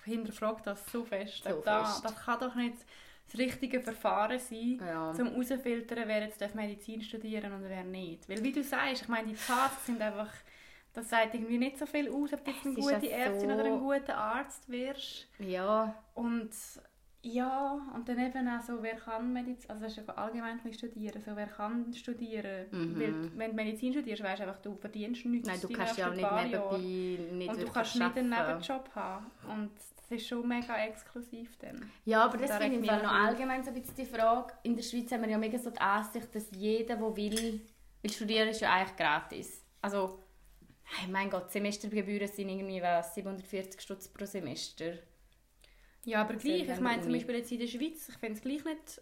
hinterfragt 0.03 0.67
das 0.67 0.85
so 0.91 1.03
fest. 1.03 1.43
So 1.43 1.61
da, 1.63 1.83
fest. 1.85 2.05
Das 2.05 2.15
kann 2.15 2.39
doch 2.39 2.55
nicht 2.55 2.77
das 3.25 3.39
richtige 3.39 3.79
Verfahren 3.81 4.37
sein, 4.39 4.79
Ja. 4.85 5.11
um 5.11 5.17
herauszufiltern, 5.17 6.03
wer 6.07 6.23
jetzt 6.23 6.41
darf 6.41 6.53
Medizin 6.53 7.01
studieren 7.01 7.53
und 7.53 7.63
wer 7.67 7.83
nicht. 7.83 8.27
Weil 8.29 8.43
wie 8.43 8.51
du 8.51 8.63
sagst, 8.63 9.03
ich 9.03 9.07
meine, 9.07 9.29
die 9.29 9.35
Tasks 9.35 9.85
sind 9.85 10.01
einfach, 10.01 10.29
das 10.93 11.09
sagt 11.09 11.33
irgendwie 11.33 11.57
nicht 11.57 11.77
so 11.79 11.85
viel 11.85 12.09
aus, 12.09 12.33
ob 12.33 12.43
du 12.43 12.51
jetzt 12.51 12.65
eine 12.65 12.75
gute 12.75 13.09
Ärztin 13.09 13.49
so- 13.49 13.55
oder 13.55 13.65
ein 13.65 13.79
guter 13.79 14.17
Arzt 14.17 14.69
wirst. 14.69 15.27
ja. 15.39 15.95
Und 16.13 16.51
ja, 17.25 17.79
und 17.95 18.09
dann 18.09 18.19
eben 18.19 18.49
auch 18.49 18.61
so, 18.61 18.83
wer 18.83 18.95
kann 18.97 19.31
Medizin, 19.31 19.69
also 19.69 19.83
das 19.83 19.97
ist 19.97 20.05
ja 20.05 20.13
allgemein 20.15 20.59
studieren, 20.73 21.21
so 21.25 21.33
wer 21.37 21.47
kann 21.47 21.93
studieren. 21.93 22.65
Mhm. 22.69 22.99
Weil 22.99 23.37
wenn 23.37 23.51
du 23.51 23.55
Medizin 23.55 23.93
studierst, 23.93 24.21
weißt 24.23 24.41
du 24.41 24.43
einfach, 24.47 24.61
du 24.61 24.75
verdienst 24.75 25.23
nichts 25.25 25.47
Nein, 25.47 25.61
du 25.61 25.69
kannst 25.69 25.97
ja 25.97 26.09
auch 26.09 26.13
nicht 26.13 26.21
nebenbei 26.21 26.77
nicht 27.31 27.49
Und 27.49 27.61
du 27.61 27.71
kannst 27.71 27.95
nicht 27.95 28.17
einen. 28.17 28.29
Nebenjob 28.29 28.89
haben. 28.93 29.31
Und 29.49 29.71
das 30.09 30.21
ist 30.21 30.27
schon 30.27 30.47
mega 30.47 30.77
exklusiv 30.85 31.57
dann. 31.57 31.89
Ja, 32.05 32.25
aber 32.25 32.37
das 32.37 32.49
da 32.49 32.59
finde 32.59 32.79
ich 32.79 32.85
noch 32.85 33.11
allgemein 33.11 33.63
so 33.63 33.69
ein 33.69 33.75
bisschen 33.75 33.95
die 33.95 34.05
Frage. 34.05 34.53
In 34.63 34.75
der 34.75 34.83
Schweiz 34.83 35.11
haben 35.11 35.21
wir 35.21 35.29
ja 35.29 35.37
mega 35.37 35.57
so 35.57 35.69
die 35.69 35.79
Ansicht, 35.79 36.33
dass 36.35 36.49
jeder, 36.51 36.97
der 36.97 37.15
will, 37.15 37.61
weil 38.01 38.11
studieren 38.11 38.49
ist 38.49 38.61
ja 38.61 38.73
eigentlich 38.73 38.95
gratis. 38.95 39.65
Also, 39.81 40.23
hey, 40.83 41.09
mein 41.09 41.29
Gott, 41.29 41.51
Semestergebühren 41.51 42.27
sind 42.27 42.49
irgendwie 42.49 42.81
was, 42.81 43.15
740 43.15 43.81
Stutz 43.81 44.07
pro 44.07 44.25
Semester. 44.25 44.93
Ja, 46.05 46.21
aber 46.21 46.35
gleich, 46.35 46.67
ich 46.67 46.79
meine 46.79 47.01
zum. 47.01 47.13
Beispiel 47.13 47.35
jetzt 47.35 47.51
in 47.51 47.59
der 47.59 47.67
Schweiz, 47.67 48.09
ich 48.09 48.17
finde 48.17 48.33
es 48.35 48.41
gleich 48.41 48.63
nicht... 48.65 49.01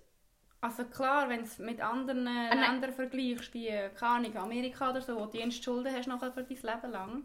Also 0.64 0.86
klar, 0.86 1.28
wenn 1.28 1.40
du 1.40 1.46
es 1.46 1.58
mit 1.58 1.82
anderen 1.82 2.28
Ah. 2.28 2.54
Ländern 2.54 2.94
vergleichst, 2.94 3.52
wie, 3.56 3.70
keine 3.96 4.28
Ahnung, 4.28 4.38
Amerika 4.38 4.92
oder 4.92 5.02
so, 5.02 5.16
wo 5.16 5.26
du 5.26 5.32
die 5.32 5.52
Schulden 5.52 5.92
hast 5.92 6.06
nachher 6.06 6.32
für 6.32 6.44
dein 6.44 6.56
Leben 6.56 6.92
lang, 6.92 7.24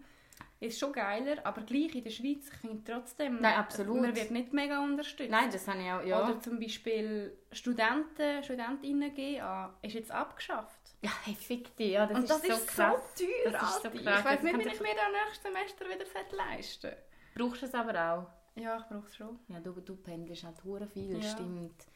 ist 0.61 0.78
schon 0.78 0.92
geiler, 0.92 1.44
aber 1.44 1.62
gleich 1.62 1.94
in 1.94 2.02
der 2.04 2.11
Schweiz, 2.11 2.48
ich 2.50 2.59
finde 2.61 2.82
trotzdem, 2.90 3.40
Nein, 3.40 3.54
absolut. 3.57 4.00
man 4.00 4.16
wird 4.16 4.30
nicht 4.30 4.52
mega 4.52 4.82
unterstützt. 4.82 5.30
Nein, 5.30 5.50
das 5.50 5.68
habe 5.68 5.78
ich 5.82 5.90
auch, 5.90 6.02
ja. 6.02 6.24
Oder 6.24 6.40
zum 6.40 6.59
Beispiel 6.59 7.36
Studenten, 7.52 8.42
Studentinnen 8.42 9.14
GA 9.14 9.74
ist 9.82 9.94
jetzt 9.94 10.11
abgeschafft. 10.11 10.80
ja, 11.02 11.11
hey, 11.24 11.34
fick 11.34 11.76
dich, 11.76 11.92
ja, 11.92 12.07
das 12.07 12.16
Und 12.16 12.22
ist 12.24 12.30
das 12.30 12.42
so 12.42 12.48
ist 12.52 12.66
krass. 12.68 13.00
so 13.16 13.24
teuer, 13.24 13.52
Das 13.52 13.62
ist 13.76 13.82
so 13.82 13.90
krass. 13.90 14.18
Ich 14.20 14.24
weiß 14.24 14.42
nicht, 14.42 14.59
wie 14.59 14.68
ich 14.68 14.80
mir 14.80 14.94
das 14.94 15.12
nächstes 15.12 15.42
Semester 15.42 15.84
wieder 15.86 16.36
leisten. 16.36 16.92
Brauchst 17.34 17.62
du 17.62 17.66
es 17.66 17.74
aber 17.74 17.92
auch? 18.14 18.26
Ja, 18.59 18.78
ich 18.78 18.84
brauche 18.84 19.07
es 19.07 19.14
schon. 19.16 19.38
Ja, 19.48 19.61
du, 19.61 19.72
du 19.72 19.96
pendelst 19.96 20.44
halt 20.44 20.64
hure 20.64 20.86
viel, 20.86 21.22
Ja. 21.22 21.30
stimmt. 21.30 21.86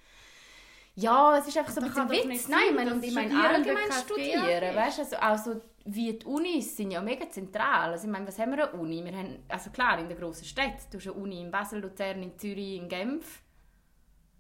Ja, 1.01 1.37
es 1.39 1.49
ist 1.49 1.57
einfach 1.59 1.73
so 1.73 1.81
ein 1.81 1.91
bisschen 1.91 2.11
Witz. 2.31 2.49
Nein, 2.49 2.61
ich 2.71 2.75
meine, 2.75 2.95
und 2.95 3.05
ich 3.05 3.15
meine 3.15 3.49
allgemein 3.49 3.93
studieren, 3.93 4.63
ist. 4.71 4.77
weißt 4.77 4.99
du, 4.99 5.03
also 5.03 5.17
auch 5.17 5.39
so 5.55 5.61
wie 5.87 6.13
die 6.13 6.27
Unis 6.27 6.77
sind 6.77 6.91
ja 6.91 7.01
mega 7.01 7.29
zentral. 7.31 7.93
Also 7.93 8.07
ich 8.07 8.13
meine, 8.13 8.27
was 8.27 8.39
haben 8.39 8.55
wir 8.55 8.69
eine 8.71 8.79
Uni? 8.81 9.03
Wir 9.05 9.17
haben, 9.17 9.43
also 9.49 9.71
klar, 9.71 9.99
in 9.99 10.09
den 10.09 10.19
grossen 10.19 10.45
Städten, 10.45 10.77
du 10.91 10.99
hast 10.99 11.07
eine 11.07 11.15
Uni 11.15 11.41
in 11.41 11.51
Basel, 11.51 11.81
Luzern, 11.81 12.23
in 12.23 12.39
Zürich, 12.39 12.77
in 12.77 12.89
Genf. 12.89 13.43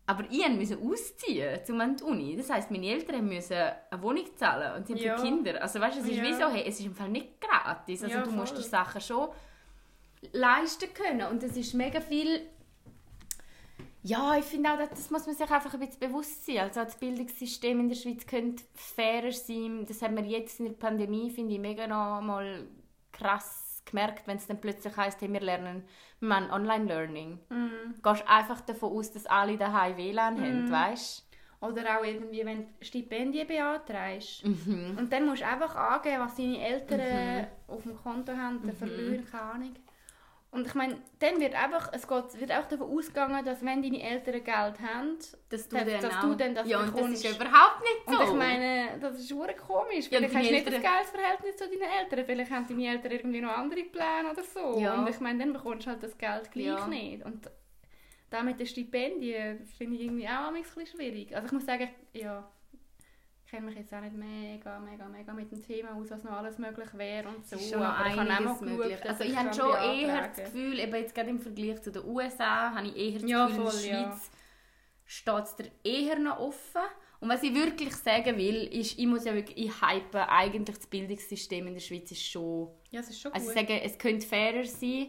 Aber 0.06 0.24
ich 0.28 0.48
musste 0.48 0.76
ausziehen 0.78 1.64
zum 1.64 1.80
an 1.80 1.96
die 1.96 2.02
Uni. 2.04 2.36
Das 2.36 2.50
heisst, 2.50 2.70
meine 2.70 2.86
Eltern 2.88 3.26
müssen 3.26 3.54
eine 3.56 4.02
Wohnung 4.02 4.26
zahlen 4.36 4.74
und 4.76 4.86
sie 4.86 4.94
haben 4.94 5.00
Ja. 5.02 5.16
für 5.16 5.22
Kinder. 5.24 5.62
Also 5.62 5.80
weißt 5.80 5.96
du, 5.96 6.00
es 6.02 6.08
ist 6.08 6.16
Ja. 6.16 6.24
wie 6.24 6.34
so, 6.34 6.48
hey, 6.50 6.64
es 6.66 6.78
ist 6.80 6.86
im 6.86 6.94
Fall 6.94 7.08
nicht 7.08 7.40
gratis. 7.40 8.02
Also 8.02 8.16
Ja, 8.16 8.22
du 8.22 8.32
musst 8.32 8.52
voll. 8.54 8.62
dir 8.62 8.68
Sachen 8.68 9.00
schon 9.00 9.28
leisten 10.32 10.92
können. 10.92 11.26
Und 11.30 11.42
es 11.42 11.56
ist 11.56 11.74
mega 11.74 12.00
viel 12.00 12.42
ja, 14.02 14.36
ich 14.36 14.44
finde 14.44 14.72
auch, 14.72 14.78
das 14.88 15.10
muss 15.10 15.26
man 15.26 15.34
sich 15.34 15.50
einfach 15.50 15.74
ein 15.74 15.80
bisschen 15.80 16.00
bewusst 16.00 16.46
sein. 16.46 16.58
Also 16.58 16.84
das 16.84 16.96
Bildungssystem 16.96 17.80
in 17.80 17.88
der 17.88 17.96
Schweiz 17.96 18.26
könnte 18.26 18.64
fairer 18.74 19.32
sein. 19.32 19.84
Das 19.86 20.00
haben 20.02 20.16
wir 20.16 20.24
jetzt 20.24 20.58
in 20.60 20.66
der 20.66 20.72
Pandemie, 20.72 21.30
finde 21.30 21.54
ich, 21.54 21.60
mega 21.60 21.86
noch 21.86 22.20
mal 22.20 22.66
krass 23.12 23.82
gemerkt, 23.84 24.26
wenn 24.26 24.36
es 24.36 24.46
dann 24.46 24.60
plötzlich 24.60 24.96
heisst, 24.96 25.20
hey, 25.20 25.32
wir 25.32 25.40
lernen, 25.40 25.84
wir 26.20 26.28
machen 26.28 26.50
Online-Learning. 26.50 27.38
Mhm. 27.50 27.94
Du 27.96 28.02
gehst 28.10 28.24
einfach 28.28 28.60
davon 28.60 28.92
aus, 28.92 29.12
dass 29.12 29.26
alle 29.26 29.56
daheim 29.56 29.96
WLAN 29.96 30.40
haben, 30.40 30.70
weißt 30.70 31.26
Oder 31.60 31.98
auch 31.98 32.04
irgendwie, 32.04 32.44
wenn 32.46 32.62
du 32.62 32.66
Stipendien 32.80 33.46
beantragst. 33.46 34.46
Mhm. 34.46 34.96
Und 34.98 35.12
dann 35.12 35.26
musst 35.26 35.42
du 35.42 35.46
einfach 35.46 35.74
angeben, 35.76 36.20
was 36.20 36.36
deine 36.36 36.58
Eltern 36.64 37.00
äh, 37.00 37.46
auf 37.68 37.82
dem 37.82 37.96
Konto 37.96 38.32
haben, 38.32 38.60
Mhm. 38.62 38.66
der 38.66 38.74
Verlierer, 38.74 39.22
keine 39.30 39.42
Ahnung. 39.42 39.74
Und 40.52 40.66
ich 40.66 40.74
meine, 40.74 41.00
dann 41.20 41.38
wird 41.40 41.54
einfach, 41.54 41.92
es 41.92 42.08
geht, 42.08 42.40
wird 42.40 42.50
auch 42.50 42.66
davon 42.66 42.90
ausgegangen, 42.98 43.44
dass 43.44 43.64
wenn 43.64 43.82
deine 43.82 44.02
Eltern 44.02 44.42
Geld 44.42 44.80
haben, 44.80 45.16
Dass 45.48 45.68
du 45.68 45.76
dass, 45.76 45.86
dann 45.86 46.00
dass 46.02 46.20
du 46.20 46.34
dann 46.34 46.54
das 46.56 46.68
Ja, 46.68 46.78
und 46.80 46.86
das 46.86 46.94
bekommst. 46.94 47.24
ist 47.24 47.36
überhaupt 47.36 47.80
nicht 47.82 48.02
so. 48.08 48.18
Und 48.18 48.28
ich 48.30 48.34
meine, 48.34 48.98
das 49.00 49.14
ist 49.20 49.28
schon 49.28 49.38
komisch. 49.38 50.08
Ja, 50.10 50.18
Vielleicht 50.18 50.34
hast 50.34 50.46
du 50.48 50.52
nicht 50.52 50.66
das 50.66 50.74
Eltern- 50.74 50.92
geiles 50.92 51.10
Verhältnis 51.10 51.56
zu 51.56 51.68
deinen 51.68 51.82
Eltern. 52.00 52.24
Vielleicht 52.26 52.50
haben 52.50 52.66
deine 52.68 52.86
Eltern 52.88 53.12
irgendwie 53.12 53.40
noch 53.40 53.56
andere 53.56 53.82
Pläne 53.84 54.30
oder 54.32 54.42
so. 54.42 54.80
Ja. 54.80 54.94
Und 55.00 55.08
ich 55.08 55.20
meine, 55.20 55.38
dann 55.38 55.52
bekommst 55.52 55.86
du 55.86 55.90
halt 55.90 56.02
das 56.02 56.18
Geld 56.18 56.50
gleich 56.50 56.64
Ja. 56.66 56.86
nicht. 56.88 57.24
Und 57.24 57.48
da 58.30 58.42
mit 58.42 58.58
den 58.58 58.66
Stipendien, 58.66 59.64
finde 59.78 59.96
ich 59.96 60.02
irgendwie 60.02 60.26
auch 60.26 60.48
ein 60.52 60.54
bisschen 60.62 60.86
schwierig. 60.86 61.32
Also 61.34 61.46
ich 61.46 61.52
muss 61.52 61.66
sagen, 61.66 61.90
ja, 62.12 62.48
kenne 63.50 63.66
mich 63.66 63.76
jetzt 63.76 63.92
auch 63.92 64.00
nicht 64.00 64.14
mega, 64.14 64.78
mega, 64.78 65.06
mega 65.08 65.32
mit 65.32 65.50
dem 65.50 65.62
Thema 65.62 65.94
aus, 65.94 66.10
was 66.10 66.22
noch 66.22 66.32
alles 66.32 66.58
möglich 66.58 66.88
wäre 66.94 67.28
und 67.28 67.46
so. 67.46 67.58
Schon 67.58 67.82
aber 67.82 68.08
ich 68.08 68.16
habe 68.16 68.48
auch 68.50 68.60
mal 68.60 68.76
geschaut, 68.76 69.06
Also 69.06 69.24
ich 69.24 69.36
habe 69.36 69.52
schon 69.54 69.74
eher 69.74 70.28
das 70.28 70.36
Gefühl, 70.36 70.78
eben 70.78 70.94
jetzt 70.94 71.14
gerade 71.14 71.30
im 71.30 71.40
Vergleich 71.40 71.82
zu 71.82 71.90
den 71.90 72.04
USA, 72.04 72.72
habe 72.74 72.86
ich 72.86 72.96
eher 72.96 73.18
das 73.20 73.30
Ja, 73.30 73.46
Gefühl, 73.46 73.64
in 73.64 73.70
voll, 73.70 73.80
der 73.82 73.90
ja. 73.90 74.02
Schweiz 74.04 74.30
steht 75.04 75.44
es 75.44 75.56
dir 75.56 75.70
eher 75.82 76.18
noch 76.18 76.38
offen. 76.38 76.82
Und 77.18 77.28
was 77.28 77.42
ich 77.42 77.52
wirklich 77.54 77.94
sagen 77.96 78.36
will, 78.38 78.64
ist, 78.72 78.98
ich 78.98 79.06
muss 79.06 79.24
ja 79.24 79.34
wirklich, 79.34 79.58
ich 79.66 79.80
hype 79.82 80.14
eigentlich 80.14 80.76
das 80.78 80.86
Bildungssystem 80.86 81.66
in 81.66 81.74
der 81.74 81.80
Schweiz 81.80 82.10
ist 82.12 82.24
schon... 82.24 82.68
Ja, 82.90 83.00
es 83.00 83.10
ist 83.10 83.20
schon 83.20 83.32
Also 83.32 83.50
ich 83.50 83.56
gut. 83.56 83.68
sage, 83.68 83.82
es 83.82 83.98
könnte 83.98 84.26
fairer 84.26 84.64
sein, 84.64 85.08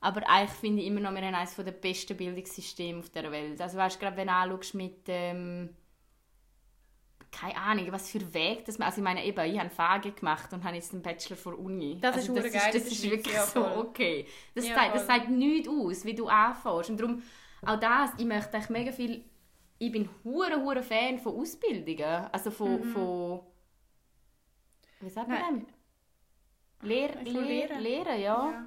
aber 0.00 0.26
eigentlich 0.28 0.58
finde 0.58 0.80
ich 0.80 0.88
immer 0.88 1.00
noch, 1.00 1.12
wir 1.12 1.20
haben 1.20 1.34
eines 1.34 1.56
der 1.56 1.72
besten 1.72 2.16
Bildungssysteme 2.16 3.00
auf 3.00 3.10
der 3.10 3.30
Welt. 3.30 3.60
Also 3.60 3.76
weißt 3.76 3.96
du, 3.96 4.00
gerade 4.00 4.16
wenn 4.16 4.28
du 4.28 4.32
anschaust 4.32 4.74
mit... 4.74 5.00
Ähm, 5.08 5.76
keine 7.32 7.56
Ahnung, 7.56 7.92
was 7.92 8.10
für 8.10 8.34
Weg 8.34 8.64
das 8.64 8.78
man, 8.78 8.86
also 8.86 8.98
ich 8.98 9.04
meine 9.04 9.24
eben, 9.24 9.44
ich 9.52 9.58
habe 9.58 9.70
Fage 9.70 10.12
gemacht 10.12 10.52
und 10.52 10.64
habe 10.64 10.76
jetzt 10.76 10.92
einen 10.92 11.02
Bachelor 11.02 11.36
vor 11.36 11.58
Uni. 11.58 12.00
Das 12.00 12.16
also 12.16 12.34
ist 12.34 12.36
das 12.36 12.50
geil, 12.50 12.72
das 12.72 12.84
das 12.84 12.86
ist 12.86 13.02
ist 13.04 13.10
wirklich 13.10 13.34
ja 13.34 13.46
so 13.46 13.60
okay. 13.76 14.26
Das, 14.54 14.66
Ja, 14.66 14.74
sagt, 14.74 14.94
das 14.94 15.06
sagt 15.06 15.28
nichts 15.28 15.68
aus, 15.68 16.04
wie 16.04 16.14
du 16.14 16.28
anfängst 16.28 16.90
und 16.90 17.00
darum 17.00 17.22
auch 17.64 17.78
das, 17.78 18.10
ich 18.18 18.24
möchte 18.24 18.54
eigentlich 18.54 18.70
mega 18.70 18.92
viel, 18.92 19.24
ich 19.78 19.92
bin 19.92 20.08
hure 20.24 20.60
hure 20.62 20.82
Fan 20.82 21.18
von 21.18 21.34
Ausbildungen, 21.36 22.26
also 22.32 22.50
von, 22.50 22.82
von 22.84 23.40
wie 25.00 25.10
sagt 25.10 25.32
man 25.32 25.42
Mhm. 25.50 25.66
Lehr, 26.82 27.24
Lehr, 27.24 27.68
Lehren. 27.68 27.78
Lehren, 27.78 28.20
ja. 28.20 28.36
Ja. 28.50 28.66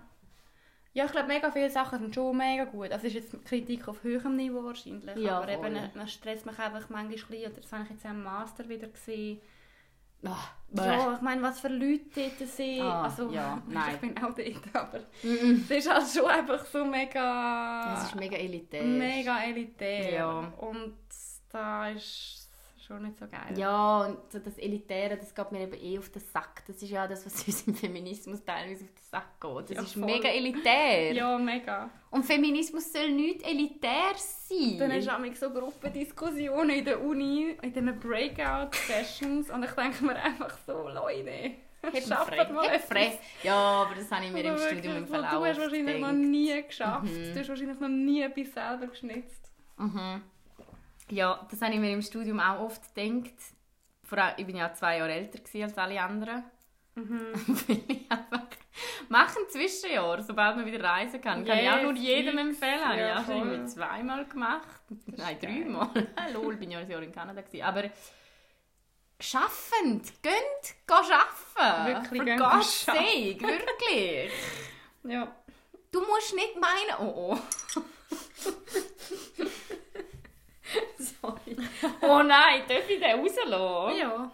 Ja, 0.95 1.05
ich 1.05 1.11
glaube, 1.11 1.27
mega 1.27 1.49
viele 1.51 1.69
Sachen 1.71 1.99
sind 1.99 2.13
schon 2.13 2.37
mega 2.37 2.65
gut. 2.65 2.91
Das 2.91 3.03
ist 3.03 3.13
jetzt 3.13 3.45
Kritik 3.45 3.87
auf 3.87 4.03
höherem 4.03 4.35
Niveau 4.35 4.63
wahrscheinlich. 4.63 5.15
Ja, 5.17 5.37
aber 5.39 5.49
eben, 5.49 5.61
voll. 5.63 5.73
dann- 5.73 5.89
dann 5.93 6.07
stresst 6.07 6.45
mich 6.45 6.57
einfach 6.59 6.87
manchmal 6.89 7.03
ein 7.05 7.09
bisschen. 7.09 7.51
Oder 7.51 7.61
das 7.61 7.71
habe 7.71 7.83
ich 7.83 7.89
jetzt 7.89 8.05
auch 8.05 8.11
im 8.11 8.23
Master 8.23 8.69
wieder 8.69 8.87
gesehen. 8.87 9.41
Ach, 10.25 10.51
Ja, 10.73 11.13
ich 11.15 11.21
meine, 11.21 11.41
was 11.41 11.59
für 11.59 11.67
Leute 11.67 12.05
dort 12.15 12.47
sind. 12.49 12.81
Ah, 12.81 13.03
also, 13.03 13.29
ja, 13.31 13.61
nein. 13.67 13.95
ich 13.95 13.99
bin 14.01 14.17
auch 14.23 14.33
dort, 14.33 14.75
aber 14.75 14.99
es 15.21 15.69
ist 15.71 15.89
halt 15.93 16.07
schon 16.07 16.29
einfach 16.29 16.63
so 16.65 16.85
mega... 16.85 17.95
Es 17.97 18.03
ist 18.05 18.15
mega 18.15 18.37
elitär. 18.37 18.83
mega 18.83 19.43
elitär. 19.43 20.13
Ja. 20.13 20.53
Und 20.59 20.93
da 21.51 21.89
ist 21.89 22.42
schon 22.85 23.03
nicht 23.03 23.17
so 23.17 23.25
geil. 23.27 23.57
Ja, 23.57 24.01
und 24.05 24.17
so 24.31 24.39
das 24.39 24.57
Elitäre, 24.57 25.17
das 25.17 25.33
geht 25.33 25.51
mir 25.51 25.61
eben 25.61 25.73
eh 25.81 25.97
auf 25.97 26.09
den 26.09 26.21
Sack. 26.21 26.63
Das 26.67 26.81
ist 26.81 26.89
ja 26.89 27.07
das, 27.07 27.25
was 27.25 27.43
uns 27.47 27.67
im 27.67 27.75
Feminismus 27.75 28.43
teilweise 28.43 28.83
auf 28.85 28.91
den 28.91 29.03
Sack 29.09 29.39
geht. 29.41 29.69
Das 29.69 29.77
Ja, 29.77 29.83
ist 29.83 29.93
voll. 29.93 30.05
mega 30.05 30.29
elitär. 30.29 31.13
Ja, 31.13 31.37
mega. 31.37 31.89
Und 32.11 32.25
Feminismus 32.25 32.91
soll 32.91 33.11
nicht 33.11 33.41
elitär 33.47 34.13
sein. 34.15 34.77
Dann 34.79 34.91
hast 34.91 35.07
du 35.07 35.11
auch 35.11 35.35
so 35.35 35.49
Gruppendiskussionen 35.49 36.69
in 36.77 36.85
der 36.85 37.01
Uni, 37.03 37.55
in 37.61 37.73
diesen 37.73 37.99
Breakout-Sessions 37.99 39.49
und 39.49 39.63
ich 39.63 39.71
denke 39.71 40.03
mir 40.05 40.15
einfach 40.15 40.57
so, 40.65 40.87
Leute, 40.89 41.51
schafft 42.07 42.31
mal 42.51 42.65
etwas. 42.65 43.19
Ja, 43.43 43.55
aber 43.55 43.95
das 43.95 44.09
habe 44.11 44.25
ich 44.25 44.31
mir 44.31 44.43
im 44.43 44.57
Studium 44.57 44.97
im 44.97 45.07
Verlauf 45.07 45.31
Du 45.31 45.45
hast 45.45 45.59
wahrscheinlich 45.59 45.99
noch 45.99 46.11
nie 46.11 46.63
geschafft. 46.63 47.05
Mhm. 47.05 47.33
Du 47.33 47.39
hast 47.39 47.49
wahrscheinlich 47.49 47.79
noch 47.79 47.89
nie 47.89 48.21
etwas 48.21 48.53
selber 48.53 48.87
geschnitzt. 48.87 49.51
Mhm. 49.77 50.21
Ja, 51.09 51.45
das 51.49 51.61
habe 51.61 51.73
ich 51.73 51.79
mir 51.79 51.91
im 51.91 52.01
Studium 52.01 52.39
auch 52.39 52.59
oft 52.61 52.95
gedacht. 52.95 53.33
Vor 54.03 54.17
allem, 54.17 54.35
ich 54.37 54.45
bin 54.45 54.55
ja 54.57 54.73
zwei 54.73 54.97
Jahre 54.97 55.13
älter 55.13 55.39
als 55.63 55.77
alle 55.77 56.01
anderen. 56.01 56.43
Mhm. 56.95 57.33
Ich 57.67 58.11
einfach 58.11 58.47
Mach 59.09 59.35
ein 59.35 59.49
Zwischenjahr, 59.49 60.21
sobald 60.23 60.55
man 60.57 60.65
wieder 60.65 60.83
reisen 60.83 61.21
kann. 61.21 61.45
Kann 61.45 61.59
ich 61.59 61.69
auch 61.69 61.81
nur 61.81 61.93
jedem 61.93 62.37
empfehlen. 62.37 62.83
Habe 62.83 62.95
ich 62.95 63.01
Ja, 63.01 63.15
schon 63.17 63.25
voll. 63.25 63.35
irgendwie 63.47 63.65
zweimal 63.71 64.25
gemacht. 64.25 64.67
Nein, 65.05 65.37
dreimal. 65.39 65.89
Lol, 66.33 66.55
bin 66.55 66.71
ja 66.71 66.79
ein 66.79 66.89
Jahr 66.89 67.01
in 67.01 67.11
Kanada 67.11 67.41
gewesen. 67.41 67.63
Aber 67.63 67.83
schaffend. 69.19 70.11
Gönnt, 70.23 70.75
geh 70.87 70.93
arbeiten. 70.93 72.11
Wirklich, 72.11 72.37
Gottes 72.39 72.81
schaffen. 72.83 72.99
Sake, 72.99 73.41
wirklich. 73.41 74.31
Ja. 75.05 75.35
Du 75.91 75.99
musst 75.99 76.33
nicht 76.33 76.55
meinen, 76.59 76.97
oh 77.01 77.33
oh. 77.33 77.37
Sorry. 81.23 81.57
Oh 82.01 82.21
nein, 82.21 82.63
darf 82.67 82.89
ich 82.89 82.99
den 82.99 83.19
rauslassen? 83.19 83.97
Ja. 83.97 84.31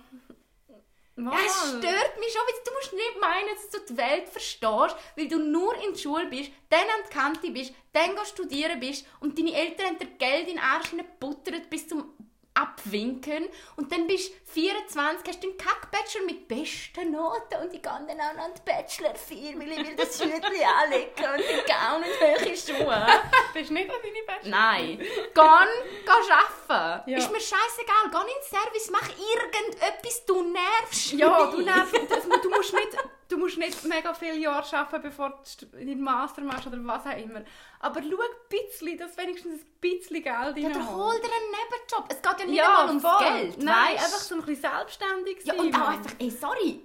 Ja, 1.15 1.31
es 1.45 1.53
stört 1.67 2.19
mich 2.19 2.31
schon, 2.31 2.41
weil 2.47 2.63
du 2.65 2.71
musst 2.71 2.93
nicht 2.93 3.19
meinen, 3.19 3.49
dass 3.53 3.69
du 3.69 3.93
die 3.93 3.97
Welt 3.97 4.29
verstehst, 4.29 4.95
weil 5.17 5.27
du 5.27 5.37
nur 5.37 5.75
in 5.83 5.91
der 5.91 5.99
Schule 5.99 6.25
bist, 6.27 6.49
dann 6.69 6.79
an 6.79 7.03
die 7.09 7.13
Kante 7.13 7.51
bist, 7.51 7.73
dann 7.91 8.15
gehst 8.15 8.29
studieren 8.29 8.79
bist 8.79 9.05
und 9.19 9.37
deine 9.37 9.53
Eltern 9.53 9.87
haben 9.87 9.99
dir 9.99 10.07
Geld 10.17 10.47
in 10.47 10.55
den 10.55 10.59
Arsch 10.59 10.91
gebuttert 10.91 11.69
bis 11.69 11.89
zum 11.89 12.13
Abwinken 12.53 13.49
und 13.75 13.91
dann 13.91 14.07
bist 14.07 14.31
du 14.31 14.38
24, 14.53 15.27
hast 15.27 15.43
du 15.43 15.47
einen 15.47 15.57
Kack-Bachelor 15.57 16.25
mit 16.25 16.47
besten 16.47 17.11
Noten 17.11 17.55
und 17.61 17.73
ich 17.73 17.81
gehe 17.81 17.91
dann 17.91 18.09
auch 18.19 18.33
noch 18.35 18.43
an 18.45 18.51
die 18.57 18.61
Bachelor-Firma, 18.65 19.59
weil 19.61 19.71
ich 19.71 19.87
will 19.87 19.95
das 19.95 20.19
Hütchen 20.23 20.41
anlegen 20.83 21.09
und 21.15 21.39
den 21.39 21.65
Gaun 21.65 22.03
und 22.03 22.19
hohe 22.19 22.55
Schuhe. 22.57 23.07
Bist 23.53 23.69
du 23.69 23.73
nicht 23.73 23.89
an 23.89 23.95
deine 24.01 24.25
Beste? 24.25 24.49
Nein. 24.49 24.97
Geh, 24.99 25.05
geh 25.33 25.41
arbeiten. 25.41 27.09
Ja. 27.09 27.17
Ist 27.17 27.31
mir 27.31 27.39
scheißegal. 27.39 28.09
Geh 28.11 28.17
in 28.17 28.27
den 28.27 28.59
Service, 28.59 28.89
mach 28.91 29.09
irgendetwas, 29.09 30.25
du 30.25 30.43
nervst 30.43 31.11
Ja, 31.13 31.45
du 31.47 31.61
nervst. 31.61 31.95
Du 32.43 32.49
musst 32.49 32.73
nicht, 32.73 32.97
du 33.29 33.37
musst 33.37 33.57
nicht 33.57 33.83
mega 33.85 34.13
viele 34.13 34.35
Jahre 34.37 34.77
arbeiten, 34.77 35.03
bevor 35.03 35.41
du 35.59 35.65
deinen 35.67 36.01
Master 36.01 36.41
machst 36.41 36.67
oder 36.67 36.77
was 36.81 37.05
auch 37.05 37.17
immer. 37.17 37.41
Aber 37.81 38.01
schau 38.01 38.17
ein 38.21 38.29
bisschen, 38.49 38.97
dass 38.97 39.15
wenigstens 39.17 39.61
ein 39.61 39.65
bisschen 39.79 40.15
Geld 40.21 40.25
Ja, 40.25 40.41
reinholst. 40.41 40.75
dann 40.75 40.95
hol 40.95 41.13
dir 41.19 41.23
einen 41.31 41.51
Nebenjob. 41.51 42.05
Es 42.09 42.21
geht 42.21 42.39
ja 42.39 42.45
nicht 42.45 42.55
Ja, 42.57 42.67
einmal 42.79 42.87
ums 42.89 43.01
voll. 43.03 43.19
Geld. 43.25 43.57
Nein, 43.63 43.93
weisst? 43.95 44.05
einfach 44.05 44.19
so 44.19 44.35
ein 44.39 44.45
bisschen 44.45 44.71
selbstständig 44.71 45.37
Ja, 45.43 45.55
sein. 45.55 45.65
und 45.65 45.75
auch 45.75 45.87
einfach, 45.89 46.11
ey, 46.19 46.29
sorry. 46.29 46.81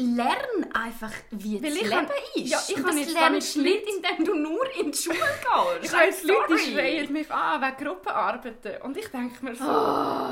Lern 0.00 0.72
einfach, 0.74 1.12
wie 1.32 1.60
Weil 1.60 1.70
das 1.70 1.74
ich 1.80 1.82
Leben 1.82 1.90
kann- 1.90 2.10
ist. 2.36 2.48
ja, 2.50 2.58
ich 2.68 2.76
und 2.76 2.82
kann 2.84 2.96
das 2.96 3.04
jetzt 3.04 3.12
lernst 3.14 3.56
du 3.56 3.62
nicht, 3.62 3.84
indem 3.88 4.24
du 4.24 4.34
nur 4.34 4.76
in 4.76 4.92
die 4.92 4.96
Schule 4.98 5.16
gehst. 5.80 5.82
Ich 5.82 5.92
habe 5.92 6.04
jetzt 6.04 6.22
Leute, 6.24 6.54
die 6.56 6.72
schreien 6.72 7.12
mich 7.12 7.30
an 7.32 7.60
wegen 7.62 7.84
Gruppenarbeiten. 7.84 8.82
Und 8.82 8.96
ich 8.96 9.08
denke 9.08 9.44
mir 9.44 9.56
so, 9.56 9.64
Oh. 9.64 10.30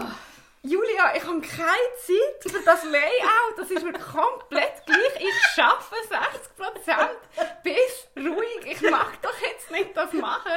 Julia, 0.63 1.15
ich 1.17 1.23
habe 1.25 1.41
keine 1.41 1.91
Zeit 1.99 2.53
für 2.53 2.61
das 2.65 2.85
Layout. 2.85 3.57
Das 3.57 3.71
ist 3.71 3.85
mir 3.85 3.93
komplett 3.93 4.85
gleich. 4.85 5.21
Ich 5.21 5.63
arbeite 5.63 6.35
60% 6.57 7.63
bis 7.63 8.09
ruhig. 8.17 8.73
Ich 8.73 8.91
mag 8.91 9.21
doch 9.23 9.41
jetzt 9.41 9.71
nicht 9.71 9.97
das 9.97 10.13
machen. 10.13 10.51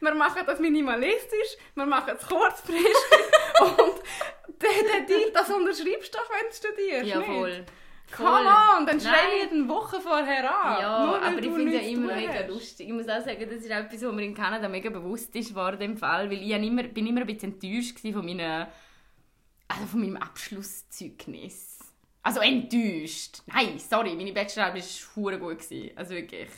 Wir 0.00 0.14
machen 0.14 0.42
das 0.46 0.58
minimalistisch, 0.60 1.56
wir 1.74 1.86
machen 1.86 2.14
es 2.18 2.26
kurzfristig. 2.28 2.92
und 3.60 4.02
der, 4.60 4.92
der 4.92 5.00
Deal, 5.06 5.30
das 5.32 5.48
unterschreibst 5.50 6.14
du 6.14 6.18
doch, 6.18 6.30
wenn 6.30 6.48
du 6.48 6.54
studierst. 6.54 7.06
Ja, 7.06 7.18
nicht? 7.18 7.26
voll. 7.30 7.66
Come 8.16 8.28
on, 8.28 8.86
dann 8.86 8.98
Nein. 8.98 9.00
schreie 9.00 9.44
ich 9.46 9.50
eine 9.50 9.68
Woche 9.68 10.00
vorher 10.00 10.54
an. 10.54 10.80
Ja, 10.80 11.06
Nur 11.06 11.22
aber 11.22 11.38
ich 11.38 11.44
finde 11.46 11.72
ja 11.72 11.80
nichts 11.80 11.88
immer 11.88 12.14
mega 12.14 12.32
hast. 12.34 12.48
lustig. 12.48 12.86
Ich 12.88 12.92
muss 12.92 13.08
auch 13.08 13.24
sagen, 13.24 13.40
das 13.50 13.58
ist 13.60 13.70
etwas, 13.70 14.02
was 14.04 14.12
mir 14.12 14.24
in 14.24 14.34
Kanada 14.34 14.68
mega 14.68 14.90
bewusst 14.90 15.34
ist 15.34 15.54
worden 15.54 15.80
im 15.80 15.96
Fall, 15.96 16.30
weil 16.30 16.40
ich 16.42 16.50
immer, 16.50 16.82
bin 16.84 17.06
immer 17.06 17.22
ein 17.22 17.26
bisschen 17.26 17.54
enttäuscht 17.54 17.98
von 18.00 18.24
meinen, 18.24 18.66
also 19.68 19.86
von 19.86 20.00
meinem 20.00 20.16
Abschlusszeugnis. 20.16 21.78
Also 22.22 22.40
enttäuscht. 22.40 23.42
Nein, 23.46 23.78
sorry, 23.78 24.14
meine 24.14 24.32
Bachelorarbeit 24.32 24.82
war 24.82 25.16
hure 25.16 25.38
gut 25.38 25.58
gewesen, 25.58 25.90
also 25.96 26.14
wirklich. 26.14 26.48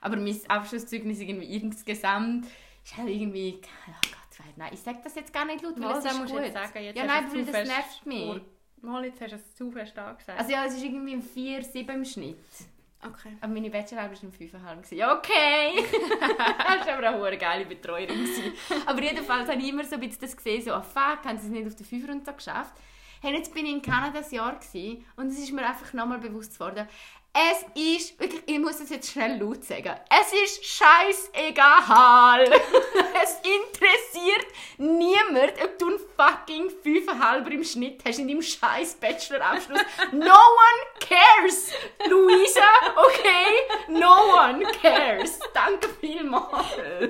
Aber 0.00 0.16
mein 0.16 0.38
Abschlusszeugnis 0.48 1.20
irgendwie 1.20 1.56
insgesamt 1.56 2.46
ist 2.84 2.96
halt 2.96 3.08
irgendwie, 3.08 3.60
oh 3.88 3.92
Gott, 4.10 4.46
nein, 4.56 4.70
ich 4.74 4.80
sage 4.80 4.98
das 5.02 5.14
jetzt 5.14 5.32
gar 5.32 5.44
nicht 5.44 5.62
laut, 5.62 5.74
weil 5.76 5.82
Mal, 5.82 5.98
es 5.98 6.04
das 6.04 6.12
ist 6.12 6.18
musst 6.18 6.32
gut. 6.32 6.42
jetzt 6.42 6.54
sagen. 6.54 6.84
Jetzt 6.84 6.96
ja, 6.96 7.04
nein, 7.06 7.32
weil 7.32 7.44
das 7.44 7.68
nervt 7.68 8.06
mich. 8.06 8.42
Mal, 8.82 9.04
jetzt 9.06 9.20
hast 9.20 9.32
du 9.32 9.36
es 9.36 9.54
zu 9.54 9.70
fest 9.70 9.98
angesagt. 9.98 10.38
Also 10.38 10.52
ja, 10.52 10.66
es 10.66 10.74
ist 10.74 10.82
irgendwie 10.84 11.14
ein 11.14 11.22
4, 11.22 11.62
7 11.62 11.94
im 11.94 12.04
Schnitt. 12.04 12.36
Okay. 13.06 13.36
Aber 13.40 13.52
meine 13.52 13.70
Bachelorarbeit 13.70 14.22
war 14.22 14.30
im 14.30 14.32
5,5. 14.32 14.76
gewesen. 14.76 14.96
Ja, 14.96 15.16
okay. 15.16 15.72
das 16.38 16.86
war 16.86 16.98
aber 16.98 17.16
auch 17.16 17.24
eine 17.24 17.38
geile 17.38 17.66
Betreuerin. 17.66 18.24
gewesen. 18.24 18.52
Aber 18.86 19.02
jedenfalls 19.02 19.48
habe 19.48 19.60
ich 19.60 19.68
immer 19.68 19.84
so 19.84 19.94
ein 19.94 20.00
bisschen 20.00 20.22
das 20.22 20.36
gesehen, 20.36 20.62
so, 20.62 20.74
oh 20.74 20.82
fuck, 20.82 21.24
haben 21.24 21.38
sie 21.38 21.46
es 21.46 21.52
nicht 21.52 21.66
auf 21.66 21.74
den 21.74 21.86
5 21.86 22.08
runter 22.08 22.32
geschafft. 22.32 22.74
Hey, 23.20 23.34
jetzt 23.34 23.54
bin 23.54 23.64
ich 23.64 23.72
in 23.72 23.82
Kanada 23.82 24.18
ein 24.18 24.34
Jahr 24.34 24.58
gewesen, 24.58 25.04
und 25.16 25.28
es 25.28 25.38
ist 25.38 25.52
mir 25.52 25.66
einfach 25.66 25.92
nochmal 25.94 26.18
bewusst 26.18 26.58
geworden, 26.58 26.86
es 27.36 27.64
ist, 27.74 28.20
wirklich, 28.20 28.42
ich 28.46 28.58
muss 28.60 28.78
es 28.78 28.90
jetzt 28.90 29.10
schnell 29.10 29.40
laut 29.40 29.64
sagen, 29.64 29.92
es 30.08 30.32
ist 30.32 30.64
scheißegal. 30.64 32.44
es 33.22 33.36
interessiert 33.42 34.46
niemand, 34.78 35.52
ob 35.62 35.78
du 35.78 35.88
einen 35.88 35.98
fucking 36.16 36.70
5,5 36.84 37.48
im 37.48 37.64
Schnitt 37.64 38.02
hast 38.04 38.20
in 38.20 38.28
deinem 38.28 38.40
scheiß 38.40 38.94
Bachelorabschluss. 38.94 39.80
No 40.12 40.30
one 40.30 40.84
cares, 41.00 41.72
Luisa, 42.08 42.60
okay? 42.96 43.88
No 43.88 44.36
one 44.36 44.64
cares. 44.80 45.40
Danke 45.52 45.88
vielmals. 46.00 46.66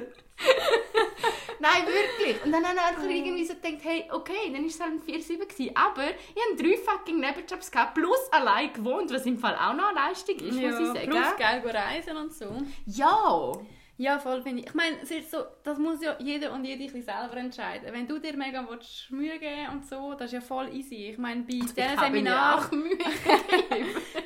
Nein, 1.61 1.87
wirklich. 1.87 2.45
Und 2.45 2.53
dann 2.53 2.65
habe 2.65 2.77
ich 2.77 2.83
einfach 2.83 3.09
irgendwie 3.09 3.45
so 3.45 3.55
gedacht, 3.55 3.79
hey, 3.83 4.05
okay, 4.11 4.53
dann 4.53 4.63
war 4.63 4.67
es 4.67 4.81
halt 4.81 4.93
ein 4.93 5.01
4-7 5.01 5.47
gewesen. 5.47 5.77
Aber 5.77 6.03
ich 6.05 6.43
hatte 6.43 6.63
drei 6.63 6.77
fucking 6.77 7.21
Nebenjobs 7.21 7.71
gehabt, 7.71 7.95
plus 7.95 8.19
allein 8.33 8.73
gewohnt, 8.73 9.11
was 9.13 9.25
im 9.25 9.39
Fall 9.39 9.55
auch 9.55 9.75
noch 9.75 9.89
eine 9.89 10.09
Leistung 10.09 10.37
ist, 10.37 10.55
muss 10.55 10.81
ich 10.81 10.87
sagen. 10.87 11.11
Plus 11.11 11.37
geil 11.39 11.63
reisen 11.65 12.17
und 12.17 12.33
so. 12.33 12.47
Ja. 12.87 13.53
Ja, 13.97 14.19
voll 14.19 14.43
finde 14.43 14.63
ich. 14.63 14.67
Ich 14.67 14.75
meine, 14.75 15.01
es 15.03 15.11
ist 15.11 15.31
so, 15.31 15.39
das 15.63 15.79
muss 15.79 16.03
ja 16.03 16.17
jeder 16.19 16.53
und 16.53 16.65
jede 16.65 16.83
ein 16.85 17.03
selber 17.03 17.37
entscheiden. 17.37 17.93
Wenn 17.93 18.09
du 18.09 18.19
dir 18.19 18.37
mega 18.37 18.67
willst, 18.69 19.11
Mühe 19.11 19.39
geben 19.39 19.69
und 19.73 19.87
so, 19.87 20.15
das 20.15 20.27
ist 20.27 20.33
ja 20.33 20.41
voll 20.41 20.69
easy. 20.75 21.11
Ich 21.11 21.19
meine, 21.19 21.43
bei 21.43 21.53
diesen 21.53 21.75
Seminaren, 21.99 22.85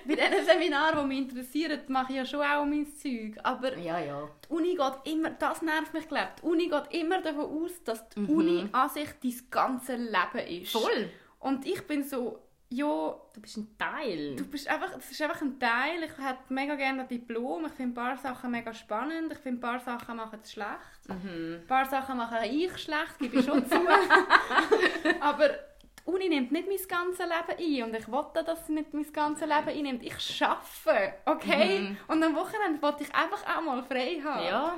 bei 0.07 0.15
diesen 0.15 0.47
Seminaren, 0.47 1.01
die 1.01 1.07
mich 1.07 1.19
interessieren, 1.19 1.81
mache 1.89 2.13
ich 2.13 2.17
ja 2.19 2.25
schon 2.25 2.41
auch 2.41 2.65
mein 2.65 2.87
Zeug. 2.87 3.37
Aber 3.43 3.77
Ja, 3.77 3.99
ja. 4.01 4.29
die 4.49 4.53
Uni 4.55 4.75
geht 4.75 5.13
immer, 5.13 5.31
das 5.31 5.61
nervt 5.61 5.93
mich, 5.93 6.09
glaube. 6.09 6.31
Die 6.41 6.47
Uni 6.47 6.69
geht 6.69 7.01
immer 7.01 7.21
davon 7.21 7.45
aus, 7.63 7.83
dass 7.85 8.09
die 8.09 8.21
Uni 8.21 8.69
an 8.73 8.89
sich 8.89 9.09
dein 9.23 9.51
ganze 9.51 9.97
Leben 9.97 10.63
ist. 10.63 10.73
Voll. 10.73 11.11
Und 11.41 11.67
ich 11.67 11.87
bin 11.87 12.03
so, 12.03 12.41
ja, 12.71 13.15
Du 13.33 13.41
bist 13.41 13.57
ein 13.57 13.77
Teil. 13.79 14.37
Du 14.37 14.45
bist 14.45 14.69
einfach, 14.69 14.93
das 14.95 15.11
ist 15.11 15.23
einfach 15.23 15.41
ein 15.43 15.59
Teil. 15.59 16.03
Ich 16.03 16.11
hätte 16.11 16.41
mega 16.49 16.75
gerne 16.75 17.03
ein 17.03 17.09
Diplom. 17.09 17.67
Ich 17.67 17.73
finde 17.73 17.93
ein 17.93 17.95
paar 17.95 18.17
Sachen 18.17 18.51
mega 18.51 18.75
spannend. 18.75 19.33
Ich 19.33 19.39
finde 19.39 19.59
ein 19.59 19.61
paar 19.61 19.79
Sachen 19.81 20.17
machen 20.17 20.41
es 20.43 20.53
schlecht. 20.53 20.69
Ein 21.09 21.65
paar 21.67 21.87
Sachen 21.87 22.17
mache 22.17 22.47
ich 22.47 22.77
schlecht, 22.79 23.19
gebe 23.19 23.39
ich 23.39 23.45
schon 23.47 23.65
zu. 23.67 23.77
Aber 25.21 25.49
die 25.49 26.11
Uni 26.11 26.29
nimmt 26.29 26.53
nicht 26.53 26.67
mein 26.69 26.89
ganzes 26.89 27.21
Leben 27.27 27.85
ein. 27.85 27.89
Und 27.91 27.97
ich 27.99 28.11
wollte, 28.11 28.43
dass 28.45 28.67
sie 28.67 28.73
nicht 28.73 28.93
mein 28.93 29.13
ganzes 29.13 29.47
Leben 29.47 29.69
einnimmt. 29.69 30.03
Ich 30.03 30.43
arbeite, 30.45 31.15
okay? 31.27 31.97
Und 32.09 32.23
am 32.23 32.35
Wochenende 32.35 32.83
wollte 32.83 33.05
ich 33.05 33.15
einfach 33.15 33.43
auch 33.57 33.63
mal 33.63 33.83
frei 33.85 34.21
haben. 34.25 34.45
ja. 34.47 34.75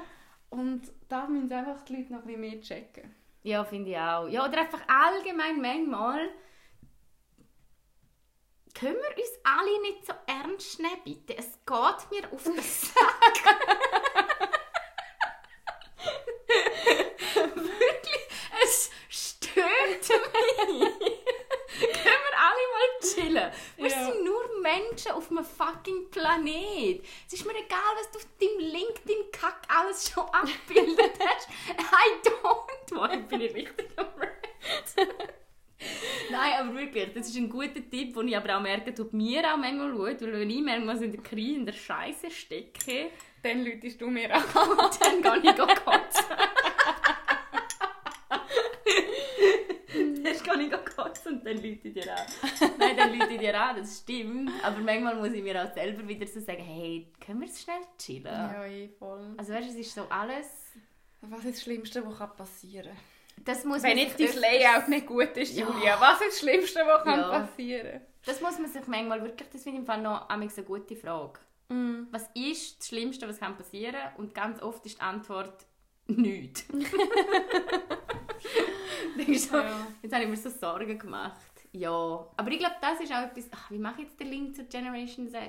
Und 0.50 0.82
da 1.08 1.26
müssen 1.28 1.52
einfach 1.52 1.82
die 1.84 1.96
Leute 1.96 2.12
noch 2.12 2.20
ein 2.20 2.26
bisschen 2.26 2.40
mehr 2.40 2.60
checken. 2.60 3.14
Ja, 3.44 3.64
finde 3.64 3.90
ich 3.90 3.96
auch. 3.96 4.28
Ja, 4.28 4.44
oder 4.46 4.58
einfach 4.58 4.80
allgemein 4.88 5.60
manchmal 5.60 6.28
können 8.74 8.96
wir 8.96 9.16
uns 9.22 9.32
alle 9.44 9.80
nicht 9.82 10.06
so 10.06 10.12
ernst 10.26 10.80
nehmen, 10.80 11.00
bitte? 11.04 11.36
Es 11.36 11.52
geht 11.66 12.10
mir 12.10 12.32
auf 12.32 12.42
den 12.44 12.58
Sack. 12.60 13.66
Wirklich, 17.54 18.26
es 18.62 18.90
stört 19.08 19.66
mich. 19.66 20.08
können 20.08 22.04
wir 22.04 22.38
alle 22.38 22.64
mal 22.72 22.90
chillen? 23.02 23.52
Wir 23.76 23.90
Ja. 23.90 24.04
sind 24.06 24.24
nur 24.24 24.42
Menschen 24.60 25.12
auf 25.12 25.30
einem 25.30 25.44
fucking 25.44 26.10
Planet. 26.10 27.04
Es 27.26 27.32
ist 27.34 27.46
mir 27.46 27.54
egal, 27.56 27.78
was 27.98 28.10
du 28.10 28.18
auf 28.18 28.26
deinem 28.40 28.58
LinkedIn-Kack 28.58 29.62
alles 29.68 30.10
schon 30.10 30.24
abgebildet 30.24 31.12
hast. 31.24 31.48
I 31.78 32.20
don't 32.28 32.90
want. 32.98 33.28
Bin 33.28 33.40
ich 33.40 33.54
richtig 33.54 33.88
am? 33.96 34.06
Nein, 36.30 36.52
aber 36.58 36.74
wirklich, 36.74 37.12
das 37.14 37.28
ist 37.28 37.36
ein 37.36 37.48
guter 37.48 37.74
Tipp, 37.90 38.14
den 38.14 38.28
ich 38.28 38.36
aber 38.36 38.56
auch 38.56 38.60
merke, 38.62 38.94
tut 38.94 39.12
mir 39.12 39.42
auch 39.52 39.56
manchmal 39.56 39.92
gut, 39.92 40.20
weil 40.22 40.32
wenn 40.40 40.50
ich 40.50 40.60
manchmal 40.62 41.02
in 41.02 41.12
der 41.12 41.22
Krise, 41.22 41.58
in 41.58 41.66
der 41.66 41.72
Scheiße 41.72 42.30
stecke, 42.30 43.10
Dann 43.42 43.64
läutest 43.64 44.00
du 44.00 44.08
mir 44.08 44.34
an. 44.34 44.42
dann 44.52 45.22
gehe 45.42 45.50
ich 45.50 45.56
kotzen. 45.56 46.24
Dann 49.92 50.58
gehe 50.60 50.66
ich 50.78 50.94
kotzen 50.96 51.32
und 51.38 51.46
dann 51.46 51.56
lüte 51.56 51.88
ich 51.88 51.94
dir 51.94 52.12
an. 52.16 52.26
Nein, 52.78 52.96
dann 52.96 53.12
lüte 53.12 53.32
ich 53.32 53.38
dir 53.40 53.60
an, 53.60 53.76
das 53.76 53.98
stimmt. 54.00 54.50
Aber 54.62 54.78
manchmal 54.78 55.16
muss 55.16 55.32
ich 55.32 55.42
mir 55.42 55.62
auch 55.64 55.72
selber 55.74 56.06
wieder 56.06 56.26
so 56.26 56.40
sagen, 56.40 56.62
hey, 56.62 57.10
können 57.24 57.40
wir 57.40 57.48
es 57.48 57.62
schnell 57.62 57.80
chillen? 57.98 58.24
Ja, 58.26 58.64
eh, 58.66 58.88
voll. 58.98 59.34
Also 59.36 59.52
weißt 59.52 59.68
du, 59.68 59.72
es 59.72 59.78
ist 59.86 59.94
so 59.94 60.02
alles... 60.08 60.66
Was 61.22 61.44
ist 61.44 61.56
das 61.56 61.62
Schlimmste, 61.62 62.02
was 62.06 62.36
passieren 62.36 62.88
kann? 62.90 62.96
Das 63.44 63.64
muss 63.64 63.82
Wenn 63.82 63.96
jetzt 63.98 64.20
dein 64.20 64.36
Layout 64.38 64.88
nicht 64.88 65.06
gut 65.06 65.36
ist, 65.36 65.56
Ja. 65.56 65.66
Julia, 65.66 66.00
was 66.00 66.20
ist 66.20 66.30
das 66.32 66.38
Schlimmste, 66.40 66.80
was 66.86 67.04
Ja. 67.06 67.12
kann 67.14 67.46
passieren 67.46 68.00
Das 68.26 68.40
muss 68.40 68.58
man 68.58 68.70
sich 68.70 68.86
manchmal 68.86 69.22
wirklich, 69.22 69.48
das 69.50 69.62
finde 69.62 69.78
ich 69.78 69.80
im 69.80 69.86
Fall 69.86 70.02
noch 70.02 70.28
eine 70.28 70.46
gute 70.48 70.94
Frage. 70.96 71.38
kann? 71.68 72.06
Was 72.10 72.28
ist 72.34 72.80
das 72.80 72.88
Schlimmste, 72.88 73.26
was 73.28 73.38
kann 73.40 73.56
passieren 73.56 73.96
Und 74.18 74.34
ganz 74.34 74.60
oft 74.62 74.84
ist 74.86 74.98
die 74.98 75.02
Antwort 75.02 75.64
nichts. 76.06 76.64
Denkst 79.16 79.48
du, 79.50 79.56
Ja. 79.56 79.86
Jetzt 80.02 80.12
habe 80.12 80.24
ich 80.24 80.30
mir 80.30 80.36
so 80.36 80.50
Sorgen 80.50 80.98
gemacht. 80.98 81.36
ja. 81.72 82.26
Aber 82.36 82.50
ich 82.50 82.58
glaube, 82.58 82.74
das 82.80 83.00
ist 83.00 83.12
auch 83.12 83.22
etwas... 83.22 83.46
Ach, 83.54 83.70
wie 83.70 83.78
mache 83.78 84.02
ich 84.02 84.08
jetzt 84.08 84.18
den 84.20 84.28
Link 84.28 84.56
zur 84.56 84.64
Generation 84.64 85.28
Z? 85.28 85.40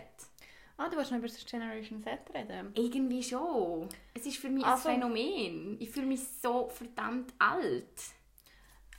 Ah, 0.84 0.90
du 0.90 0.98
willst 0.98 1.12
noch 1.12 1.20
über 1.20 1.28
das 1.28 1.46
Generation 1.46 2.02
Z 2.02 2.20
reden? 2.34 2.72
Irgendwie 2.76 3.22
schon. 3.22 3.88
Es 4.16 4.26
ist 4.26 4.38
für 4.38 4.50
mich 4.50 4.66
Also- 4.66 4.90
ein 4.90 4.96
Phänomen. 4.96 5.78
Ich 5.80 5.92
fühle 5.92 6.08
mich 6.08 6.22
so 6.42 6.70
verdammt 6.70 7.32
alt. 7.38 7.86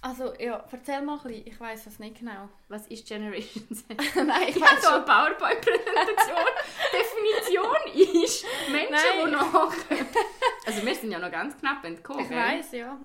Also, 0.00 0.32
ja, 0.38 0.64
erzähl 0.70 1.02
mal 1.02 1.16
ein 1.18 1.22
bisschen. 1.22 1.46
Ich 1.46 1.58
weiss 1.60 1.86
es 1.86 1.98
nicht 1.98 2.18
genau. 2.20 2.48
Was 2.68 2.86
ist 2.86 3.06
Generation 3.06 3.66
Z? 3.74 3.86
Nein, 4.16 4.48
ich 4.48 4.56
Ich 4.56 4.62
habe 4.64 4.80
so 4.80 4.88
eine. 4.90 5.04
PowerPoint-Präsentation. 5.04 6.46
Definition 6.92 8.22
ist 8.22 8.44
Menschen, 8.70 8.92
Nein. 8.92 9.26
die 9.26 9.30
noch... 9.32 9.74
Also 10.66 10.86
wir 10.86 10.94
sind 10.94 11.10
ja 11.10 11.18
noch 11.18 11.30
ganz 11.32 11.56
knapp 11.58 11.84
entkommen. 11.84 12.24
Ich 12.24 12.30
weiss, 12.30 12.70
ja. 12.72 12.96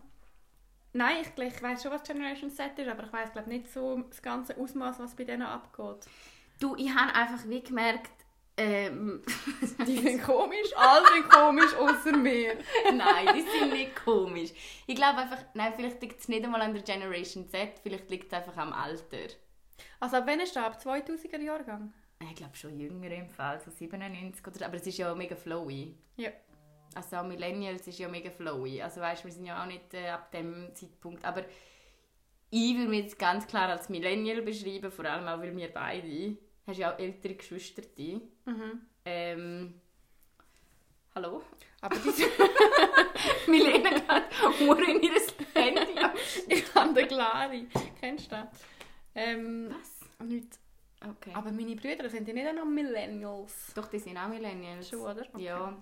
Nein, 0.93 1.17
ich, 1.23 1.43
ich 1.43 1.61
weiss 1.63 1.81
schon, 1.83 1.91
was 1.91 2.03
Generation 2.03 2.49
Z 2.51 2.77
ist, 2.77 2.87
aber 2.87 3.03
ich 3.03 3.31
glaube 3.31 3.49
nicht 3.49 3.71
so 3.71 4.01
das 4.09 4.21
ganze 4.21 4.55
Ausmaß, 4.57 4.99
was 4.99 5.15
bei 5.15 5.23
denen 5.23 5.43
abgeht. 5.43 6.07
Du, 6.59 6.75
ich 6.75 6.89
habe 6.93 7.13
einfach 7.15 7.47
wie 7.47 7.61
gemerkt... 7.61 8.11
Ähm, 8.57 9.21
Die 9.87 9.97
sind 9.97 10.23
komisch, 10.23 10.75
alle 10.75 11.05
sind 11.13 11.29
komisch, 11.29 11.73
außer 11.75 12.17
mir. 12.17 12.57
nein, 12.91 13.27
die 13.35 13.41
sind 13.41 13.71
nicht 13.71 13.95
komisch. 14.03 14.49
Ich 14.87 14.95
glaube 14.95 15.19
einfach... 15.19 15.37
Nein, 15.53 15.73
vielleicht 15.75 16.01
liegt 16.01 16.19
es 16.19 16.27
nicht 16.27 16.43
einmal 16.43 16.61
an 16.61 16.73
der 16.73 16.81
Generation 16.81 17.47
Z. 17.47 17.79
Vielleicht 17.83 18.09
liegt 18.09 18.27
es 18.27 18.33
einfach 18.33 18.57
am 18.57 18.73
Alter. 18.73 19.27
Also 19.99 20.17
ab 20.17 20.23
wann 20.25 20.39
ist? 20.39 20.57
Ab 20.57 20.79
2000er 20.83 21.39
Jahrgang? 21.39 21.93
Ich 22.19 22.35
glaube 22.35 22.55
schon 22.55 22.79
jünger 22.79 23.11
im 23.11 23.29
Fall, 23.29 23.61
so 23.63 23.69
97 23.69 24.47
oder. 24.47 24.65
Aber 24.65 24.75
es 24.75 24.87
ist 24.87 24.97
ja 24.97 25.13
mega 25.13 25.35
flowy. 25.35 25.95
Ja. 26.15 26.31
Also 26.95 27.17
auch 27.17 27.23
Millennials 27.23 27.87
ist 27.87 27.99
ja 27.99 28.07
mega 28.07 28.31
flowy. 28.31 28.81
Also 28.81 29.01
weißt, 29.01 29.23
wir 29.23 29.31
sind 29.31 29.45
ja 29.45 29.61
auch 29.61 29.67
nicht 29.67 29.93
äh, 29.93 30.09
ab 30.09 30.31
dem 30.31 30.73
Zeitpunkt. 30.73 31.23
Aber 31.23 31.43
ich 32.49 32.75
würde 32.75 32.89
mich 32.89 33.03
jetzt 33.03 33.19
ganz 33.19 33.45
klar 33.45 33.69
als 33.69 33.89
Millennial 33.89 34.41
beschreiben, 34.41 34.91
vor 34.91 35.05
allem 35.05 35.27
auch, 35.27 35.39
weil 35.39 35.55
wir 35.55 35.71
beide, 35.71 36.37
hast 36.67 36.77
ja 36.77 36.93
auch 36.93 36.99
ältere 36.99 37.35
Geschwister, 37.35 37.81
Mhm. 37.97 38.81
ähm, 39.05 39.81
hallo? 41.15 41.41
Aber 41.81 41.95
die 41.97 42.09
sind... 42.11 42.31
Milena 43.47 43.91
hat 44.07 44.29
nur 44.59 44.77
in 44.87 45.01
ihr 45.01 45.11
Handy 45.53 45.93
ich 46.47 46.75
habe 46.75 46.93
den 46.93 47.07
Glari. 47.07 47.67
Kennst 47.99 48.31
du 48.31 48.35
das? 48.35 48.47
Ähm, 49.15 49.73
Was? 49.79 50.27
nicht. 50.27 50.59
Okay. 51.07 51.31
Aber 51.33 51.51
meine 51.51 51.75
Brüder 51.75 52.09
sind 52.09 52.27
ja 52.27 52.33
nicht 52.33 52.47
auch 52.47 52.53
noch 52.53 52.65
Millennials. 52.65 53.71
Doch, 53.75 53.87
die 53.87 53.99
sind 53.99 54.17
auch 54.17 54.27
Millennials. 54.27 54.89
Schon, 54.89 55.01
oder? 55.01 55.21
Okay. 55.33 55.43
Ja. 55.43 55.81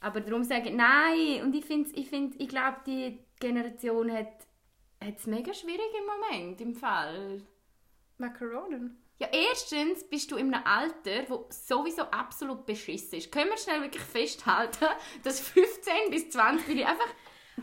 Aber 0.00 0.20
darum 0.20 0.44
sage 0.44 0.68
ich, 0.68 0.74
nein. 0.74 1.42
Und 1.42 1.54
ich 1.54 1.64
finde, 1.64 1.90
ich, 1.94 2.08
find, 2.08 2.38
ich 2.40 2.48
glaube, 2.48 2.78
die 2.86 3.18
Generation 3.40 4.12
hat 4.12 4.46
es 5.00 5.26
mega 5.26 5.52
schwierig 5.54 5.90
im 5.98 6.06
Moment, 6.06 6.60
im 6.60 6.74
Fall. 6.74 7.40
Macaronen. 8.18 8.98
Ja, 9.18 9.28
erstens 9.30 10.02
bist 10.08 10.30
du 10.32 10.36
in 10.36 10.52
einem 10.52 10.64
Alter, 10.66 11.28
wo 11.28 11.46
sowieso 11.48 12.02
absolut 12.02 12.66
beschissen 12.66 13.18
ist. 13.18 13.30
Können 13.30 13.50
wir 13.50 13.56
schnell 13.58 13.80
wirklich 13.82 14.02
festhalten, 14.02 14.86
dass 15.22 15.38
15 15.40 15.92
bis 16.10 16.28
20 16.30 16.84
einfach 16.84 17.06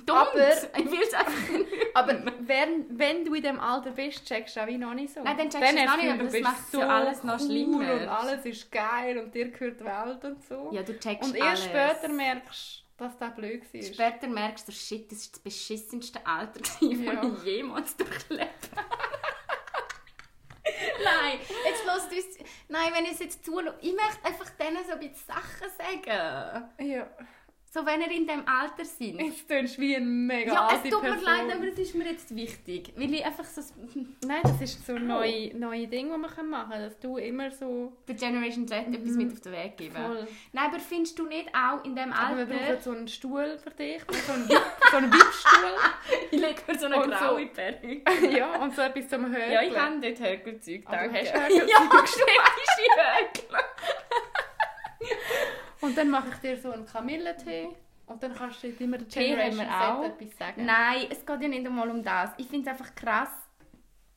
dumm 0.06 0.16
Aber- 0.18 0.34
Ich 0.78 0.86
will 0.90 1.02
es 1.04 1.14
einfach 1.14 1.50
nicht. 1.50 1.68
Aber 1.96 2.24
wenn, 2.42 2.98
wenn 2.98 3.26
du 3.26 3.34
in 3.34 3.42
diesem 3.42 3.60
Alter 3.60 3.92
bist, 3.92 4.26
checkst 4.26 4.56
du 4.56 4.62
auch 4.64 4.68
wie 4.68 4.78
noch 4.78 4.94
nicht 4.94 5.14
so. 5.14 5.22
Nein, 5.22 5.38
dann 5.38 5.50
checkst 5.50 5.74
du 5.74 5.78
es 5.80 5.86
noch 5.86 5.98
nicht, 5.98 6.10
aber 6.10 6.18
du 6.20 6.24
das 6.26 6.32
bist 6.32 6.44
macht's 6.44 6.72
ja 6.72 6.88
alles 6.88 7.24
noch 7.24 7.40
cool 7.42 7.46
schlimmer. 7.46 7.94
Und 7.94 8.08
alles 8.08 8.46
ist 8.46 8.72
geil 8.72 9.18
und 9.18 9.36
dir 9.36 9.50
gehört 9.52 9.80
die 9.82 9.86
Welt 9.86 10.24
und 10.24 10.42
so. 10.48 10.70
Ja, 10.72 10.82
du 10.84 10.98
checkst 10.98 11.30
und 11.30 11.36
erst 11.36 11.68
alles. 11.70 11.98
später 11.98 12.14
merkst 12.14 12.84
du, 12.98 13.04
dass 13.04 13.18
das 13.18 13.36
blöd 13.36 13.64
war. 13.74 13.82
Später 13.82 14.28
merkst 14.28 14.68
du, 14.68 14.72
shit, 14.72 15.12
das 15.12 15.20
ist 15.20 15.34
das 15.36 15.40
beschissenste 15.42 16.26
Alter, 16.26 16.62
gewesen, 16.62 17.04
Ja. 17.06 17.16
das 17.16 17.38
ich 17.40 17.44
jemals 17.44 17.98
durchlebt 17.98 18.70
habe. 18.76 18.86
Nein, 21.30 21.40
jetzt 21.66 21.86
lasst 21.86 22.12
uns... 22.12 22.38
Nein, 22.68 22.92
wenn 22.94 23.06
ich 23.06 23.12
es 23.12 23.20
jetzt 23.20 23.46
zuschaue, 23.46 23.76
ich 23.82 23.94
möchte 23.94 24.26
einfach 24.26 24.50
denen 24.52 24.84
so 24.86 24.94
ein 24.94 25.00
bisschen 25.00 25.28
Sachen 25.28 25.70
sagen. 25.78 26.70
Ja. 26.80 27.08
So, 27.72 27.86
wenn 27.86 28.02
ihr 28.02 28.10
in 28.10 28.26
diesem 28.26 28.48
Alter 28.48 28.84
seid. 28.84 29.14
Jetzt 29.22 29.48
tönst 29.48 29.78
du 29.78 29.82
wie 29.82 29.96
ein 29.96 30.26
mega 30.26 30.52
Ja, 30.52 30.70
es 30.74 30.90
tut 30.90 31.04
mir 31.04 31.10
Person. 31.12 31.24
leid, 31.24 31.56
aber 31.56 31.68
es 31.68 31.78
ist 31.78 31.94
mir 31.94 32.06
jetzt 32.06 32.36
wichtig. 32.36 32.92
Weil 32.96 33.14
ich 33.14 33.24
einfach 33.24 33.44
so... 33.46 33.62
Nein, 34.26 34.42
das 34.42 34.60
ist 34.62 34.84
so 34.88 34.96
ein 34.96 35.06
neues 35.06 35.54
neue 35.54 35.88
Ding, 35.88 36.10
das 36.10 36.18
man 36.18 36.50
machen 36.50 36.52
kann. 36.52 36.82
Dass 36.82 37.00
du 37.00 37.18
immer 37.18 37.52
so... 37.52 37.94
Der 38.08 38.16
Generation 38.16 38.68
Z 38.68 38.88
etwas 38.88 39.12
mit 39.12 39.32
auf 39.32 39.42
den 39.42 39.52
Weg 39.52 39.78
geben. 39.78 39.96
Voll. 39.96 40.28
Nein, 40.52 40.66
aber 40.66 40.80
findest 40.80 41.20
du 41.20 41.28
nicht 41.28 41.48
auch 41.54 41.84
in 41.86 41.96
dem 41.96 42.12
Aber 42.12 42.38
Alter... 42.38 42.50
wir 42.50 42.58
brauchen 42.58 42.82
so 42.82 42.90
einen 42.92 43.08
Stuhl 43.08 43.60
für 43.60 43.70
dich. 43.70 44.02
So 44.26 44.34
einen, 44.34 44.48
so 44.92 44.98
einen 44.98 45.14
ich 46.32 46.40
lege 46.42 46.62
mir 46.68 46.80
so 46.80 46.86
eine 46.88 46.98
Und 47.04 47.04
so- 47.04 47.10
graue 47.20 47.46
Perücke. 47.46 48.02
ja, 48.36 48.64
und 48.64 48.76
so 48.76 48.82
etwas 48.82 49.10
zum 49.10 49.28
Hören. 49.32 49.52
Ja, 49.52 49.62
ich 49.62 49.78
habe 49.78 50.00
dort 50.02 50.20
Höckelzeug. 50.20 50.82
Ah, 50.86 50.92
du 50.92 50.98
danke. 51.14 51.20
hast 51.20 51.34
Höckelzeug. 51.36 51.70
Ja, 51.70 51.88
du 51.90 51.98
hast 51.98 52.18
Höckel. 52.18 53.60
Und 55.82 55.98
dann 55.98 56.10
mache 56.10 56.30
ich 56.30 56.38
dir 56.38 56.58
so 56.58 56.72
einen 56.72 56.86
Kamillentee. 56.86 57.70
Und 58.06 58.24
dann 58.24 58.34
kannst 58.34 58.64
du 58.64 58.68
jetzt 58.68 58.82
immer 58.82 58.98
der 58.98 59.08
Generation 59.08 59.66
Z 59.66 59.70
auch. 59.70 60.04
etwas 60.04 60.38
sagen. 60.38 60.66
Nein, 60.66 61.08
es 61.10 61.26
geht 61.26 61.42
ja 61.42 61.48
nicht 61.48 61.66
einmal 61.66 61.90
um 61.90 62.04
das. 62.04 62.32
Ich 62.38 62.48
finde 62.48 62.70
es 62.70 62.78
einfach 62.78 62.96
krass, 62.96 63.30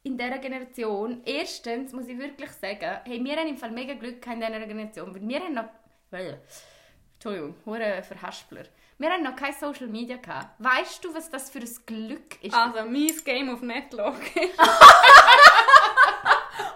in 0.02 0.16
dieser 0.18 0.38
Generation, 0.38 1.22
erstens 1.24 1.92
muss 1.92 2.08
ich 2.08 2.18
wirklich 2.18 2.50
sagen, 2.50 3.00
hey, 3.04 3.22
wir 3.22 3.36
haben 3.36 3.48
im 3.48 3.56
Fall 3.56 3.70
mega 3.70 3.94
Glück 3.94 4.20
gehabt 4.20 4.40
in 4.40 4.46
dieser 4.46 4.66
Generation, 4.66 5.14
weil 5.14 5.28
wir 5.28 5.40
haben 5.40 5.54
noch... 5.54 5.68
Well, 6.10 6.40
Entschuldigung, 7.14 7.54
hure 7.64 8.02
Verhaspler. 8.02 8.64
Wir 8.98 9.10
haben 9.10 9.22
noch 9.22 9.36
kein 9.36 9.52
Social 9.52 9.86
Media 9.86 10.16
gehabt. 10.16 10.54
Weißt 10.58 11.04
du, 11.04 11.14
was 11.14 11.30
das 11.30 11.50
für 11.50 11.60
ein 11.60 11.70
Glück 11.86 12.42
ist? 12.42 12.54
Also, 12.54 12.84
mein 12.88 13.12
Game 13.24 13.50
auf 13.50 13.62
Netlog. 13.62 14.16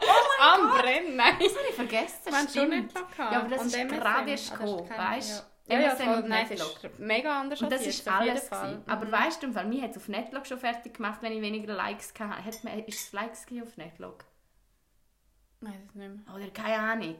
Oh 0.08 0.25
Am 0.40 0.70
Brennen. 0.70 1.16
Nein. 1.16 1.34
Das 1.40 1.56
habe 1.56 1.66
ich 1.68 1.74
vergessen, 1.74 2.32
haben 2.32 2.48
schon 2.48 2.70
gehabt. 2.70 3.18
Ja, 3.18 3.40
aber 3.40 3.48
das 3.48 3.60
Und 3.62 3.66
ist 3.68 3.88
gerade 3.88 4.30
erst 4.30 4.50
gekommen, 4.52 4.88
weißt 4.90 5.44
Ja, 5.68 5.74
ja, 5.78 5.80
ja 5.86 5.96
voll. 5.96 6.14
und 6.22 6.28
Netlog. 6.28 6.84
ist 6.84 6.98
mega 6.98 7.40
anders 7.40 7.62
Und 7.62 7.72
das 7.72 7.86
ist 7.86 8.06
alles. 8.08 8.48
Fall. 8.48 8.82
Aber 8.86 9.10
weißt 9.10 9.42
du, 9.42 9.48
mir 9.48 9.82
hat 9.82 9.90
es 9.90 9.96
auf 9.96 10.08
Netlog 10.08 10.46
schon 10.46 10.58
fertig 10.58 10.94
gemacht, 10.94 11.18
wenn 11.22 11.32
ich 11.32 11.40
weniger 11.40 11.74
Likes 11.74 12.12
hatte. 12.18 12.44
Hat 12.44 12.64
man, 12.64 12.78
ist 12.80 13.00
es 13.06 13.12
Likes 13.12 13.46
auf 13.62 13.76
Netlog? 13.76 14.24
Nein, 15.60 15.82
das 15.86 15.94
nicht 15.94 16.26
mehr. 16.26 16.34
Oder 16.34 16.50
keine 16.50 16.78
Ahnung. 16.78 17.16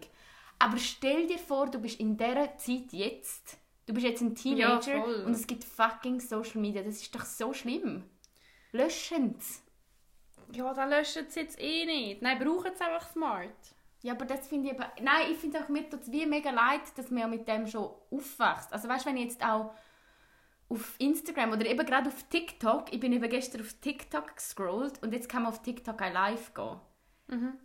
Aber 0.59 0.79
stell 0.79 1.27
dir 1.27 1.39
vor, 1.39 1.67
du 1.71 1.79
bist 1.79 2.01
in 2.01 2.17
dieser 2.17 2.57
Zeit 2.57 2.93
jetzt, 2.93 3.59
du 3.87 3.93
bist 3.95 4.07
jetzt 4.07 4.21
ein 4.23 4.35
Teenager 4.35 4.95
Ja, 4.97 5.05
und 5.25 5.33
es 5.33 5.47
gibt 5.47 5.65
fucking 5.65 6.21
Social 6.21 6.61
Media. 6.61 6.83
Das 6.83 6.97
ist 6.97 7.15
doch 7.15 7.25
so 7.25 7.53
schlimm. 7.53 8.05
Löschen's. 8.73 9.63
Ja, 10.53 10.73
dann 10.75 10.91
löschen 10.91 11.27
sie 11.29 11.41
jetzt 11.41 11.61
eh 11.61 11.85
nicht. 11.85 12.23
Nein, 12.23 12.39
brauchen 12.39 12.73
sie 12.75 12.85
einfach 12.85 13.11
smart. 13.11 13.75
Ja, 14.03 14.13
aber 14.13 14.25
das 14.25 14.49
finde 14.49 14.69
ich 14.69 14.75
eben... 14.75 14.85
Nein, 15.03 15.33
ich 15.33 15.39
finde 15.39 15.61
auch, 15.61 15.69
mir 15.69 15.89
tut 15.89 16.03
es 16.03 16.13
wie 16.13 16.27
mega 16.27 16.51
leid, 16.51 16.83
dass 16.97 17.11
man 17.11 17.21
ja 17.21 17.27
mit 17.27 17.49
dem 17.49 17.67
schon 17.67 17.91
aufwächst. 18.11 18.73
Also 18.73 18.89
weißt 18.89 19.05
du, 19.05 19.11
wenn 19.11 19.17
ich 19.17 19.25
jetzt 19.25 19.45
auch 19.45 19.75
auf 20.69 20.95
Instagram 20.99 21.53
oder 21.53 21.67
eben 21.67 21.87
gerade 21.87 22.09
auf 22.09 22.23
TikTok, 22.25 22.93
ich 22.93 23.01
bin 23.01 23.13
eben 23.13 23.29
gestern 23.29 23.63
auf 23.63 23.73
TikTok 23.75 24.37
gescrollt 24.37 25.03
und 25.03 25.13
jetzt 25.13 25.29
kann 25.29 25.43
man 25.43 25.53
auf 25.53 25.63
TikTok 25.63 26.01
auch 26.01 26.13
live 26.13 26.55
gehen. 26.55 26.81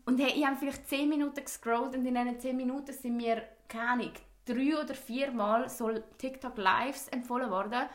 Und 0.05 0.19
hey, 0.19 0.33
ich 0.35 0.45
habe 0.45 0.57
vielleicht 0.57 0.89
10 0.89 1.07
Minuten 1.07 1.43
gescrollt 1.43 1.95
und 1.95 2.05
in 2.05 2.15
diesen 2.15 2.39
10 2.39 2.57
Minuten 2.57 2.93
sind 2.93 3.15
mir, 3.15 3.43
keine 3.67 3.89
Ahnung, 3.89 4.11
drei 4.45 4.81
oder 4.81 4.95
vier 4.95 5.31
Mal 5.31 5.69
so 5.69 5.91
TikTok-Lives 6.17 7.09
empfohlen 7.09 7.51
worden 7.51 7.87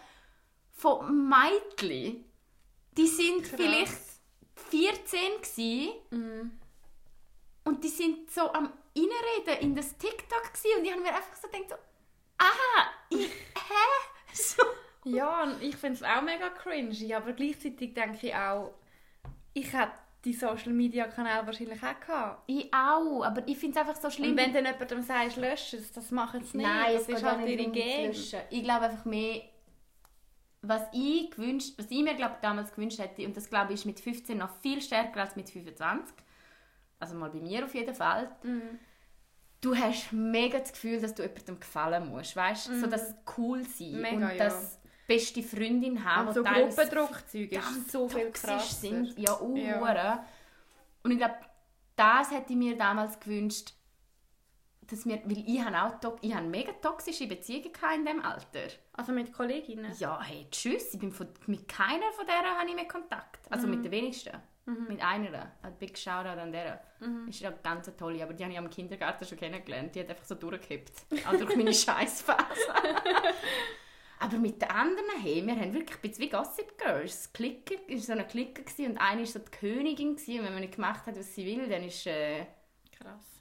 von 0.71 1.29
Mädchen. 1.29 2.25
Die 2.97 3.07
sind 3.07 3.43
Krass. 3.43 3.55
vielleicht 3.57 4.06
14 4.71 5.41
gewesen, 5.41 6.59
und 7.65 7.83
die 7.83 7.89
sind 7.89 8.31
so 8.31 8.53
am 8.53 8.73
Innenreden 8.95 9.61
in 9.61 9.75
das 9.75 9.97
TikTok 9.99 10.53
und 10.79 10.85
ich 10.85 10.93
habe 10.93 11.03
mir 11.03 11.09
einfach 11.09 11.37
so 11.37 11.49
gedacht, 11.49 11.71
so, 11.71 11.75
aha, 12.39 12.89
ich, 13.11 13.29
hä? 13.29 14.33
So. 14.33 14.63
Ja, 15.05 15.45
und 15.45 15.63
ich 15.63 15.77
finde 15.77 15.95
es 15.95 16.03
auch 16.03 16.21
mega 16.21 16.51
cringy, 16.51 17.15
aber 17.15 17.33
gleichzeitig 17.33 17.95
denke 17.95 18.27
ich 18.27 18.35
auch, 18.35 18.75
ich 19.55 19.73
hätte 19.73 19.93
die 20.27 20.35
Social 20.35 20.73
Media 20.73 21.07
Kanäle 21.07 21.47
wahrscheinlich 21.47 21.83
auch 21.83 22.01
gehabt. 22.01 22.43
Ich 22.47 22.73
auch, 22.75 23.23
aber 23.23 23.47
ich 23.47 23.57
finde 23.57 23.79
es 23.79 23.87
einfach 23.87 24.01
so 24.01 24.11
schlimm. 24.11 24.33
Und 24.33 24.37
wenn 24.37 24.53
dann 24.53 24.67
jemandem 24.67 25.03
sagst, 25.03 25.37
löschen 25.37 25.79
es, 25.79 25.93
das 25.93 26.11
machen 26.11 26.43
sie 26.43 26.59
nicht. 26.59 26.67
Nein, 26.67 26.95
das 26.95 27.03
es 27.03 27.09
ist 27.09 27.25
halt 27.25 27.49
ihre 27.49 27.71
Game. 27.71 28.11
Ich 28.11 28.63
glaube 28.63 28.87
einfach 28.87 29.05
mehr, 29.05 29.43
was 30.69 30.83
ich 30.93 31.31
gewünscht, 31.31 31.75
was 31.77 31.87
ich 31.91 32.03
mir 32.03 32.15
glaub, 32.15 32.41
damals 32.41 32.73
gewünscht 32.73 32.99
hätte, 32.99 33.25
und 33.27 33.37
das 33.37 33.49
glaube 33.49 33.73
ich 33.73 33.81
ist 33.81 33.87
mit 33.87 34.01
15 34.01 34.39
noch 34.39 34.51
viel 34.61 34.81
stärker 34.83 35.21
als 35.21 35.37
mit 35.37 35.49
25, 35.51 36.15
also 36.99 37.15
mal 37.17 37.31
bei 37.31 37.41
mir 37.41 37.65
auf 37.65 37.75
jeden 37.75 37.95
Fall, 37.95 38.31
Mhm. 38.43 38.79
du 39.61 39.75
hast 39.77 40.13
mega 40.13 40.59
das 40.59 40.73
Gefühl, 40.73 41.01
dass 41.01 41.15
du 41.15 41.23
jemandem 41.23 41.61
gefallen 41.61 42.09
musst, 42.09 42.37
weißt? 42.37 42.67
So 42.81 42.87
das 42.87 43.15
cool 43.37 43.63
sein 43.65 43.93
Mhm. 43.93 44.01
Mega, 44.03 44.17
und 44.17 44.23
ja. 44.37 44.45
das 44.45 44.79
beste 45.07 45.43
Freundin 45.43 46.05
haben, 46.05 46.29
Und 46.29 46.35
so 46.35 46.43
Gruppendruckzeuge 46.43 47.57
ist 47.57 47.91
so 47.93 48.09
viel 48.09 48.31
krasser. 48.31 48.59
sind. 48.75 49.19
Ja, 49.19 49.41
uh, 49.41 49.57
Ja. 49.57 50.25
Und 51.03 51.13
ich 51.13 51.19
glaube, 51.19 51.37
das 51.95 52.31
hätte 52.31 52.53
ich 52.53 52.59
mir 52.59 52.77
damals 52.77 53.19
gewünscht, 53.21 53.73
dass 54.91 55.07
wir, 55.07 55.21
weil 55.25 55.45
ich 55.47 55.61
habe 55.61 55.83
auch 55.83 56.17
ich 56.21 56.35
habe 56.35 56.47
mega 56.47 56.73
toxische 56.73 57.27
Beziehungen 57.27 57.73
in 57.97 58.05
diesem 58.05 58.23
Alter. 58.23 58.69
Also 58.93 59.13
mit 59.13 59.33
Kolleginnen? 59.33 59.93
Ja, 59.99 60.21
hey, 60.23 60.47
tschüss, 60.51 60.95
ich 60.95 61.01
bin 61.01 61.13
von, 61.13 61.29
mit 61.47 61.67
keiner 61.69 62.11
von 62.13 62.27
denen 62.27 62.59
habe 62.59 62.69
ich 62.69 62.75
mehr 62.75 62.89
Kontakt. 62.89 63.41
Also 63.51 63.67
Mhm. 63.67 63.75
mit 63.75 63.85
den 63.85 63.93
wenigsten. 63.93 64.33
Mit 64.89 65.01
einer. 65.01 65.53
Ein 65.63 65.77
Big 65.79 65.97
Shoutout 65.97 66.41
an 66.41 66.51
der. 66.51 66.81
Mhm. 66.99 67.29
Ist 67.29 67.39
ja 67.39 67.53
ganz 67.53 67.89
tolle, 67.97 68.21
aber 68.21 68.35
die 68.35 68.43
habe 68.43 68.53
ich 68.53 68.59
am 68.59 68.69
Kindergarten 68.69 69.25
schon 69.25 69.39
kennengelernt. 69.39 69.95
Die 69.95 70.01
hat 70.01 70.11
einfach 70.11 70.25
so 70.25 70.35
durchgekippt. 70.35 70.93
Auch 71.25 71.37
durch 71.37 71.55
meine 71.55 71.73
Scheißphase. 71.75 72.75
aber 74.19 74.39
mit 74.39 74.61
den 74.61 74.69
anderen, 74.71 75.07
hey, 75.23 75.47
wir 75.47 75.55
haben 75.55 75.73
wirklich 75.73 75.97
ein 75.97 76.01
bisschen 76.03 76.25
wie 76.25 76.31
Gossip 76.31 76.77
Girls. 76.79 77.33
Klicker, 77.33 77.77
es 77.87 77.95
war 77.95 78.01
so 78.01 78.13
eine 78.13 78.27
Clique 78.27 78.65
und 78.79 78.99
eine 78.99 79.21
war 79.21 79.27
so 79.27 79.39
die 79.39 79.51
Königin. 79.53 80.17
Gewesen. 80.17 80.41
Und 80.41 80.47
wenn 80.47 80.53
man 80.55 80.63
nicht 80.63 80.75
gemacht 80.75 81.07
hat, 81.07 81.17
was 81.17 81.33
sie 81.33 81.47
will, 81.47 81.69
dann 81.69 81.85
ist... 81.85 82.05
Äh... 82.09 82.47
Krass. 82.99 83.36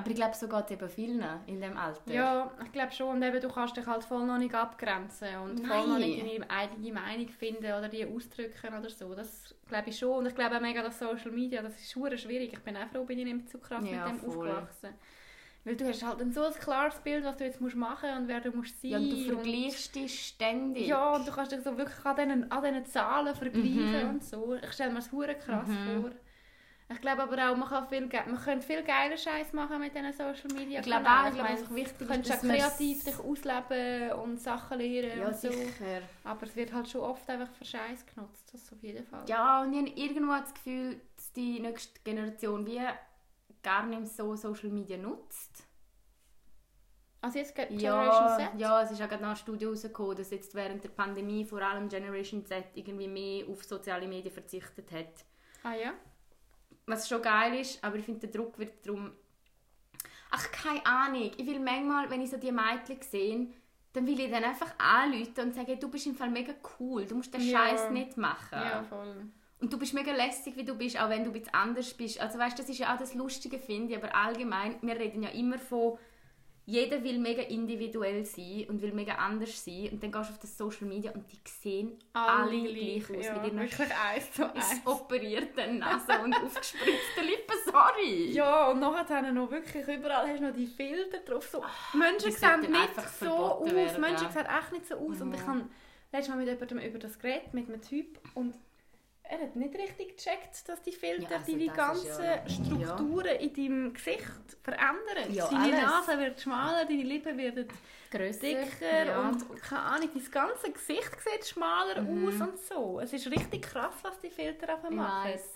Aber 0.00 0.10
ich 0.10 0.16
glaube, 0.16 0.34
so 0.34 0.48
geht 0.48 0.64
es 0.64 0.70
eben 0.70 0.88
vielen 0.88 1.24
in 1.46 1.60
dem 1.60 1.76
Alter. 1.76 2.12
Ja, 2.12 2.50
ich 2.64 2.72
glaube 2.72 2.92
schon. 2.92 3.16
Und 3.16 3.22
eben, 3.22 3.40
du 3.40 3.48
kannst 3.48 3.76
dich 3.76 3.86
halt 3.86 4.02
voll 4.04 4.24
noch 4.26 4.38
nicht 4.38 4.54
abgrenzen 4.54 5.28
und 5.44 5.66
voll 5.66 5.86
noch 5.86 5.98
nicht 5.98 6.20
deine 6.22 6.50
eigene 6.50 6.92
Meinung 6.92 7.28
finden 7.28 7.64
oder 7.66 7.88
die 7.88 8.06
ausdrücken 8.06 8.74
oder 8.78 8.88
so. 8.88 9.14
Das 9.14 9.54
glaube 9.68 9.90
ich 9.90 9.98
schon. 9.98 10.16
Und 10.18 10.26
ich 10.26 10.34
glaube 10.34 10.56
auch 10.56 10.60
mega, 10.60 10.82
dass 10.82 10.98
Social 10.98 11.30
Media, 11.30 11.60
das 11.62 11.74
ist 11.78 11.92
schwer 11.92 12.16
schwierig. 12.16 12.52
Ich 12.52 12.60
bin 12.60 12.76
auch 12.76 12.88
froh, 12.88 13.04
bin 13.04 13.18
ich 13.18 13.24
nicht 13.32 13.50
so 13.50 13.58
krass 13.58 13.84
Ja, 13.84 14.06
mit 14.08 14.22
dem 14.22 14.30
voll. 14.32 14.48
aufgewachsen. 14.48 14.94
Weil 15.62 15.76
du 15.76 15.86
hast 15.86 16.02
halt 16.02 16.18
dann 16.18 16.32
so 16.32 16.42
ein 16.42 16.54
klares 16.54 16.94
Bild, 17.00 17.22
was 17.22 17.36
du 17.36 17.44
jetzt 17.44 17.60
musst 17.60 17.76
machen 17.76 18.08
und 18.16 18.28
wer 18.28 18.40
du 18.40 18.50
musst 18.50 18.80
sein. 18.80 18.90
Ja, 18.92 18.98
und 18.98 19.10
du 19.10 19.16
und- 19.16 19.24
vergleichst 19.26 19.94
dich 19.94 20.28
ständig. 20.28 20.86
Ja, 20.86 21.12
und 21.14 21.28
du 21.28 21.32
kannst 21.32 21.52
dich 21.52 21.60
so 21.60 21.76
wirklich 21.76 22.02
an 22.06 22.16
diesen, 22.16 22.50
an 22.50 22.62
diesen 22.64 22.86
Zahlen 22.86 23.34
vergleichen 23.34 24.04
Mhm. 24.04 24.08
und 24.08 24.24
so. 24.24 24.54
Ich 24.54 24.72
stelle 24.72 24.88
mir 24.90 24.96
das 25.00 25.12
hure 25.12 25.34
krass 25.34 25.68
Mhm. 25.68 26.00
vor. 26.02 26.10
Ich 26.92 27.00
glaube 27.00 27.22
aber 27.22 27.50
auch, 27.50 27.56
man, 27.56 27.68
kann 27.68 27.86
viel, 27.88 28.06
man 28.06 28.36
könnte 28.36 28.66
viel 28.66 28.82
geilen 28.82 29.16
Scheiß 29.16 29.52
machen 29.52 29.78
mit 29.78 29.94
diesen 29.94 30.12
Social 30.12 30.50
Media 30.52 30.80
Ich 30.80 30.86
glaube 30.86 31.06
auch, 31.08 31.28
ich 31.28 31.34
glaube, 31.34 31.50
es 31.54 31.60
ist 31.62 31.74
wichtig, 31.74 31.98
Du 31.98 32.06
könntest 32.06 32.30
dass 32.32 32.40
kreativ 32.40 33.04
dich 33.04 33.18
ausleben 33.20 34.12
und 34.12 34.40
Sachen 34.40 34.78
lernen 34.78 35.18
Ja, 35.20 35.28
und 35.28 35.36
so. 35.36 35.50
sicher. 35.50 36.02
Aber 36.24 36.46
es 36.46 36.56
wird 36.56 36.72
halt 36.72 36.88
schon 36.88 37.02
oft 37.02 37.30
einfach 37.30 37.50
für 37.52 37.64
Scheiß 37.64 38.04
genutzt, 38.06 38.50
das 38.52 38.72
auf 38.72 38.82
jeden 38.82 39.04
Fall. 39.04 39.22
Ja, 39.28 39.62
und 39.62 39.72
ich 39.72 39.78
habe 39.78 40.00
irgendwo 40.00 40.32
das 40.32 40.52
Gefühl, 40.52 41.00
dass 41.16 41.32
die 41.32 41.60
nächste 41.60 42.00
Generation 42.02 42.66
wie 42.66 42.80
gar 43.62 43.86
nicht 43.86 44.08
so 44.08 44.34
Social 44.34 44.70
Media 44.70 44.96
nutzt. 44.96 45.64
Also 47.20 47.38
jetzt 47.38 47.54
geht 47.54 47.70
Ja, 47.70 47.92
Generation 48.10 48.50
Z? 48.50 48.60
ja, 48.60 48.82
es 48.82 48.90
ist 48.90 49.00
auch 49.02 49.08
gerade 49.08 49.22
noch 49.22 49.30
ein 49.30 49.36
Studio 49.36 49.70
rausgekommen, 49.70 50.16
dass 50.16 50.30
jetzt 50.30 50.54
während 50.54 50.82
der 50.82 50.88
Pandemie 50.88 51.44
vor 51.44 51.60
allem 51.62 51.88
Generation 51.88 52.44
Z 52.44 52.64
irgendwie 52.74 53.06
mehr 53.08 53.46
auf 53.48 53.62
soziale 53.62 54.08
Medien 54.08 54.32
verzichtet 54.32 54.90
hat. 54.90 55.24
Ah 55.62 55.74
ja? 55.74 55.92
Was 56.86 57.08
schon 57.08 57.22
geil 57.22 57.58
ist, 57.60 57.82
aber 57.84 57.96
ich 57.96 58.04
finde, 58.04 58.26
der 58.26 58.30
Druck 58.30 58.58
wird 58.58 58.86
darum... 58.86 59.12
Ach, 60.30 60.50
keine 60.52 60.84
Ahnung. 60.86 61.30
Ich 61.36 61.46
will 61.46 61.58
manchmal, 61.58 62.08
wenn 62.10 62.20
ich 62.20 62.30
so 62.30 62.36
die 62.36 62.52
Mädchen 62.52 63.00
sehe, 63.02 63.48
dann 63.92 64.06
will 64.06 64.20
ich 64.20 64.30
dann 64.30 64.44
einfach 64.44 64.72
anrufen 64.78 65.40
und 65.40 65.54
sagen, 65.54 65.78
du 65.78 65.88
bist 65.88 66.06
im 66.06 66.14
Fall 66.14 66.30
mega 66.30 66.52
cool, 66.78 67.04
du 67.04 67.16
musst 67.16 67.34
den 67.34 67.40
Ja. 67.40 67.58
Scheiß 67.58 67.90
nicht 67.90 68.16
machen. 68.16 68.52
Ja, 68.52 68.84
voll. 68.84 69.28
Und 69.60 69.72
du 69.72 69.78
bist 69.78 69.92
mega 69.92 70.12
lässig, 70.12 70.56
wie 70.56 70.64
du 70.64 70.74
bist, 70.74 70.98
auch 70.98 71.10
wenn 71.10 71.24
du 71.24 71.30
ein 71.30 71.32
bisschen 71.32 71.52
anders 71.52 71.92
bist. 71.92 72.20
Also 72.20 72.38
weißt, 72.38 72.58
das 72.58 72.68
ist 72.68 72.78
ja 72.78 72.94
auch 72.94 72.98
das 72.98 73.14
Lustige, 73.14 73.58
finde 73.58 73.92
ich. 73.92 74.02
Aber 74.02 74.14
allgemein, 74.14 74.76
wir 74.80 74.96
reden 74.96 75.22
ja 75.22 75.30
immer 75.30 75.58
von, 75.58 75.98
jeder 76.70 77.02
will 77.02 77.18
mega 77.18 77.42
individuell 77.42 78.24
sein 78.24 78.66
und 78.68 78.80
will 78.80 78.92
mega 78.92 79.14
anders 79.14 79.64
sein. 79.64 79.88
Und 79.92 80.02
dann 80.02 80.12
gehst 80.12 80.30
du 80.30 80.32
auf 80.34 80.38
das 80.38 80.56
Social 80.56 80.86
Media 80.86 81.10
und 81.12 81.24
die 81.32 81.38
sehen 81.48 81.98
alle, 82.12 82.50
gleich 82.62 83.10
aus. 83.18 83.24
ja, 83.26 83.34
mit 83.34 83.44
ihren 83.46 83.58
wirklich 83.60 83.88
eins 83.94 84.32
zu 84.32 84.54
eins. 84.54 84.80
operierten 84.84 85.78
Nase 85.80 86.12
und 86.22 86.34
aufgespritzten 86.34 87.24
Lippen, 87.26 87.56
sorry. 87.64 88.30
Ja, 88.32 88.68
und 88.70 88.80
nachher 88.80 89.16
haben 89.16 89.34
noch 89.34 89.50
wirklich 89.50 89.86
überall 89.88 90.28
hast 90.28 90.40
du 90.40 90.46
noch 90.46 90.54
die 90.54 90.66
Filter 90.66 91.18
drauf. 91.18 91.48
So, 91.48 91.64
Menschen 91.92 92.30
die 92.30 92.36
sehen 92.36 92.60
nicht 92.60 93.10
so 93.18 93.26
aus. 93.26 93.72
werden. 93.72 94.00
Menschen 94.00 94.30
sehen 94.30 94.46
echt 94.46 94.72
nicht 94.72 94.86
so 94.86 94.94
aus. 94.94 95.20
Und 95.20 95.34
ich 95.34 95.40
Mhm. 95.40 95.46
habe 95.48 95.64
letztes 96.12 96.28
Mal 96.34 96.36
mit 96.44 96.48
jemandem 96.48 96.78
über 96.78 96.98
das 96.98 97.18
geredet, 97.18 97.52
mit 97.52 97.68
einem 97.68 97.80
Typ. 97.82 98.18
Und 98.34 98.54
er 99.22 99.38
hat 99.40 99.54
nicht 99.56 99.74
richtig 99.78 100.16
gecheckt, 100.16 100.68
dass 100.68 100.82
die 100.82 100.92
Filter 100.92 101.30
Ja, 101.30 101.36
also 101.38 101.52
deine 101.52 101.66
ganzen 101.68 102.24
ja- 102.24 102.48
Strukturen 102.48 103.36
in 103.36 103.54
deinem 103.54 103.92
Gesicht 103.94 104.26
verändern. 104.62 105.32
Ja, 105.32 105.48
deine 105.48 105.64
alles. 105.64 105.82
Nase 106.08 106.18
wird 106.18 106.40
schmaler, 106.40 106.84
deine 106.84 107.02
Lippen 107.02 107.38
werden 107.38 107.68
Grösser. 108.10 108.40
dicker 108.40 109.04
ja. 109.06 109.28
und 109.28 109.62
keine 109.62 109.82
Ahnung, 109.82 110.08
dein 110.12 110.30
ganze 110.30 110.72
Gesicht 110.72 111.16
sieht 111.20 111.46
schmaler 111.46 112.02
Mhm. 112.02 112.28
aus 112.28 112.40
und 112.48 112.58
so. 112.58 113.00
Es 113.00 113.12
ist 113.12 113.26
richtig 113.30 113.62
krass, 113.62 113.94
was 114.02 114.18
die 114.20 114.30
Filter 114.30 114.74
einfach 114.74 114.90
machen. 114.90 115.30
weiss. 115.30 115.54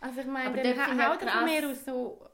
Also 0.00 0.20
ich 0.20 0.26
meine, 0.26 0.62
dann 0.62 1.08
haut 1.10 1.22
er 1.22 1.28
von 1.32 1.44
mir 1.44 1.68
aus 1.70 1.84
so, 1.84 2.27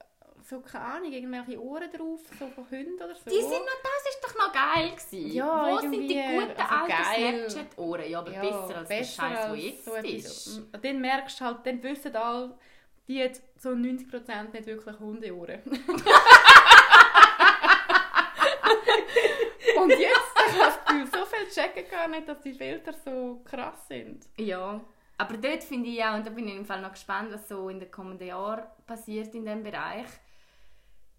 so, 0.45 0.61
keine 0.61 0.85
Ahnung, 0.85 1.13
irgendwelche 1.13 1.63
Ohren 1.63 1.91
drauf, 1.91 2.21
so 2.39 2.47
von 2.49 2.71
Hunden 2.71 2.97
oder 2.97 3.15
so. 3.15 3.31
Die 3.31 3.41
sind 3.41 3.51
noch, 3.51 3.81
das 3.83 4.05
ist 4.11 4.21
doch 4.23 4.35
noch 4.37 4.53
geil 4.53 4.91
gewesen. 4.91 5.33
Ja, 5.33 5.71
Wo 5.71 5.81
sind 5.81 5.93
die 5.93 6.23
guten 6.23 6.61
also 6.61 6.75
alten. 6.75 7.51
Snapchat-Ohren? 7.51 8.11
Ja, 8.11 8.19
aber 8.19 8.33
Ja, 8.33 8.41
besser 8.41 8.77
als 8.77 8.89
der 8.89 8.97
besser 8.97 9.23
Scheiß, 9.23 9.47
der 9.47 9.57
jetzt 9.57 9.85
so 9.85 9.95
ist. 9.95 10.63
Dann 10.83 11.01
merkst 11.01 11.41
du 11.41 11.45
halt, 11.45 11.59
dann 11.65 11.83
wissen 11.83 12.15
alle, 12.15 12.59
die 13.09 13.23
hat 13.23 13.41
so 13.59 13.71
90% 13.71 14.53
nicht 14.53 14.67
wirklich 14.67 14.99
Hundeohren. 14.99 15.61
Und 19.77 19.91
jetzt, 19.91 20.33
ich 20.47 20.53
habe 20.53 20.59
das 20.59 20.85
Gefühl, 20.85 21.07
so 21.07 21.25
viel 21.27 21.49
checken 21.49 21.91
gar 21.91 22.09
nicht, 22.09 22.29
dass 22.29 22.41
die 22.41 22.55
Filter 22.55 22.93
so 22.93 23.41
krass 23.45 23.89
sind. 23.89 24.27
Ja, 24.39 24.81
aber 25.17 25.37
dort 25.37 25.63
finde 25.65 25.91
ich 25.91 26.03
auch, 26.03 26.15
und 26.15 26.27
da 26.27 26.31
bin 26.31 26.49
ich 26.49 26.57
im 26.57 26.65
Fall 26.65 26.81
noch 26.81 26.93
gespannt, 26.93 27.33
was 27.33 27.49
so 27.49 27.69
in 27.69 27.81
den 27.81 27.91
kommenden 27.91 28.29
Jahren 28.29 28.65
passiert 28.87 29.35
in 29.35 29.45
diesem 29.45 29.63
Bereich. 29.63 30.07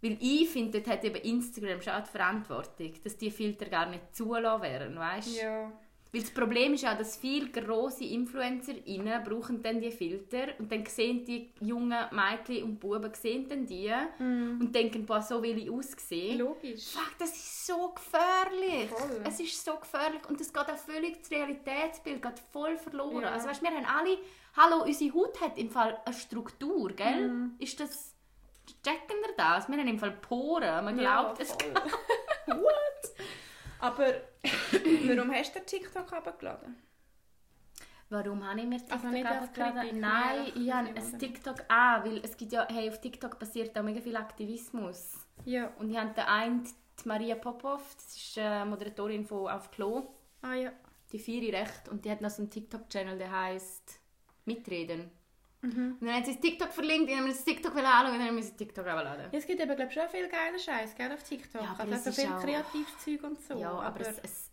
Weil 0.02 0.18
ich 0.20 0.50
finde, 0.50 0.80
dort 0.80 0.98
hat 0.98 1.04
eben 1.04 1.16
Instagram 1.16 1.82
schon 1.82 1.94
auch 1.94 2.04
die 2.04 2.12
Verantwortung, 2.12 2.94
dass 3.04 3.18
die 3.18 3.32
Filter 3.32 3.66
gar 3.66 3.88
nicht 3.88 4.16
zulassen 4.16 4.62
werden, 4.62 4.98
weißt? 4.98 5.42
Ja. 5.42 5.72
Weil 6.16 6.22
das 6.22 6.32
Problem 6.32 6.76
ist 6.76 6.86
auch, 6.86 6.98
dass 6.98 7.18
viele 7.18 7.50
grosse 7.50 8.06
InfluencerInnen 8.06 9.22
brauchen 9.26 9.62
dann 9.62 9.82
die 9.82 9.92
Filter 9.92 10.48
und 10.60 10.72
dann 10.72 10.86
sehen 10.86 11.26
die 11.26 11.52
jungen 11.60 12.06
Mädchen 12.12 12.64
und 12.64 12.80
Buben 12.80 13.14
sehen 13.14 13.50
dann 13.50 13.66
die 13.66 13.92
und 14.18 14.74
denken, 14.74 15.06
boah, 15.06 15.22
so 15.22 15.44
will 15.44 15.58
ich 15.58 15.70
aussehen. 15.70 16.40
Logisch. 16.40 16.86
Fuck, 16.86 17.18
das 17.20 17.32
ist 17.32 17.68
so 17.68 17.94
gefährlich. 17.94 18.90
Voll. 18.90 19.24
Es 19.28 19.42
ist 19.42 19.66
so 19.66 19.76
gefährlich 19.76 20.22
und 20.30 20.40
es 20.40 20.54
geht 20.54 20.70
auch 20.70 20.78
völlig 20.78 21.20
das 21.20 21.32
Realitätsbild 21.32 22.22
geht 22.22 22.40
voll 22.54 22.78
verloren. 22.78 23.24
Ja. 23.24 23.32
Also 23.32 23.50
weißt, 23.50 23.62
wir 23.62 23.72
haben 23.72 23.86
alle, 23.86 24.18
hallo, 24.56 24.86
unsere 24.86 25.14
Haut 25.16 25.42
hat 25.42 25.58
im 25.58 25.70
Fall 25.70 26.00
eine 26.06 26.16
Struktur, 26.16 26.94
gell? 26.94 27.28
Mhm. 27.28 27.56
Ist 27.60 27.78
das 27.82 28.15
checken 28.84 29.18
wir 29.26 29.36
das? 29.38 29.68
Wir 29.70 29.78
haben 29.78 29.88
im 29.88 30.00
Fall 30.00 30.12
Poren. 30.12 30.86
Man 30.86 30.98
glaubt, 30.98 31.40
es 31.40 31.52
voll. 31.52 31.74
What? 32.48 33.16
Aber 33.80 34.06
warum 35.08 35.32
hast 35.34 35.56
du 35.56 35.60
den 35.60 35.66
TikTok 35.68 36.12
abgeladen? 36.14 36.76
Warum 38.10 38.48
habe 38.48 38.60
ich 38.60 38.66
mir 38.68 38.78
TikTok 38.78 38.98
Also 38.98 39.08
nicht 39.08 39.26
als 39.26 39.44
abgeladen? 39.50 40.00
Nein, 40.00 40.52
ich 40.56 40.72
habe 40.72 40.88
ein 40.90 40.94
nicht. 40.94 41.20
TikTok 41.20 41.64
an, 41.70 42.04
weil 42.06 42.18
es 42.24 42.38
gibt 42.38 42.52
ja, 42.52 42.68
hey, 42.70 42.90
auf 42.90 43.02
TikTok 43.02 43.40
passiert 43.40 43.78
auch 43.78 43.84
mega 43.84 44.00
viel 44.02 44.16
Aktivismus. 44.16 45.14
Ja. 45.44 45.72
Und 45.80 45.90
ich 45.90 45.98
habe 45.98 46.14
den 46.14 46.24
einen, 46.26 46.64
die 46.64 47.08
Maria 47.08 47.36
Popov, 47.36 47.82
das 47.96 48.16
ist 48.16 48.38
äh, 48.38 48.64
Moderatorin 48.64 49.26
von 49.26 49.48
«Auf 49.50 49.72
Klo», 49.72 50.08
Ah 50.42 50.54
ja. 50.54 50.72
die 51.12 51.20
Vieri 51.20 51.50
recht, 51.50 51.90
und 51.90 52.06
die 52.06 52.12
hat 52.12 52.22
noch 52.22 52.30
so 52.30 52.44
einen 52.44 52.52
TikTok-Channel, 52.52 53.18
der 53.18 53.32
heißt 53.32 54.00
«Mitreden». 54.46 55.12
Mhm. 55.66 55.98
Und 56.00 56.08
dann 56.08 56.16
hat 56.16 56.26
sie 56.26 56.34
das 56.34 56.42
TikTok 56.42 56.72
verlinkt, 56.72 57.10
ich 57.10 57.16
habe 57.16 57.28
mir 57.28 57.34
das 57.34 57.44
TikTok 57.44 57.76
anschauen 57.76 58.14
und 58.14 58.20
dann 58.20 58.28
habe 58.28 58.40
ich 58.40 58.46
das 58.48 58.56
TikTok 58.56 58.86
abladen. 58.88 59.26
Ja, 59.32 59.38
Es 59.40 59.48
gibt 59.48 59.60
eben, 59.60 59.76
glaube 59.76 59.92
schon 59.92 60.10
viel 60.10 60.28
geilen 60.28 60.60
Scheiß 60.60 60.96
gell, 60.96 61.12
auf 61.12 61.24
TikTok. 61.24 61.62
Ja, 61.62 61.76
aber 61.80 61.92
also 61.94 62.10
es 62.10 62.16
viel 62.16 62.32
auch- 62.32 62.42
kreatives 62.42 62.98
Zeug 63.04 63.24
und 63.24 63.42
so. 63.42 63.58
ja, 63.60 63.72
aber, 63.72 64.02
es, 64.02 64.20
es 64.20 64.52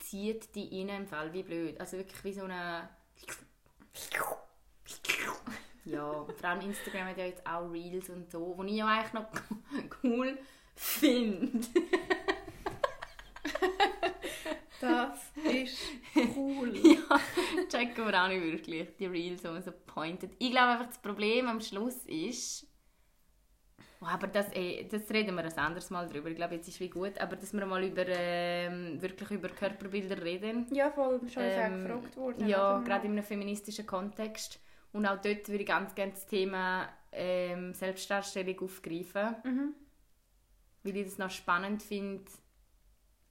zieht 0.00 0.54
die 0.54 0.80
rein 0.80 0.88
im 1.02 1.06
Fall, 1.06 1.32
wie 1.32 1.42
blöd. 1.42 1.80
Also 1.80 1.96
wirklich 1.98 2.22
wie 2.24 2.32
so 2.32 2.44
eine... 2.44 2.88
Ja, 5.84 6.24
vor 6.24 6.48
allem 6.48 6.60
Instagram 6.60 7.08
hat 7.08 7.18
ja 7.18 7.24
jetzt 7.26 7.44
auch 7.46 7.68
Reels 7.70 8.08
und 8.08 8.30
so, 8.30 8.54
wo 8.56 8.62
ich 8.62 8.72
ja 8.74 8.86
eigentlich 8.86 9.12
noch 9.14 9.26
cool 10.04 10.38
finde. 10.76 11.66
Das 14.82 15.18
ist 15.44 15.78
cool. 16.36 16.72
ja, 16.84 17.20
checken 17.68 18.06
wir 18.06 18.22
auch 18.22 18.28
nicht 18.28 18.42
wirklich, 18.42 18.88
die 18.98 19.06
Reels, 19.06 19.42
wo 19.44 19.48
man 19.48 19.62
so 19.62 19.72
pointet. 19.86 20.32
Ich 20.38 20.50
glaube 20.50 20.68
einfach, 20.72 20.86
das 20.86 20.98
Problem 21.00 21.48
am 21.48 21.60
Schluss 21.60 22.04
ist, 22.06 22.66
Oh, 24.00 24.06
aber 24.06 24.26
das, 24.26 24.52
eh, 24.52 24.82
das 24.88 25.08
reden 25.10 25.36
wir 25.36 25.44
ein 25.44 25.58
anderes 25.58 25.88
Mal 25.90 26.08
drüber. 26.08 26.28
Ich 26.28 26.34
glaube, 26.34 26.56
jetzt 26.56 26.66
ist 26.66 26.80
wie 26.80 26.88
gut, 26.88 27.20
aber 27.20 27.36
dass 27.36 27.52
wir 27.52 27.64
mal 27.64 27.84
über, 27.84 28.04
ähm, 28.08 29.00
wirklich 29.00 29.30
über 29.30 29.48
Körperbilder 29.48 30.20
reden. 30.20 30.66
Ja, 30.72 30.90
voll, 30.90 31.20
schon 31.32 31.44
Ähm, 31.44 31.84
gefragt 31.84 32.16
worden. 32.16 32.48
Ja, 32.48 32.80
gerade 32.80 33.06
in 33.06 33.12
einem 33.12 33.22
feministischen 33.22 33.86
Kontext. 33.86 34.58
Und 34.92 35.06
auch 35.06 35.20
dort 35.20 35.48
würde 35.48 35.60
ich 35.62 35.66
ganz 35.66 35.94
gerne 35.94 36.10
das 36.12 36.26
Thema 36.26 36.88
ähm, 37.12 37.74
Selbstdarstellung 37.74 38.58
aufgreifen, 38.60 39.36
Mhm. 39.44 39.74
weil 40.82 40.96
ich 40.96 41.04
das 41.04 41.18
noch 41.18 41.30
spannend 41.30 41.80
finde. 41.84 42.24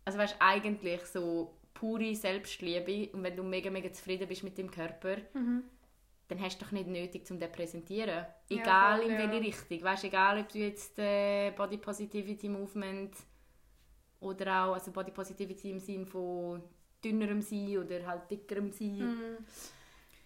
Also 0.06 0.18
weißt 0.18 0.36
eigentlich 0.40 1.02
so 1.06 1.54
pure 1.74 2.16
Selbstliebe 2.16 3.10
und 3.14 3.24
wenn 3.24 3.36
du 3.36 3.44
mega, 3.44 3.70
mega 3.70 3.92
zufrieden 3.92 4.28
bist 4.28 4.44
mit 4.44 4.58
dem 4.58 4.70
Körper, 4.70 5.18
Mhm. 5.34 5.64
dann 6.28 6.40
hast 6.42 6.60
du 6.62 6.66
doch 6.66 6.72
nicht 6.72 6.88
nötig, 6.88 7.30
um 7.30 7.40
den 7.40 7.50
zu 7.50 7.56
präsentieren. 7.56 8.26
Ja, 8.50 8.58
Egal 8.62 9.02
voll, 9.02 9.10
in 9.10 9.20
ja. 9.20 9.32
welche 9.32 9.42
Richtung. 9.48 9.82
Weißt, 9.84 10.04
egal, 10.06 10.40
ob 10.42 10.50
du 10.50 10.60
jetzt 10.60 10.98
äh, 11.00 11.52
Body 11.52 11.78
Positivity 11.78 12.50
Movement 12.50 13.14
oder 14.20 14.66
auch 14.66 14.74
also 14.74 14.92
Body 14.92 15.12
Positivity 15.12 15.72
im 15.72 15.80
Sinne 15.80 16.06
von 16.06 16.62
dünnerem 17.04 17.42
sein 17.42 17.78
oder 17.78 18.06
halt 18.06 18.30
dickerem 18.30 18.72
sein. 18.72 18.98
Mhm. 19.00 19.38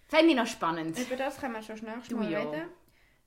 Fände 0.08 0.30
ich 0.30 0.36
noch 0.36 0.46
spannend. 0.46 0.98
Über 0.98 1.16
das 1.16 1.38
können 1.40 1.54
wir 1.54 1.62
schon 1.62 1.76
schnell 1.76 1.96
Du 2.08 2.16
mal 2.16 2.30
ja. 2.30 2.40
reden. 2.40 2.68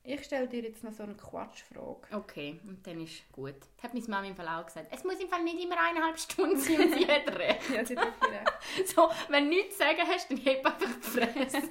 Ich 0.02 0.24
stelle 0.24 0.48
dir 0.48 0.62
jetzt 0.62 0.82
noch 0.82 0.92
so 0.92 1.02
eine 1.02 1.14
Quatschfrage. 1.14 2.00
Okay, 2.12 2.58
und 2.66 2.86
dann 2.86 3.00
ist 3.02 3.30
gut. 3.32 3.54
Das 3.76 3.84
hat 3.84 3.94
meine 3.94 4.06
Mama 4.08 4.26
im 4.26 4.34
Fall 4.34 4.48
auch 4.48 4.64
gesagt. 4.64 4.86
Es 4.90 5.04
muss 5.04 5.20
im 5.20 5.28
Fall 5.28 5.42
nicht 5.44 5.62
immer 5.62 5.76
eineinhalb 5.78 6.18
Stunden 6.18 6.56
sein 6.56 6.80
und 6.80 6.94
sie 6.94 7.06
hat 7.06 7.28
recht. 7.38 7.70
Ja, 7.74 7.84
sie 7.84 7.98
hat 7.98 8.06
recht. 8.22 8.86
So, 8.94 9.10
wenn 9.28 9.44
du 9.44 9.50
nichts 9.50 9.76
zu 9.76 9.84
sagen 9.84 10.00
hast, 10.06 10.30
dann 10.30 10.38
heb 10.38 10.64
einfach 10.64 10.88
die 10.96 11.02
Fresse. 11.02 11.62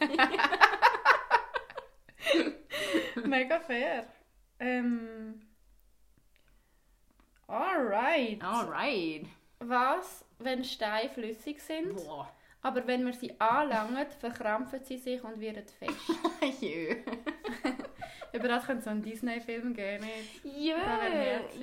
Mega 3.28 3.60
fair. 3.62 4.06
Ähm. 4.60 5.42
Alright. 7.48 8.44
Alright. 8.44 9.26
Was, 9.60 10.24
wenn 10.38 10.64
Steine 10.64 11.10
flüssig 11.10 11.62
sind, 11.62 11.96
Boah. 11.96 12.32
aber 12.62 12.86
wenn 12.86 13.04
man 13.04 13.14
sie 13.14 13.40
anlangt, 13.42 14.14
verkrampfen 14.14 14.84
sie 14.84 14.98
sich 14.98 15.24
und 15.24 15.40
werden 15.40 15.66
fest? 15.80 16.62
Jö. 16.62 16.96
Über 18.32 18.48
das 18.48 18.66
könnte 18.66 18.84
so 18.84 18.90
einen 18.92 19.02
Disney-Film 19.02 19.74
geben. 19.74 20.06
nicht? 20.06 20.44
Jö. 20.44 20.76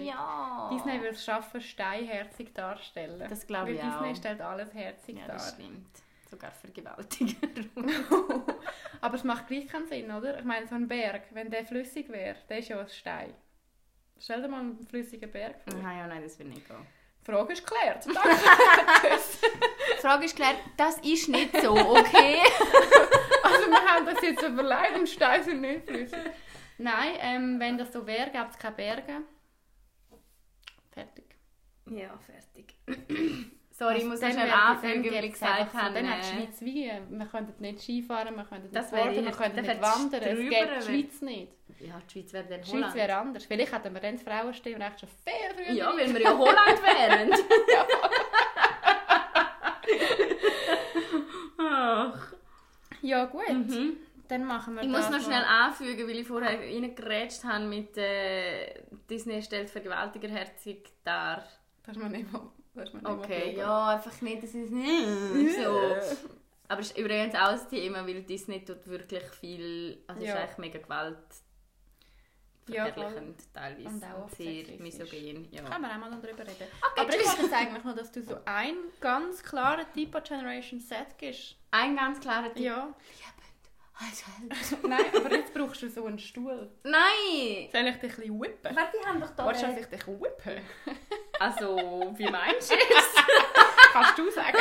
Ja. 0.03 0.69
Disney 0.73 0.95
würde 1.01 1.09
es 1.15 1.25
schaffen, 1.25 1.61
Steine 1.61 2.07
herzig 2.07 2.53
darzustellen. 2.55 3.25
Das 3.29 3.47
glaube 3.47 3.73
ich 3.73 3.81
Weil 3.83 3.91
Disney 3.91 4.11
auch. 4.11 4.17
stellt 4.17 4.41
alles 4.41 4.75
herzig 4.75 5.17
Ja, 5.19 5.27
dar. 5.27 5.37
das 5.37 5.53
stimmt. 5.55 5.87
Sogar 6.31 6.51
Vergewaltiger. 6.51 7.37
Aber 9.01 9.15
es 9.15 9.23
macht 9.25 9.47
gleich 9.47 9.69
keinen 9.69 9.87
Sinn, 9.87 10.11
oder? 10.11 10.39
Ich 10.39 10.45
meine, 10.45 10.67
so 10.67 10.75
ein 10.75 10.89
Berg, 10.89 11.23
wenn 11.31 11.51
der 11.51 11.65
flüssig 11.65 12.09
wäre, 12.09 12.37
der 12.49 12.59
ist 12.59 12.69
ja 12.69 12.81
ein 12.81 12.89
Stein. 12.89 13.33
Stell 14.19 14.43
dir 14.43 14.49
mal 14.49 14.61
einen 14.61 14.85
flüssigen 14.87 15.31
Berg 15.31 15.61
vor. 15.63 15.79
nein, 15.81 15.99
ja, 15.99 16.07
nein, 16.07 16.23
das 16.25 16.39
wird 16.39 16.49
nicht 16.49 16.67
gehen. 16.67 16.85
Die 17.21 17.31
Frage 17.33 17.53
ist 17.53 17.65
geklärt. 17.67 18.07
Danke. 18.13 19.19
Die 19.97 20.01
Frage 20.01 20.25
ist 20.25 20.37
geklärt, 20.37 20.57
das 20.77 20.99
ist 20.99 21.29
nicht 21.29 21.61
so, 21.61 21.73
okay? 21.77 22.39
also 23.43 23.67
wir 23.71 23.85
haben 23.85 24.07
das 24.07 24.21
jetzt 24.23 24.43
überlegt 24.43 24.97
und 24.97 25.09
Steine 25.09 25.45
sind 25.45 25.61
nicht 25.61 25.87
flüssig. 25.87 26.19
Nein, 26.79 27.13
ähm, 27.21 27.61
wenn 27.61 27.79
das 27.79 27.93
so 27.93 28.07
wäre, 28.07 28.31
gäbe 28.31 28.49
es 28.51 28.59
keine 28.59 28.77
Berge. 28.77 29.23
Fertig. 30.91 31.37
ja, 31.87 32.19
fertig. 32.19 32.75
Sorry, 33.71 33.99
ich 33.99 34.05
muss 34.07 34.21
Dann 34.21 34.33
schnell 34.33 34.51
anfangen, 34.51 35.05
weil 35.05 35.25
ich 35.27 35.33
gesagt 35.33 35.75
habe. 35.75 35.95
Dann 35.95 36.09
hat 36.09 36.25
die 36.25 36.29
äh, 36.29 36.47
Schweiz 36.47 36.61
wie, 36.63 36.91
wir 37.11 37.27
könnten 37.27 37.61
nicht 37.61 37.81
Skifahren, 37.81 38.35
wir 38.35 38.45
könnten 38.45 38.71
nicht 38.73 38.91
Boarden, 38.91 39.25
wir 39.25 39.33
könnten 39.33 39.61
nicht 39.61 39.83
wandern, 39.83 40.23
es 40.23 40.39
gibt 40.39 40.51
die 40.51 40.83
Schweiz 40.83 41.21
nicht. 41.21 41.53
Ja, 41.81 42.01
die 42.09 42.13
Schweiz 42.13 42.33
wäre 42.33 42.47
dann 42.49 42.63
Die. 42.63 42.71
Schweiz 42.71 42.95
wäre 42.95 43.17
anders. 43.17 43.45
Vielleicht 43.45 43.73
hätten 43.75 43.93
wir 43.93 44.01
dann 44.01 44.15
das 44.15 44.23
Frauenstimmrecht 44.23 45.01
schon 45.01 45.11
viel 45.11 45.55
früher. 45.55 45.75
Ja, 45.75 45.95
weil 45.95 46.15
wir 46.15 46.23
ja 46.23 46.39
Holland 46.39 46.83
wären. 46.83 47.31
Ach. 51.59 52.33
ja 53.03 53.25
gut. 53.27 53.49
Mhm. 53.51 53.97
Dann 54.29 54.45
machen 54.45 54.75
wir 54.75 54.83
Ich 54.83 54.89
muss 54.89 55.03
noch 55.05 55.11
mal. 55.13 55.21
schnell 55.23 55.45
anfügen, 55.45 56.09
weil 56.09 56.17
ich 56.19 56.27
vorher 56.27 56.59
reingerätscht 56.59 57.45
habe 57.45 57.65
mit 57.65 57.97
äh, 57.97 58.83
Disney 59.09 59.43
stellt 59.43 59.71
Vergewaltiger 59.71 60.29
herzig 60.29 60.91
dar. 61.05 61.45
Das 61.85 61.97
ist 61.97 62.03
mir 62.03 62.11
nicht 62.11 62.33
mal... 62.33 62.43
Nicht 62.75 62.93
mal 63.03 63.13
Okay, 63.19 63.39
geblieben. 63.39 63.59
ja, 63.61 63.89
einfach 63.89 64.21
nicht, 64.21 64.43
das 64.43 64.55
ist 64.55 64.71
nicht 64.71 65.57
so. 65.57 65.97
Aber 66.69 66.81
es 66.81 66.91
ist 66.91 66.99
übrigens 66.99 67.35
auch 67.35 67.49
ein 67.53 67.69
Thema, 67.71 68.07
weil 68.07 68.23
Disney 68.23 68.65
tut 68.65 68.87
wirklich 68.87 69.23
viel, 69.41 70.03
also 70.07 70.21
es 70.21 70.29
Ja. 70.29 70.35
ist 70.35 70.41
eigentlich 70.41 70.59
mega 70.59 70.79
Gewalt 70.81 71.17
Ja, 72.69 72.87
verherrlichend 72.87 73.41
teilweise 73.55 73.89
Und 73.89 74.05
auch 74.05 74.29
sehr 74.29 74.65
sexistisch. 74.67 74.81
misogen. 75.13 75.49
Ja. 75.53 75.63
Kann 75.63 75.81
man 75.81 75.91
auch 75.93 75.97
mal 75.99 76.11
noch 76.11 76.21
drüber 76.21 76.41
reden. 76.43 76.67
Okay, 76.91 77.01
Aber 77.01 77.09
ich 77.09 77.17
tschüss. 77.17 77.29
wollte 77.29 77.43
jetzt 77.45 77.55
eigentlich 77.55 77.85
noch, 77.85 77.95
dass 77.97 78.13
du 78.13 78.23
so 78.23 78.37
einen 78.45 78.79
ganz 79.01 79.43
klaren 79.43 79.87
Typ 79.95 80.15
an 80.17 80.23
Generation 80.25 80.81
Z 80.81 81.17
gibst. 81.17 81.57
Ein 81.71 81.95
ganz 81.97 82.19
klarer 82.21 82.53
Tipp. 82.53 82.65
Ja. 82.65 82.93
Also, 83.99 84.87
Nein, 84.87 85.07
aber 85.15 85.33
jetzt 85.33 85.55
brauchst 85.55 85.81
du 85.83 85.89
so 85.89 86.05
einen 86.05 86.19
Stuhl. 86.19 86.71
Nein! 86.83 87.69
Soll 87.73 87.87
ich 87.87 87.97
dich 87.97 88.11
ein 88.11 88.17
bisschen 88.17 88.41
whippen? 88.41 88.77
Warte, 88.77 88.99
die 89.03 89.07
haben 89.07 89.21
doch 89.21 89.31
da... 89.31 89.47
Willst 89.47 89.63
du, 89.63 89.67
dass 89.69 89.79
ich 89.79 89.87
dich 89.87 90.07
whippe? 90.07 90.61
Also, 91.39 91.77
wie 92.17 92.31
meinst 92.31 92.71
du 92.71 92.75
es? 92.75 93.15
Kannst 93.93 94.17
du 94.17 94.31
sagen? 94.31 94.57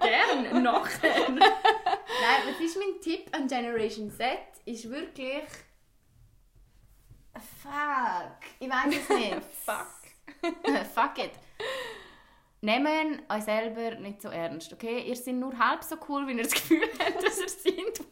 Gern, 0.00 0.62
nachher. 0.62 1.30
Nein, 1.30 2.42
was 2.46 2.60
ist 2.60 2.76
mein 2.78 3.00
Tipp 3.00 3.34
an 3.34 3.48
Generation 3.48 4.10
Z? 4.10 4.38
Ist 4.66 4.90
wirklich... 4.90 5.44
Fuck. 7.62 8.38
Ich 8.60 8.68
weiß 8.68 8.94
es 8.94 9.08
nicht. 9.08 9.36
Fuck. 9.64 9.86
Fuck 10.94 11.24
it. 11.24 11.32
Nehmen 12.60 13.22
euch 13.28 13.42
selber 13.42 13.96
nicht 13.96 14.22
so 14.22 14.28
ernst, 14.28 14.72
okay? 14.72 15.00
Ihr 15.00 15.16
seid 15.16 15.34
nur 15.34 15.58
halb 15.58 15.82
so 15.82 15.96
cool, 16.08 16.26
wie 16.28 16.32
ihr 16.32 16.44
das 16.44 16.52
Gefühl 16.52 16.88
habt, 16.98 17.22
dass 17.22 17.40
ihr 17.40 17.48
seid. 17.48 18.06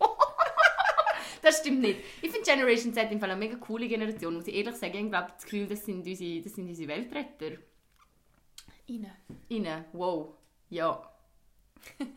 das 1.42 1.62
stimmt 1.80 1.96
nicht. 1.96 2.00
Ich 2.22 2.30
finde 2.30 2.50
Generation 2.50 2.94
Z 2.94 3.12
im 3.12 3.20
Fall 3.20 3.30
eine 3.30 3.38
mega 3.38 3.56
coole 3.56 3.88
Generation, 3.88 4.34
muss 4.34 4.46
ich 4.46 4.54
ehrlich 4.54 4.76
sagen. 4.76 5.04
Ich 5.04 5.10
glaube, 5.10 5.32
das 5.34 5.44
Gefühl, 5.44 5.66
das 5.66 5.84
sind 5.84 6.06
unsere, 6.06 6.40
das 6.40 6.54
sind 6.54 6.68
unsere 6.68 6.88
Weltretter. 6.88 7.58
Rein. 8.88 9.10
Innen, 9.48 9.84
wow. 9.92 10.34
Ja. 10.68 11.02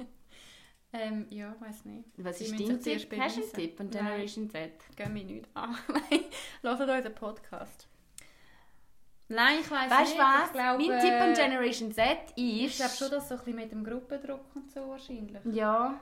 Ähm, 0.96 1.26
ja, 1.32 1.56
weiß 1.60 1.86
nicht. 1.86 2.08
Was 2.18 2.38
Sie 2.38 2.46
ist 2.46 2.52
dein 2.52 2.80
Tipp? 2.80 3.20
Hast 3.20 3.38
du 3.38 3.42
einen. 3.42 3.52
Tipp 3.52 3.80
an 3.80 3.90
Nein. 3.90 4.04
Generation 4.06 4.48
Z? 4.48 4.74
Gehen 4.96 5.16
wir 5.16 5.24
nicht 5.24 5.48
an. 5.56 5.76
Nein, 5.88 6.20
hört 6.62 6.80
unseren 6.82 7.16
Podcast. 7.16 7.88
Nein, 9.28 9.58
ich 9.62 9.72
Weißt 9.72 9.90
nicht. 9.90 10.14
du 10.14 10.20
was? 10.20 10.46
Ich 10.46 10.54
glaube, 10.54 10.88
mein 10.88 11.02
Tipp 11.02 11.14
an 11.14 11.34
Generation 11.34 11.92
Z 11.92 12.06
ist... 12.36 12.38
Ich 12.38 12.76
glaube 12.76 12.94
schon, 12.94 13.10
dass 13.10 13.28
so 13.28 13.34
ein 13.34 13.40
bisschen 13.40 13.56
mit 13.56 13.72
dem 13.72 13.84
Gruppendruck 13.84 14.56
und 14.56 14.70
so 14.70 14.88
wahrscheinlich. 14.88 15.44
Ja. 15.46 16.00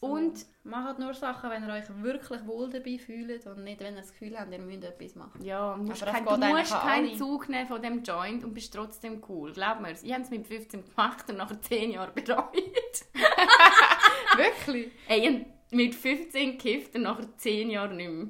So. 0.00 0.06
Und 0.06 0.46
Macht 0.66 0.98
nur 0.98 1.14
Sachen, 1.14 1.48
wenn 1.48 1.62
ihr 1.62 1.72
euch 1.72 1.84
wirklich 2.02 2.44
wohl 2.44 2.68
dabei 2.68 2.98
fühlt 2.98 3.46
und 3.46 3.62
nicht, 3.62 3.78
wenn 3.78 3.94
ihr 3.94 4.00
das 4.00 4.10
Gefühl 4.10 4.36
habt, 4.36 4.50
ihr 4.50 4.58
müsst 4.58 4.82
etwas 4.82 5.14
machen. 5.14 5.40
Ja, 5.44 5.76
du 5.76 5.84
musst, 5.84 6.02
das 6.02 6.12
kein, 6.12 6.24
du 6.24 6.36
musst 6.36 6.72
keinen 6.72 7.08
alle. 7.10 7.16
Zug 7.16 7.48
nehmen 7.48 7.68
von 7.68 7.80
dem 7.80 8.02
Joint 8.02 8.42
und 8.42 8.52
bist 8.52 8.74
trotzdem 8.74 9.22
cool. 9.28 9.52
Glaub 9.52 9.80
mir, 9.80 9.92
ich 9.92 10.12
habe 10.12 10.22
es 10.22 10.30
mit 10.30 10.44
15 10.44 10.84
gemacht 10.84 11.30
und 11.30 11.36
nach 11.36 11.60
10 11.60 11.92
Jahren 11.92 12.12
bereut. 12.12 12.52
Wirklich? 14.36 14.90
Ey, 15.06 15.28
ich 15.28 15.46
mit 15.76 15.94
15 15.94 16.58
gekifft 16.58 16.96
und 16.96 17.02
nach 17.02 17.20
10 17.36 17.70
Jahren 17.70 17.96
nicht 17.96 18.10
mehr. 18.10 18.26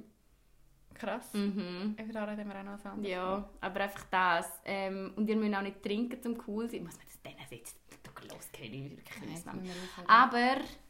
Krass. 0.93 1.33
Mhm. 1.33 1.97
Über 1.99 2.13
da 2.13 2.25
reden 2.25 2.49
wir 2.49 2.59
auch 2.59 2.65
noch 2.65 2.73
was 2.75 2.85
anderes. 2.87 3.11
Ja, 3.11 3.49
aber 3.63 3.81
einfach 3.81 4.05
das. 4.11 4.61
Ähm, 4.67 5.15
und 5.17 5.29
ihr 5.29 5.37
müsst 5.37 5.55
auch 5.55 5.63
nicht 5.63 5.83
trinken, 5.83 6.19
um 6.27 6.43
cool 6.47 6.67
zu 6.67 6.77
sein. 6.77 6.85
Muss 6.85 6.97
man 6.97 7.07
das 7.07 7.23
denen 7.23 7.47
jetzt... 7.51 7.79
Du 8.03 8.35
los, 8.35 8.51
kenne 8.53 8.77
ich 8.77 8.91
wirklich 8.91 9.21
Nein, 9.21 9.31
nicht. 9.31 9.47
das 9.47 9.55
müssen 9.55 9.67
wir 9.67 9.73
aufhören. 9.73 10.09
Aber... 10.09 10.86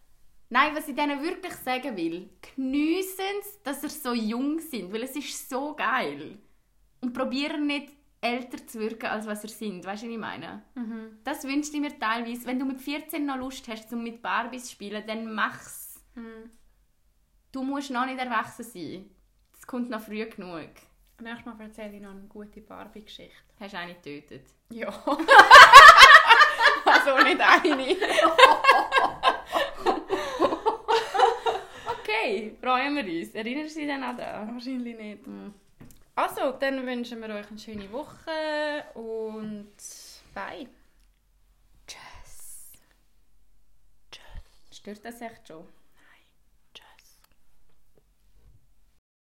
Nein, 0.48 0.74
was 0.76 0.86
ich 0.88 0.94
denen 0.94 1.22
wirklich 1.22 1.54
sagen 1.54 1.96
will, 1.96 2.30
geniessen 2.54 3.40
es, 3.40 3.62
dass 3.62 3.82
ihr 3.82 3.88
so 3.88 4.14
jung 4.14 4.60
sind, 4.60 4.92
weil 4.92 5.02
es 5.02 5.16
ist 5.16 5.48
so 5.48 5.74
geil. 5.74 6.38
Und 7.00 7.12
probieren 7.12 7.66
nicht 7.66 7.92
älter 8.20 8.64
zu 8.66 8.78
wirken, 8.78 9.06
als 9.06 9.26
was 9.26 9.42
ihr 9.44 9.50
sind. 9.50 9.84
Weißt 9.84 10.02
du, 10.02 10.06
was 10.06 10.12
ich 10.12 10.18
meine? 10.18 10.62
Mhm. 10.74 11.18
Das 11.24 11.44
wünschte 11.44 11.76
ich 11.76 11.82
mir 11.82 11.98
teilweise. 11.98 12.46
Wenn 12.46 12.58
du 12.58 12.64
mit 12.64 12.80
14 12.80 13.26
noch 13.26 13.36
Lust 13.36 13.66
hast, 13.68 13.92
um 13.92 14.02
mit 14.02 14.22
Barbies 14.22 14.66
zu 14.66 14.72
spielen, 14.72 15.04
dann 15.06 15.34
mach's. 15.34 16.00
Mhm. 16.14 16.50
Du 17.52 17.62
musst 17.62 17.90
noch 17.90 18.06
nicht 18.06 18.18
erwachsen 18.18 18.64
sein. 18.64 19.10
Das 19.52 19.66
kommt 19.66 19.90
noch 19.90 20.00
früh 20.00 20.24
genug. 20.26 20.70
Nächstes 21.20 21.46
Mal 21.46 21.60
erzähle 21.60 21.96
ich 21.96 22.02
noch 22.02 22.10
eine 22.10 22.26
gute 22.28 22.60
Barbie-Geschichte. 22.60 23.32
Hast 23.58 23.72
du 23.72 23.78
eine 23.78 23.94
getötet? 23.94 24.46
Ja. 24.70 24.88
also 26.84 27.16
nicht 27.24 27.40
eine. 27.40 27.96
Okay, 32.26 32.56
freuen 32.60 32.96
wir 32.96 33.04
uns. 33.04 33.34
Erinnerst 33.36 33.76
du 33.76 33.80
dich 33.80 33.88
dann 33.88 34.02
an 34.02 34.16
das? 34.16 34.48
Wahrscheinlich 34.48 34.98
nicht. 34.98 35.20
Also, 36.16 36.50
dann 36.58 36.84
wünschen 36.84 37.20
wir 37.20 37.28
euch 37.28 37.48
eine 37.48 37.58
schöne 37.58 37.92
Woche 37.92 38.84
und 38.94 39.70
bye. 40.34 40.66
Tschüss. 41.86 42.72
Tschüss. 44.10 44.76
Stört 44.76 45.04
das 45.04 45.20
echt 45.20 45.46
schon? 45.46 45.68